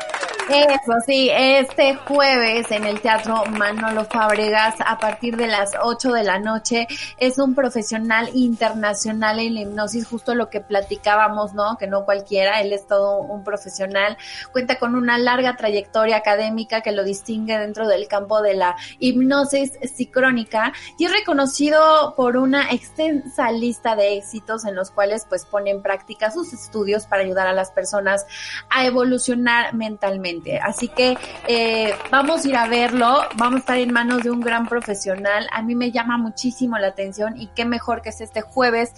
Eso 0.49 0.93
sí, 1.05 1.29
este 1.33 1.97
jueves 1.97 2.71
en 2.71 2.85
el 2.85 3.01
Teatro 3.01 3.45
Manolo 3.47 4.05
Fabregas 4.05 4.77
a 4.87 4.97
partir 4.97 5.37
de 5.37 5.49
las 5.49 5.73
8 5.83 6.13
de 6.13 6.23
la 6.23 6.39
noche 6.39 6.87
es 7.19 7.39
un 7.39 7.57
profesional 7.57 8.31
internacional 8.33 9.41
en 9.41 9.55
la 9.55 9.61
hipnosis, 9.63 10.07
justo 10.07 10.37
lo 10.37 10.49
que 10.49 10.61
platicábamos, 10.61 11.53
¿no? 11.53 11.77
Que 11.79 11.89
no 11.89 12.05
cualquiera, 12.05 12.61
él 12.61 12.73
es 12.73 12.87
todo 12.87 13.19
un 13.19 13.43
profesional, 13.43 14.17
cuenta 14.53 14.79
con 14.79 14.95
una 14.95 15.19
larga 15.19 15.57
trayectoria 15.57 16.19
académica 16.19 16.81
que 16.81 16.93
lo 16.93 17.03
distingue 17.03 17.59
dentro 17.59 17.89
del 17.89 18.07
campo 18.07 18.41
de 18.41 18.55
la 18.55 18.77
hipnosis 19.01 19.73
psicrónica 19.97 20.73
y 20.97 21.07
es 21.07 21.13
reconocido 21.13 22.15
por 22.17 22.37
una 22.37 22.71
extensa 22.71 23.51
lista 23.51 23.97
de 23.97 24.17
éxitos 24.17 24.65
en 24.65 24.77
los 24.77 24.93
cuales 24.93 25.27
pues 25.29 25.45
pone 25.45 25.71
en 25.71 25.83
práctica 25.83 26.31
sus 26.31 26.53
estudios 26.53 27.07
para 27.07 27.23
ayudar 27.23 27.49
a 27.49 27.53
las 27.53 27.73
personas 27.73 28.27
a 28.71 28.87
evolucionar 28.87 29.75
mentalmente. 29.75 30.36
Así 30.63 30.89
que 30.89 31.17
eh, 31.49 31.95
vamos 32.11 32.45
a 32.45 32.49
ir 32.49 32.57
a 32.57 32.69
verlo, 32.69 33.21
vamos 33.37 33.57
a 33.57 33.59
estar 33.61 33.79
en 33.79 33.93
manos 33.93 34.23
de 34.23 34.31
un 34.31 34.41
gran 34.41 34.69
profesional. 34.69 35.47
A 35.53 35.63
mí 35.63 35.75
me 35.75 35.91
llama 35.91 36.19
muchísimo 36.19 36.79
la 36.79 36.89
atención 36.89 37.37
y 37.37 37.49
qué 37.49 37.65
mejor 37.65 38.03
que 38.03 38.11
es 38.11 38.21
este 38.21 38.41
jueves. 38.41 38.93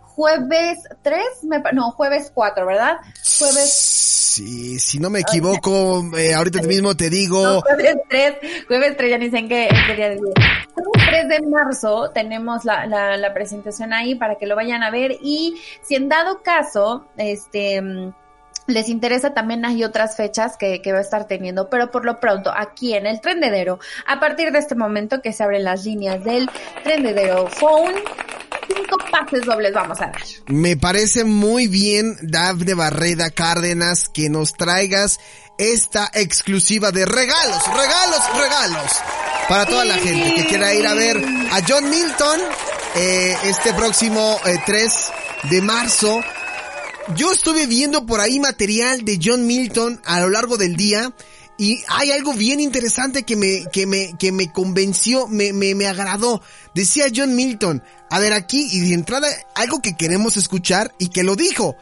Jueves 0.00 0.78
3, 1.02 1.22
me 1.44 1.62
no, 1.72 1.92
jueves 1.92 2.30
4, 2.34 2.66
¿verdad? 2.66 2.98
Jueves 3.38 4.10
Sí, 4.30 4.78
si 4.78 5.00
no 5.00 5.10
me 5.10 5.20
equivoco, 5.20 6.04
eh, 6.16 6.34
ahorita 6.34 6.62
mismo 6.62 6.96
te 6.96 7.10
digo... 7.10 7.42
No, 7.42 7.60
jueves 7.62 7.96
3, 8.08 8.34
jueves 8.68 8.96
3, 8.96 9.10
ya 9.10 9.18
ni 9.18 9.28
sé 9.28 9.38
en 9.38 9.48
qué, 9.48 9.64
en 9.64 9.86
qué 9.88 9.96
día 9.96 10.08
del 10.10 10.20
día. 10.20 10.34
Jueves 10.72 11.08
3 11.08 11.28
de 11.28 11.48
marzo 11.48 12.10
tenemos 12.14 12.64
la, 12.64 12.86
la, 12.86 13.16
la 13.16 13.34
presentación 13.34 13.92
ahí 13.92 14.14
para 14.14 14.36
que 14.36 14.46
lo 14.46 14.54
vayan 14.54 14.84
a 14.84 14.90
ver 14.90 15.16
y 15.20 15.60
si 15.82 15.96
en 15.96 16.08
dado 16.08 16.44
caso, 16.44 17.06
este, 17.16 17.82
mm, 17.82 18.12
les 18.66 18.88
interesa 18.88 19.34
también 19.34 19.64
hay 19.64 19.84
otras 19.84 20.16
fechas 20.16 20.56
que, 20.56 20.82
que 20.82 20.92
va 20.92 20.98
a 20.98 21.02
estar 21.02 21.26
teniendo, 21.26 21.68
pero 21.68 21.90
por 21.90 22.04
lo 22.04 22.20
pronto 22.20 22.52
aquí 22.54 22.94
en 22.94 23.06
el 23.06 23.20
Trendedero, 23.20 23.78
a 24.06 24.20
partir 24.20 24.52
de 24.52 24.58
este 24.58 24.74
momento 24.74 25.20
que 25.22 25.32
se 25.32 25.42
abren 25.42 25.64
las 25.64 25.84
líneas 25.84 26.22
del 26.24 26.48
Trendedero 26.82 27.46
Phone, 27.48 27.94
cinco 28.68 28.98
pases 29.10 29.44
dobles 29.44 29.72
vamos 29.72 30.00
a 30.00 30.06
dar. 30.06 30.22
Me 30.46 30.76
parece 30.76 31.24
muy 31.24 31.68
bien, 31.68 32.16
Dafne 32.22 32.74
Barreda 32.74 33.30
Cárdenas, 33.30 34.08
que 34.08 34.28
nos 34.28 34.52
traigas 34.52 35.18
esta 35.58 36.10
exclusiva 36.14 36.90
de 36.90 37.04
regalos, 37.04 37.66
regalos, 37.66 38.38
regalos. 38.38 38.92
Para 39.48 39.66
toda 39.66 39.84
la 39.84 39.98
gente 39.98 40.34
que 40.34 40.46
quiera 40.46 40.72
ir 40.74 40.86
a 40.86 40.94
ver 40.94 41.16
a 41.18 41.60
John 41.68 41.90
Milton 41.90 42.40
eh, 42.96 43.36
este 43.44 43.74
próximo 43.74 44.40
3 44.66 44.84
eh, 44.84 45.48
de 45.48 45.60
marzo. 45.60 46.20
Yo 47.16 47.32
estuve 47.32 47.66
viendo 47.66 48.06
por 48.06 48.20
ahí 48.20 48.38
material 48.38 49.04
de 49.04 49.18
John 49.22 49.46
Milton 49.46 50.00
a 50.04 50.20
lo 50.20 50.30
largo 50.30 50.56
del 50.56 50.76
día 50.76 51.12
y 51.58 51.82
hay 51.88 52.12
algo 52.12 52.32
bien 52.32 52.60
interesante 52.60 53.24
que 53.24 53.36
me, 53.36 53.64
que 53.72 53.86
me, 53.86 54.16
que 54.18 54.32
me 54.32 54.50
convenció, 54.50 55.26
me, 55.26 55.52
me, 55.52 55.74
me 55.74 55.86
agradó. 55.86 56.40
Decía 56.74 57.06
John 57.14 57.34
Milton, 57.34 57.82
a 58.08 58.18
ver 58.18 58.32
aquí 58.32 58.68
y 58.70 58.80
de 58.80 58.94
entrada 58.94 59.28
algo 59.54 59.82
que 59.82 59.96
queremos 59.96 60.36
escuchar 60.36 60.94
y 60.98 61.08
que 61.08 61.22
lo 61.22 61.36
dijo. 61.36 61.76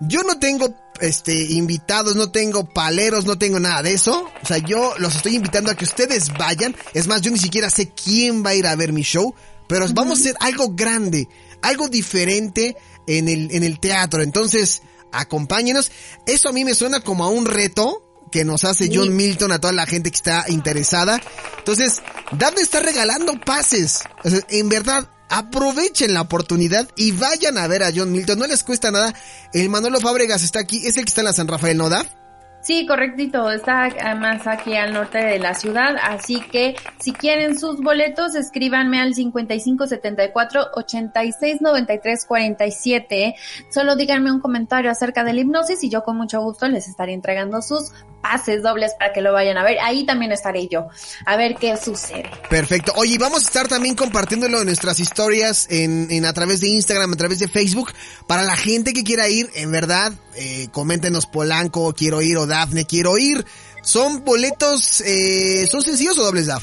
Yo 0.00 0.22
no 0.24 0.38
tengo 0.38 0.74
este 1.00 1.52
invitados, 1.52 2.16
no 2.16 2.30
tengo 2.30 2.64
paleros, 2.64 3.24
no 3.24 3.38
tengo 3.38 3.60
nada 3.60 3.82
de 3.82 3.94
eso. 3.94 4.28
O 4.42 4.46
sea, 4.46 4.58
yo 4.58 4.94
los 4.98 5.14
estoy 5.14 5.36
invitando 5.36 5.70
a 5.70 5.76
que 5.76 5.84
ustedes 5.84 6.32
vayan. 6.36 6.74
Es 6.92 7.06
más, 7.06 7.22
yo 7.22 7.30
ni 7.30 7.38
siquiera 7.38 7.70
sé 7.70 7.90
quién 7.90 8.44
va 8.44 8.50
a 8.50 8.54
ir 8.54 8.66
a 8.66 8.76
ver 8.76 8.92
mi 8.92 9.02
show, 9.02 9.34
pero 9.68 9.86
vamos 9.94 10.18
a 10.18 10.20
hacer 10.22 10.36
algo 10.40 10.72
grande, 10.74 11.28
algo 11.62 11.88
diferente 11.88 12.76
en 13.06 13.28
el 13.28 13.50
en 13.52 13.62
el 13.64 13.80
teatro. 13.80 14.22
Entonces, 14.22 14.82
acompáñenos. 15.12 15.90
Eso 16.26 16.48
a 16.48 16.52
mí 16.52 16.64
me 16.64 16.74
suena 16.74 17.00
como 17.00 17.24
a 17.24 17.28
un 17.28 17.46
reto 17.46 18.08
que 18.30 18.44
nos 18.44 18.64
hace 18.64 18.90
John 18.92 19.14
Milton 19.14 19.52
a 19.52 19.60
toda 19.60 19.72
la 19.74 19.86
gente 19.86 20.10
que 20.10 20.16
está 20.16 20.46
interesada. 20.48 21.20
Entonces, 21.58 22.02
Daphne 22.32 22.62
está 22.62 22.80
regalando 22.80 23.38
pases. 23.38 24.00
en 24.24 24.68
verdad, 24.68 25.08
aprovechen 25.28 26.14
la 26.14 26.22
oportunidad 26.22 26.88
y 26.96 27.12
vayan 27.12 27.58
a 27.58 27.66
ver 27.68 27.84
a 27.84 27.92
John 27.94 28.10
Milton. 28.10 28.38
No 28.38 28.46
les 28.46 28.64
cuesta 28.64 28.90
nada. 28.90 29.14
El 29.52 29.68
Manolo 29.68 30.00
Fábregas 30.00 30.42
está 30.42 30.60
aquí. 30.60 30.86
Es 30.86 30.96
el 30.96 31.04
que 31.04 31.10
está 31.10 31.20
en 31.20 31.26
la 31.26 31.32
San 31.32 31.46
Rafael, 31.46 31.76
¿no, 31.76 31.88
Daph? 31.88 32.21
Sí, 32.62 32.86
correctito, 32.86 33.50
está 33.50 33.86
además 33.86 34.46
aquí 34.46 34.76
al 34.76 34.92
norte 34.92 35.18
de 35.18 35.40
la 35.40 35.52
ciudad, 35.52 35.96
así 36.00 36.40
que 36.40 36.76
si 37.00 37.12
quieren 37.12 37.58
sus 37.58 37.80
boletos, 37.80 38.36
escríbanme 38.36 39.00
al 39.00 39.14
5574 39.14 40.68
869347. 40.72 43.34
Solo 43.68 43.96
díganme 43.96 44.30
un 44.30 44.38
comentario 44.38 44.92
acerca 44.92 45.24
de 45.24 45.32
la 45.32 45.40
hipnosis 45.40 45.82
y 45.82 45.90
yo 45.90 46.04
con 46.04 46.16
mucho 46.16 46.40
gusto 46.40 46.68
les 46.68 46.86
estaré 46.86 47.14
entregando 47.14 47.60
sus 47.62 47.92
pases 48.22 48.62
dobles 48.62 48.92
para 48.98 49.12
que 49.12 49.20
lo 49.20 49.32
vayan 49.32 49.58
a 49.58 49.64
ver. 49.64 49.78
Ahí 49.80 50.06
también 50.06 50.32
estaré 50.32 50.68
yo, 50.68 50.88
a 51.26 51.36
ver 51.36 51.56
qué 51.56 51.76
sucede. 51.76 52.30
Perfecto. 52.48 52.92
Oye, 52.96 53.18
vamos 53.18 53.42
a 53.42 53.46
estar 53.46 53.68
también 53.68 53.94
compartiéndolo 53.94 54.60
en 54.60 54.66
nuestras 54.66 55.00
historias 55.00 55.66
en, 55.70 56.06
en 56.10 56.24
a 56.24 56.32
través 56.32 56.60
de 56.60 56.68
Instagram, 56.68 57.12
a 57.12 57.16
través 57.16 57.38
de 57.40 57.48
Facebook, 57.48 57.92
para 58.26 58.42
la 58.44 58.56
gente 58.56 58.92
que 58.92 59.04
quiera 59.04 59.28
ir, 59.28 59.50
en 59.54 59.72
verdad, 59.72 60.12
eh, 60.36 60.68
coméntenos 60.70 61.26
Polanco, 61.26 61.92
quiero 61.92 62.22
ir 62.22 62.38
o 62.38 62.46
Dafne, 62.46 62.86
quiero 62.86 63.18
ir. 63.18 63.44
¿Son 63.82 64.24
boletos, 64.24 65.00
eh, 65.00 65.66
son 65.68 65.82
sencillos 65.82 66.16
o 66.18 66.24
dobles, 66.24 66.46
Daf? 66.46 66.62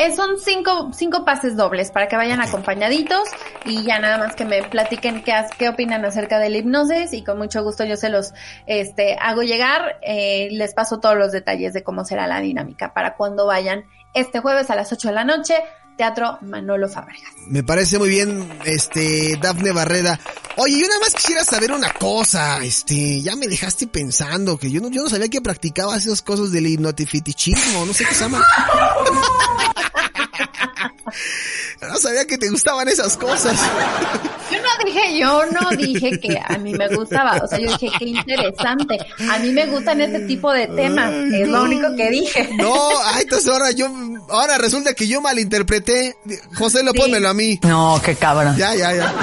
Eh, 0.00 0.16
son 0.16 0.38
cinco, 0.38 0.88
cinco 0.94 1.26
pases 1.26 1.58
dobles 1.58 1.90
para 1.90 2.08
que 2.08 2.16
vayan 2.16 2.40
acompañaditos 2.40 3.28
y 3.66 3.82
ya 3.82 3.98
nada 3.98 4.16
más 4.16 4.34
que 4.34 4.46
me 4.46 4.62
platiquen 4.62 5.22
qué, 5.22 5.34
qué 5.58 5.68
opinan 5.68 6.02
acerca 6.06 6.38
del 6.38 6.56
hipnosis 6.56 7.12
y 7.12 7.22
con 7.22 7.36
mucho 7.36 7.62
gusto 7.62 7.84
yo 7.84 7.98
se 7.98 8.08
los 8.08 8.32
este, 8.64 9.18
hago 9.20 9.42
llegar. 9.42 9.98
Eh, 10.00 10.48
les 10.52 10.72
paso 10.72 11.00
todos 11.00 11.18
los 11.18 11.32
detalles 11.32 11.74
de 11.74 11.82
cómo 11.82 12.06
será 12.06 12.26
la 12.26 12.40
dinámica 12.40 12.94
para 12.94 13.14
cuando 13.14 13.44
vayan 13.44 13.84
este 14.14 14.40
jueves 14.40 14.70
a 14.70 14.74
las 14.74 14.90
8 14.90 15.08
de 15.08 15.14
la 15.14 15.24
noche 15.24 15.54
Teatro 16.00 16.38
Manolo 16.40 16.88
Fabregas. 16.88 17.30
Me 17.46 17.62
parece 17.62 17.98
muy 17.98 18.08
bien, 18.08 18.48
este, 18.64 19.36
Dafne 19.38 19.70
Barreda. 19.70 20.18
Oye, 20.56 20.80
yo 20.80 20.88
nada 20.88 21.00
más 21.00 21.12
quisiera 21.12 21.44
saber 21.44 21.72
una 21.72 21.92
cosa, 21.92 22.64
este, 22.64 23.20
ya 23.20 23.36
me 23.36 23.46
dejaste 23.46 23.86
pensando 23.86 24.56
que 24.56 24.70
yo 24.70 24.80
no, 24.80 24.88
yo 24.88 25.02
no 25.02 25.10
sabía 25.10 25.28
que 25.28 25.42
practicabas 25.42 26.06
esas 26.06 26.22
cosas 26.22 26.52
del 26.52 26.68
hipnotifitichismo, 26.68 27.84
no 27.84 27.92
sé 27.92 28.06
qué 28.06 28.14
se 28.14 28.20
llama. 28.22 28.42
no 31.88 31.98
sabía 31.98 32.26
que 32.26 32.38
te 32.38 32.48
gustaban 32.48 32.88
esas 32.88 33.16
cosas. 33.16 33.58
Yo 34.50 34.58
no 34.58 34.84
dije, 34.84 35.18
yo 35.18 35.46
no 35.46 35.70
dije 35.76 36.18
que 36.18 36.40
a 36.44 36.58
mí 36.58 36.72
me 36.72 36.88
gustaba, 36.88 37.40
o 37.42 37.46
sea, 37.46 37.58
yo 37.58 37.70
dije 37.70 37.90
qué 37.98 38.04
interesante. 38.06 38.98
A 39.30 39.38
mí 39.38 39.50
me 39.52 39.66
gustan 39.66 40.00
este 40.00 40.20
tipo 40.20 40.52
de 40.52 40.66
temas, 40.68 41.12
es 41.12 41.48
lo 41.48 41.62
único 41.62 41.94
que 41.96 42.10
dije. 42.10 42.50
No, 42.56 42.74
ay, 43.04 43.22
entonces 43.22 43.48
ahora 43.48 43.70
yo, 43.70 43.88
ahora 44.28 44.58
resulta 44.58 44.94
que 44.94 45.06
yo 45.06 45.20
malinterpreté. 45.20 46.16
José, 46.56 46.82
lo 46.82 46.92
pónmelo 46.92 47.28
a 47.28 47.34
mí. 47.34 47.58
No, 47.62 48.00
qué 48.04 48.14
cabrón. 48.16 48.56
Ya, 48.56 48.74
ya, 48.74 48.94
ya. 48.94 49.14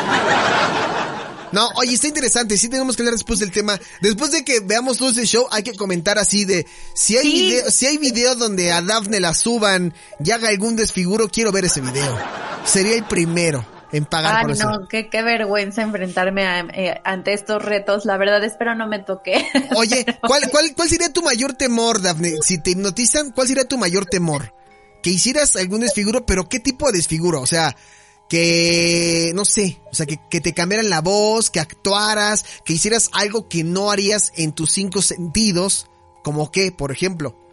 No, 1.52 1.70
oye, 1.76 1.94
está 1.94 2.08
interesante, 2.08 2.58
sí 2.58 2.68
tenemos 2.68 2.96
que 2.96 3.04
hablar 3.04 3.14
después 3.14 3.40
del 3.40 3.52
tema. 3.52 3.80
Después 4.02 4.32
de 4.32 4.44
que 4.44 4.60
veamos 4.60 4.98
todo 4.98 5.10
ese 5.10 5.26
show, 5.26 5.48
hay 5.52 5.64
que 5.64 5.74
comentar 5.74 6.20
así 6.20 6.46
de, 6.46 6.66
si 6.94 7.18
hay 7.18 7.32
video, 7.32 7.72
si 7.72 7.86
hay 7.86 7.98
video 7.98 8.36
donde 8.36 8.72
a 8.72 8.82
Daphne 8.82 9.20
la 9.20 9.34
suban 9.34 9.94
y 10.24 10.32
haga 10.32 10.50
algún 10.50 10.76
desfiguro, 10.76 11.30
quiero 11.30 11.52
ver 11.52 11.66
ese 11.66 11.82
video. 11.82 12.47
Sería 12.68 12.96
el 12.96 13.06
primero 13.06 13.66
en 13.94 14.06
pagar 14.06 14.42
por 14.42 14.52
eso. 14.52 14.70
no, 14.70 14.88
qué, 14.88 15.10
qué 15.10 15.24
vergüenza 15.24 15.82
enfrentarme 15.82 16.44
eh, 16.74 17.00
ante 17.06 17.34
estos 17.34 17.64
retos. 17.64 18.06
La 18.06 18.18
verdad, 18.18 18.44
espero 18.44 18.76
no 18.76 18.88
me 18.88 19.00
toque. 19.00 19.46
Oye, 19.76 20.06
¿cuál, 20.22 20.50
cuál, 20.52 20.74
¿cuál 20.76 20.90
sería 20.90 21.12
tu 21.12 21.22
mayor 21.22 21.54
temor, 21.54 22.02
Daphne? 22.02 22.34
Si 22.42 22.58
te 22.62 22.72
hipnotizan, 22.72 23.32
¿cuál 23.32 23.48
sería 23.48 23.68
tu 23.68 23.78
mayor 23.78 24.06
temor? 24.06 24.54
Que 25.02 25.12
hicieras 25.12 25.56
algún 25.56 25.80
desfiguro, 25.80 26.26
pero 26.26 26.50
¿qué 26.50 26.60
tipo 26.60 26.88
de 26.88 26.98
desfiguro? 26.98 27.40
O 27.40 27.48
sea, 27.48 27.76
que, 28.28 29.32
no 29.34 29.46
sé, 29.46 29.80
o 29.90 29.96
sea, 29.96 30.06
que, 30.06 30.20
que, 30.30 30.42
te 30.42 30.54
cambiaran 30.54 30.90
la 30.90 31.00
voz, 31.00 31.50
que 31.50 31.62
actuaras, 31.62 32.44
que 32.66 32.74
hicieras 32.74 33.10
algo 33.14 33.48
que 33.48 33.64
no 33.64 33.92
harías 33.92 34.34
en 34.36 34.52
tus 34.52 34.74
cinco 34.74 35.02
sentidos, 35.02 35.90
como 36.24 36.52
que, 36.52 36.74
por 36.74 36.92
ejemplo. 36.92 37.47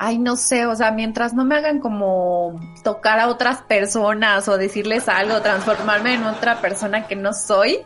Ay, 0.00 0.18
no 0.18 0.36
sé, 0.36 0.66
o 0.66 0.76
sea, 0.76 0.92
mientras 0.92 1.34
no 1.34 1.44
me 1.44 1.56
hagan 1.56 1.80
como 1.80 2.60
tocar 2.84 3.18
a 3.18 3.28
otras 3.28 3.62
personas 3.62 4.46
o 4.48 4.56
decirles 4.56 5.08
algo, 5.08 5.40
transformarme 5.42 6.14
en 6.14 6.24
otra 6.24 6.60
persona 6.60 7.06
que 7.08 7.16
no 7.16 7.32
soy, 7.32 7.84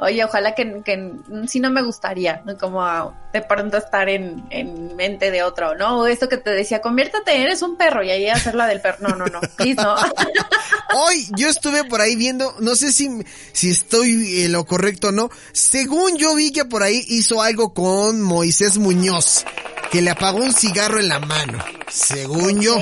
oye, 0.00 0.24
ojalá 0.24 0.54
que, 0.54 0.82
que 0.84 1.12
si 1.46 1.60
no 1.60 1.70
me 1.70 1.82
gustaría, 1.82 2.42
¿no? 2.44 2.56
como 2.56 3.14
de 3.32 3.42
pronto 3.42 3.76
estar 3.76 4.08
en, 4.08 4.44
en 4.50 4.96
mente 4.96 5.30
de 5.30 5.42
otro, 5.42 5.74
¿no? 5.76 6.00
O 6.00 6.06
esto 6.06 6.28
que 6.28 6.36
te 6.36 6.50
decía, 6.50 6.80
conviértate, 6.80 7.42
eres 7.42 7.62
un 7.62 7.76
perro 7.76 8.02
y 8.02 8.10
ahí 8.10 8.28
hacer 8.28 8.54
la 8.54 8.66
del 8.66 8.80
perro. 8.80 9.08
No, 9.08 9.16
no, 9.16 9.26
no, 9.26 9.40
no. 9.40 9.94
Hoy 10.94 11.26
yo 11.36 11.48
estuve 11.48 11.84
por 11.84 12.00
ahí 12.00 12.16
viendo, 12.16 12.54
no 12.60 12.74
sé 12.74 12.92
si, 12.92 13.08
si 13.52 13.70
estoy 13.70 14.44
en 14.44 14.52
lo 14.52 14.64
correcto 14.64 15.08
o 15.08 15.12
no, 15.12 15.30
según 15.52 16.16
yo 16.16 16.34
vi 16.34 16.52
que 16.52 16.64
por 16.64 16.82
ahí 16.82 17.04
hizo 17.08 17.42
algo 17.42 17.74
con 17.74 18.22
Moisés 18.22 18.78
Muñoz, 18.78 19.44
que 19.92 20.02
le 20.02 20.10
apagó 20.10 20.38
un 20.38 20.52
cigarro 20.52 20.98
en 20.98 21.08
la 21.08 21.20
mano, 21.20 21.58
según 21.88 22.60
yo, 22.60 22.76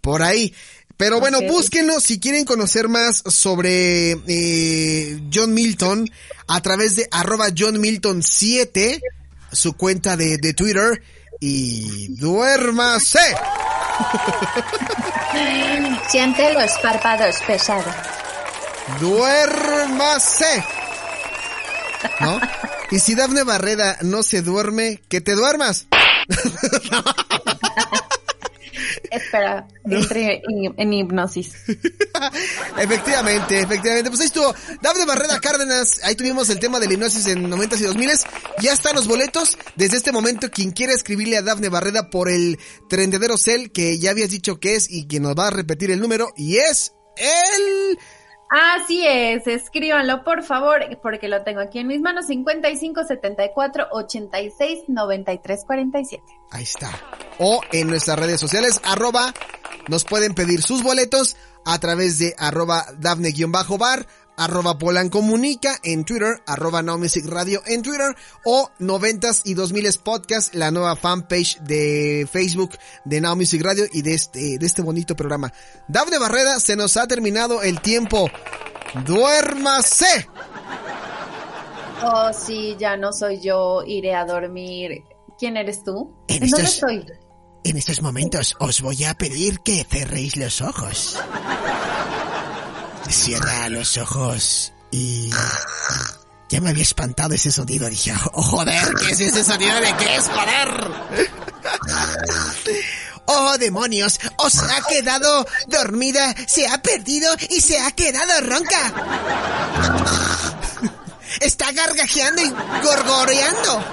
por 0.00 0.22
ahí. 0.22 0.54
Pero 1.00 1.18
bueno, 1.18 1.40
búsquenlo 1.40 1.98
si 1.98 2.20
quieren 2.20 2.44
conocer 2.44 2.88
más 2.88 3.22
sobre 3.26 4.18
eh, 4.26 5.18
John 5.32 5.54
Milton 5.54 6.10
a 6.46 6.60
través 6.60 6.94
de 6.94 7.08
arroba 7.10 7.46
John 7.56 7.80
Milton 7.80 8.22
7, 8.22 9.00
su 9.50 9.72
cuenta 9.78 10.18
de, 10.18 10.36
de 10.36 10.52
Twitter. 10.52 11.02
Y 11.40 12.14
duérmase. 12.16 13.18
Siente 16.10 16.52
los 16.52 16.70
párpados 16.82 17.36
pesados. 17.46 17.94
Duérmase. 19.00 20.62
¿No? 22.20 22.38
Y 22.90 22.98
si 22.98 23.14
Dafne 23.14 23.44
Barreda 23.44 23.96
no 24.02 24.22
se 24.22 24.42
duerme, 24.42 25.00
que 25.08 25.22
te 25.22 25.32
duermas. 25.32 25.86
Espera, 29.10 29.66
entre 29.84 30.42
en, 30.76 30.92
hipnosis. 30.92 31.52
efectivamente, 32.78 33.60
efectivamente. 33.60 34.10
Pues 34.10 34.20
ahí 34.20 34.26
estuvo 34.26 34.54
David 34.82 35.06
Barrera 35.06 35.40
Cárdenas. 35.40 36.00
Ahí 36.04 36.14
tuvimos 36.14 36.50
el 36.50 36.58
tema 36.58 36.78
de 36.80 36.86
la 36.86 36.94
hipnosis 36.94 37.26
en 37.26 37.48
90 37.48 37.76
y 37.76 37.82
2000. 37.82 38.10
Ya 38.60 38.72
están 38.72 38.96
los 38.96 39.06
boletos. 39.06 39.56
Desde 39.76 39.96
este 39.96 40.12
momento, 40.12 40.50
quien 40.50 40.72
quiera 40.72 40.92
escribirle 40.92 41.36
a 41.36 41.42
Dafne 41.42 41.68
Barreda 41.68 42.10
por 42.10 42.28
el 42.28 42.58
trendedero 42.88 43.36
cel 43.36 43.72
que 43.72 43.98
ya 43.98 44.10
habías 44.10 44.30
dicho 44.30 44.60
que 44.60 44.76
es 44.76 44.90
y 44.90 45.06
que 45.06 45.20
nos 45.20 45.34
va 45.34 45.48
a 45.48 45.50
repetir 45.50 45.90
el 45.90 46.00
número, 46.00 46.32
y 46.36 46.58
es 46.58 46.92
el 47.16 47.98
Así 48.50 49.06
es, 49.06 49.46
escríbanlo 49.46 50.24
por 50.24 50.42
favor, 50.42 50.80
porque 51.00 51.28
lo 51.28 51.44
tengo 51.44 51.60
aquí 51.60 51.78
en 51.78 51.86
mis 51.86 52.00
manos, 52.00 52.26
55 52.26 53.04
74 53.04 53.86
86 53.92 54.88
93 54.88 55.64
47. 55.64 56.24
Ahí 56.50 56.64
está. 56.64 56.90
O 57.38 57.60
en 57.70 57.86
nuestras 57.86 58.18
redes 58.18 58.40
sociales, 58.40 58.80
arroba, 58.82 59.32
nos 59.86 60.04
pueden 60.04 60.34
pedir 60.34 60.62
sus 60.62 60.82
boletos 60.82 61.36
a 61.64 61.78
través 61.78 62.18
de 62.18 62.34
arroba 62.38 62.86
Dafne-bar, 62.98 64.06
arroba 64.42 64.78
Polan 64.78 65.08
Comunica 65.10 65.78
en 65.82 66.04
Twitter, 66.04 66.42
arroba 66.46 66.82
Now 66.82 66.98
Music 66.98 67.24
Radio 67.26 67.62
en 67.66 67.82
Twitter, 67.82 68.14
o 68.44 68.70
noventas 68.78 69.42
y 69.44 69.54
dos 69.54 69.72
miles 69.72 69.98
podcast, 69.98 70.54
la 70.54 70.70
nueva 70.70 70.96
fanpage 70.96 71.58
de 71.60 72.26
Facebook 72.30 72.70
de 73.04 73.20
Now 73.20 73.36
Music 73.36 73.62
Radio 73.62 73.84
y 73.92 74.02
de 74.02 74.14
este, 74.14 74.58
de 74.58 74.66
este 74.66 74.82
bonito 74.82 75.14
programa. 75.14 75.52
Dafne 75.88 76.18
Barreda, 76.18 76.58
se 76.58 76.74
nos 76.76 76.96
ha 76.96 77.06
terminado 77.06 77.62
el 77.62 77.80
tiempo. 77.80 78.28
duérmase. 79.04 80.26
Oh, 82.02 82.30
sí, 82.32 82.76
ya 82.78 82.96
no 82.96 83.12
soy 83.12 83.40
yo, 83.40 83.82
iré 83.86 84.14
a 84.14 84.24
dormir. 84.24 85.04
¿Quién 85.38 85.56
eres 85.58 85.84
tú? 85.84 86.16
En 86.28 86.42
¿En 86.44 86.50
dónde 86.50 86.66
estos- 86.66 86.90
estoy? 86.90 87.06
En 87.62 87.76
estos 87.76 88.00
momentos 88.00 88.56
os 88.58 88.80
voy 88.80 89.04
a 89.04 89.12
pedir 89.14 89.60
que 89.60 89.84
cerréis 89.84 90.38
los 90.38 90.62
ojos. 90.62 91.18
Cierra 93.10 93.68
los 93.68 93.98
ojos 93.98 94.72
y... 94.90 95.30
Ya 96.48 96.60
me 96.60 96.70
había 96.70 96.82
espantado 96.82 97.34
ese 97.34 97.52
sonido. 97.52 97.88
Dije, 97.88 98.12
oh, 98.32 98.42
joder, 98.42 98.94
¿qué 98.94 99.10
es 99.10 99.20
ese 99.20 99.44
sonido 99.44 99.80
de 99.80 99.96
qué 99.96 100.16
es, 100.16 100.28
joder? 100.28 100.90
¡Oh, 103.26 103.56
demonios! 103.58 104.18
¡Os 104.36 104.58
ha 104.58 104.80
quedado 104.88 105.46
dormida! 105.68 106.34
¡Se 106.48 106.66
ha 106.66 106.82
perdido 106.82 107.32
y 107.48 107.60
se 107.60 107.78
ha 107.80 107.90
quedado 107.92 108.40
ronca! 108.40 108.92
Está 111.40 111.70
gargajeando 111.72 112.42
y 112.42 112.50
gorgoreando. 112.82 113.84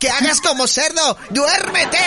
¡Que 0.00 0.10
hagas 0.10 0.40
como 0.40 0.66
cerdo! 0.66 1.16
¡Duérmete! 1.30 1.98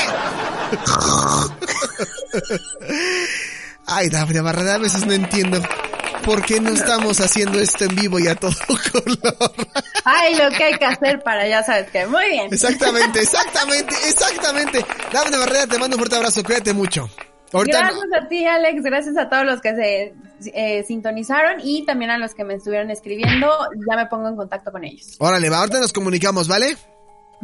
Ay, 3.88 4.10
Dafne 4.10 4.42
Barrera, 4.42 4.76
a 4.76 4.78
veces 4.78 5.06
no 5.06 5.14
entiendo 5.14 5.62
por 6.26 6.44
qué 6.44 6.60
no 6.60 6.72
estamos 6.72 7.22
haciendo 7.22 7.58
esto 7.58 7.86
en 7.86 7.96
vivo 7.96 8.20
y 8.20 8.28
a 8.28 8.36
todo 8.36 8.52
color. 8.92 9.54
Ay, 10.04 10.36
lo 10.36 10.50
que 10.50 10.64
hay 10.66 10.74
que 10.78 10.86
hacer 10.86 11.24
para 11.24 11.48
ya 11.48 11.64
sabes 11.64 11.90
que. 11.90 12.06
Muy 12.06 12.30
bien. 12.30 12.54
Exactamente, 12.54 13.22
exactamente, 13.22 13.96
exactamente. 14.08 14.86
Dafne 15.12 15.38
Barrera, 15.38 15.68
te 15.68 15.80
mando 15.80 15.96
un 15.96 16.00
fuerte 16.00 16.18
abrazo, 16.18 16.44
cuídate 16.44 16.74
mucho. 16.74 17.10
Ahorita 17.54 17.80
Gracias 17.80 18.06
a 18.22 18.28
ti, 18.28 18.46
Alex. 18.46 18.84
Gracias 18.84 19.18
a 19.18 19.30
todos 19.30 19.46
los 19.46 19.62
que 19.62 19.74
se 19.74 20.14
eh, 20.54 20.84
sintonizaron 20.86 21.62
y 21.64 21.86
también 21.86 22.12
a 22.12 22.18
los 22.18 22.34
que 22.34 22.44
me 22.44 22.56
estuvieron 22.56 22.92
escribiendo. 22.92 23.50
Ya 23.90 23.96
me 23.96 24.06
pongo 24.08 24.28
en 24.28 24.36
contacto 24.36 24.70
con 24.72 24.84
ellos. 24.84 25.16
Órale, 25.20 25.50
va, 25.50 25.60
ahorita 25.60 25.80
nos 25.80 25.94
comunicamos, 25.94 26.50
¿vale? 26.50 26.76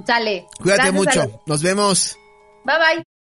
Sale. 0.05 0.45
Cuídate 0.57 0.91
Gracias, 0.91 0.93
mucho. 0.93 1.21
Alex. 1.21 1.37
Nos 1.45 1.63
vemos. 1.63 2.17
Bye 2.65 2.75
bye. 2.77 3.03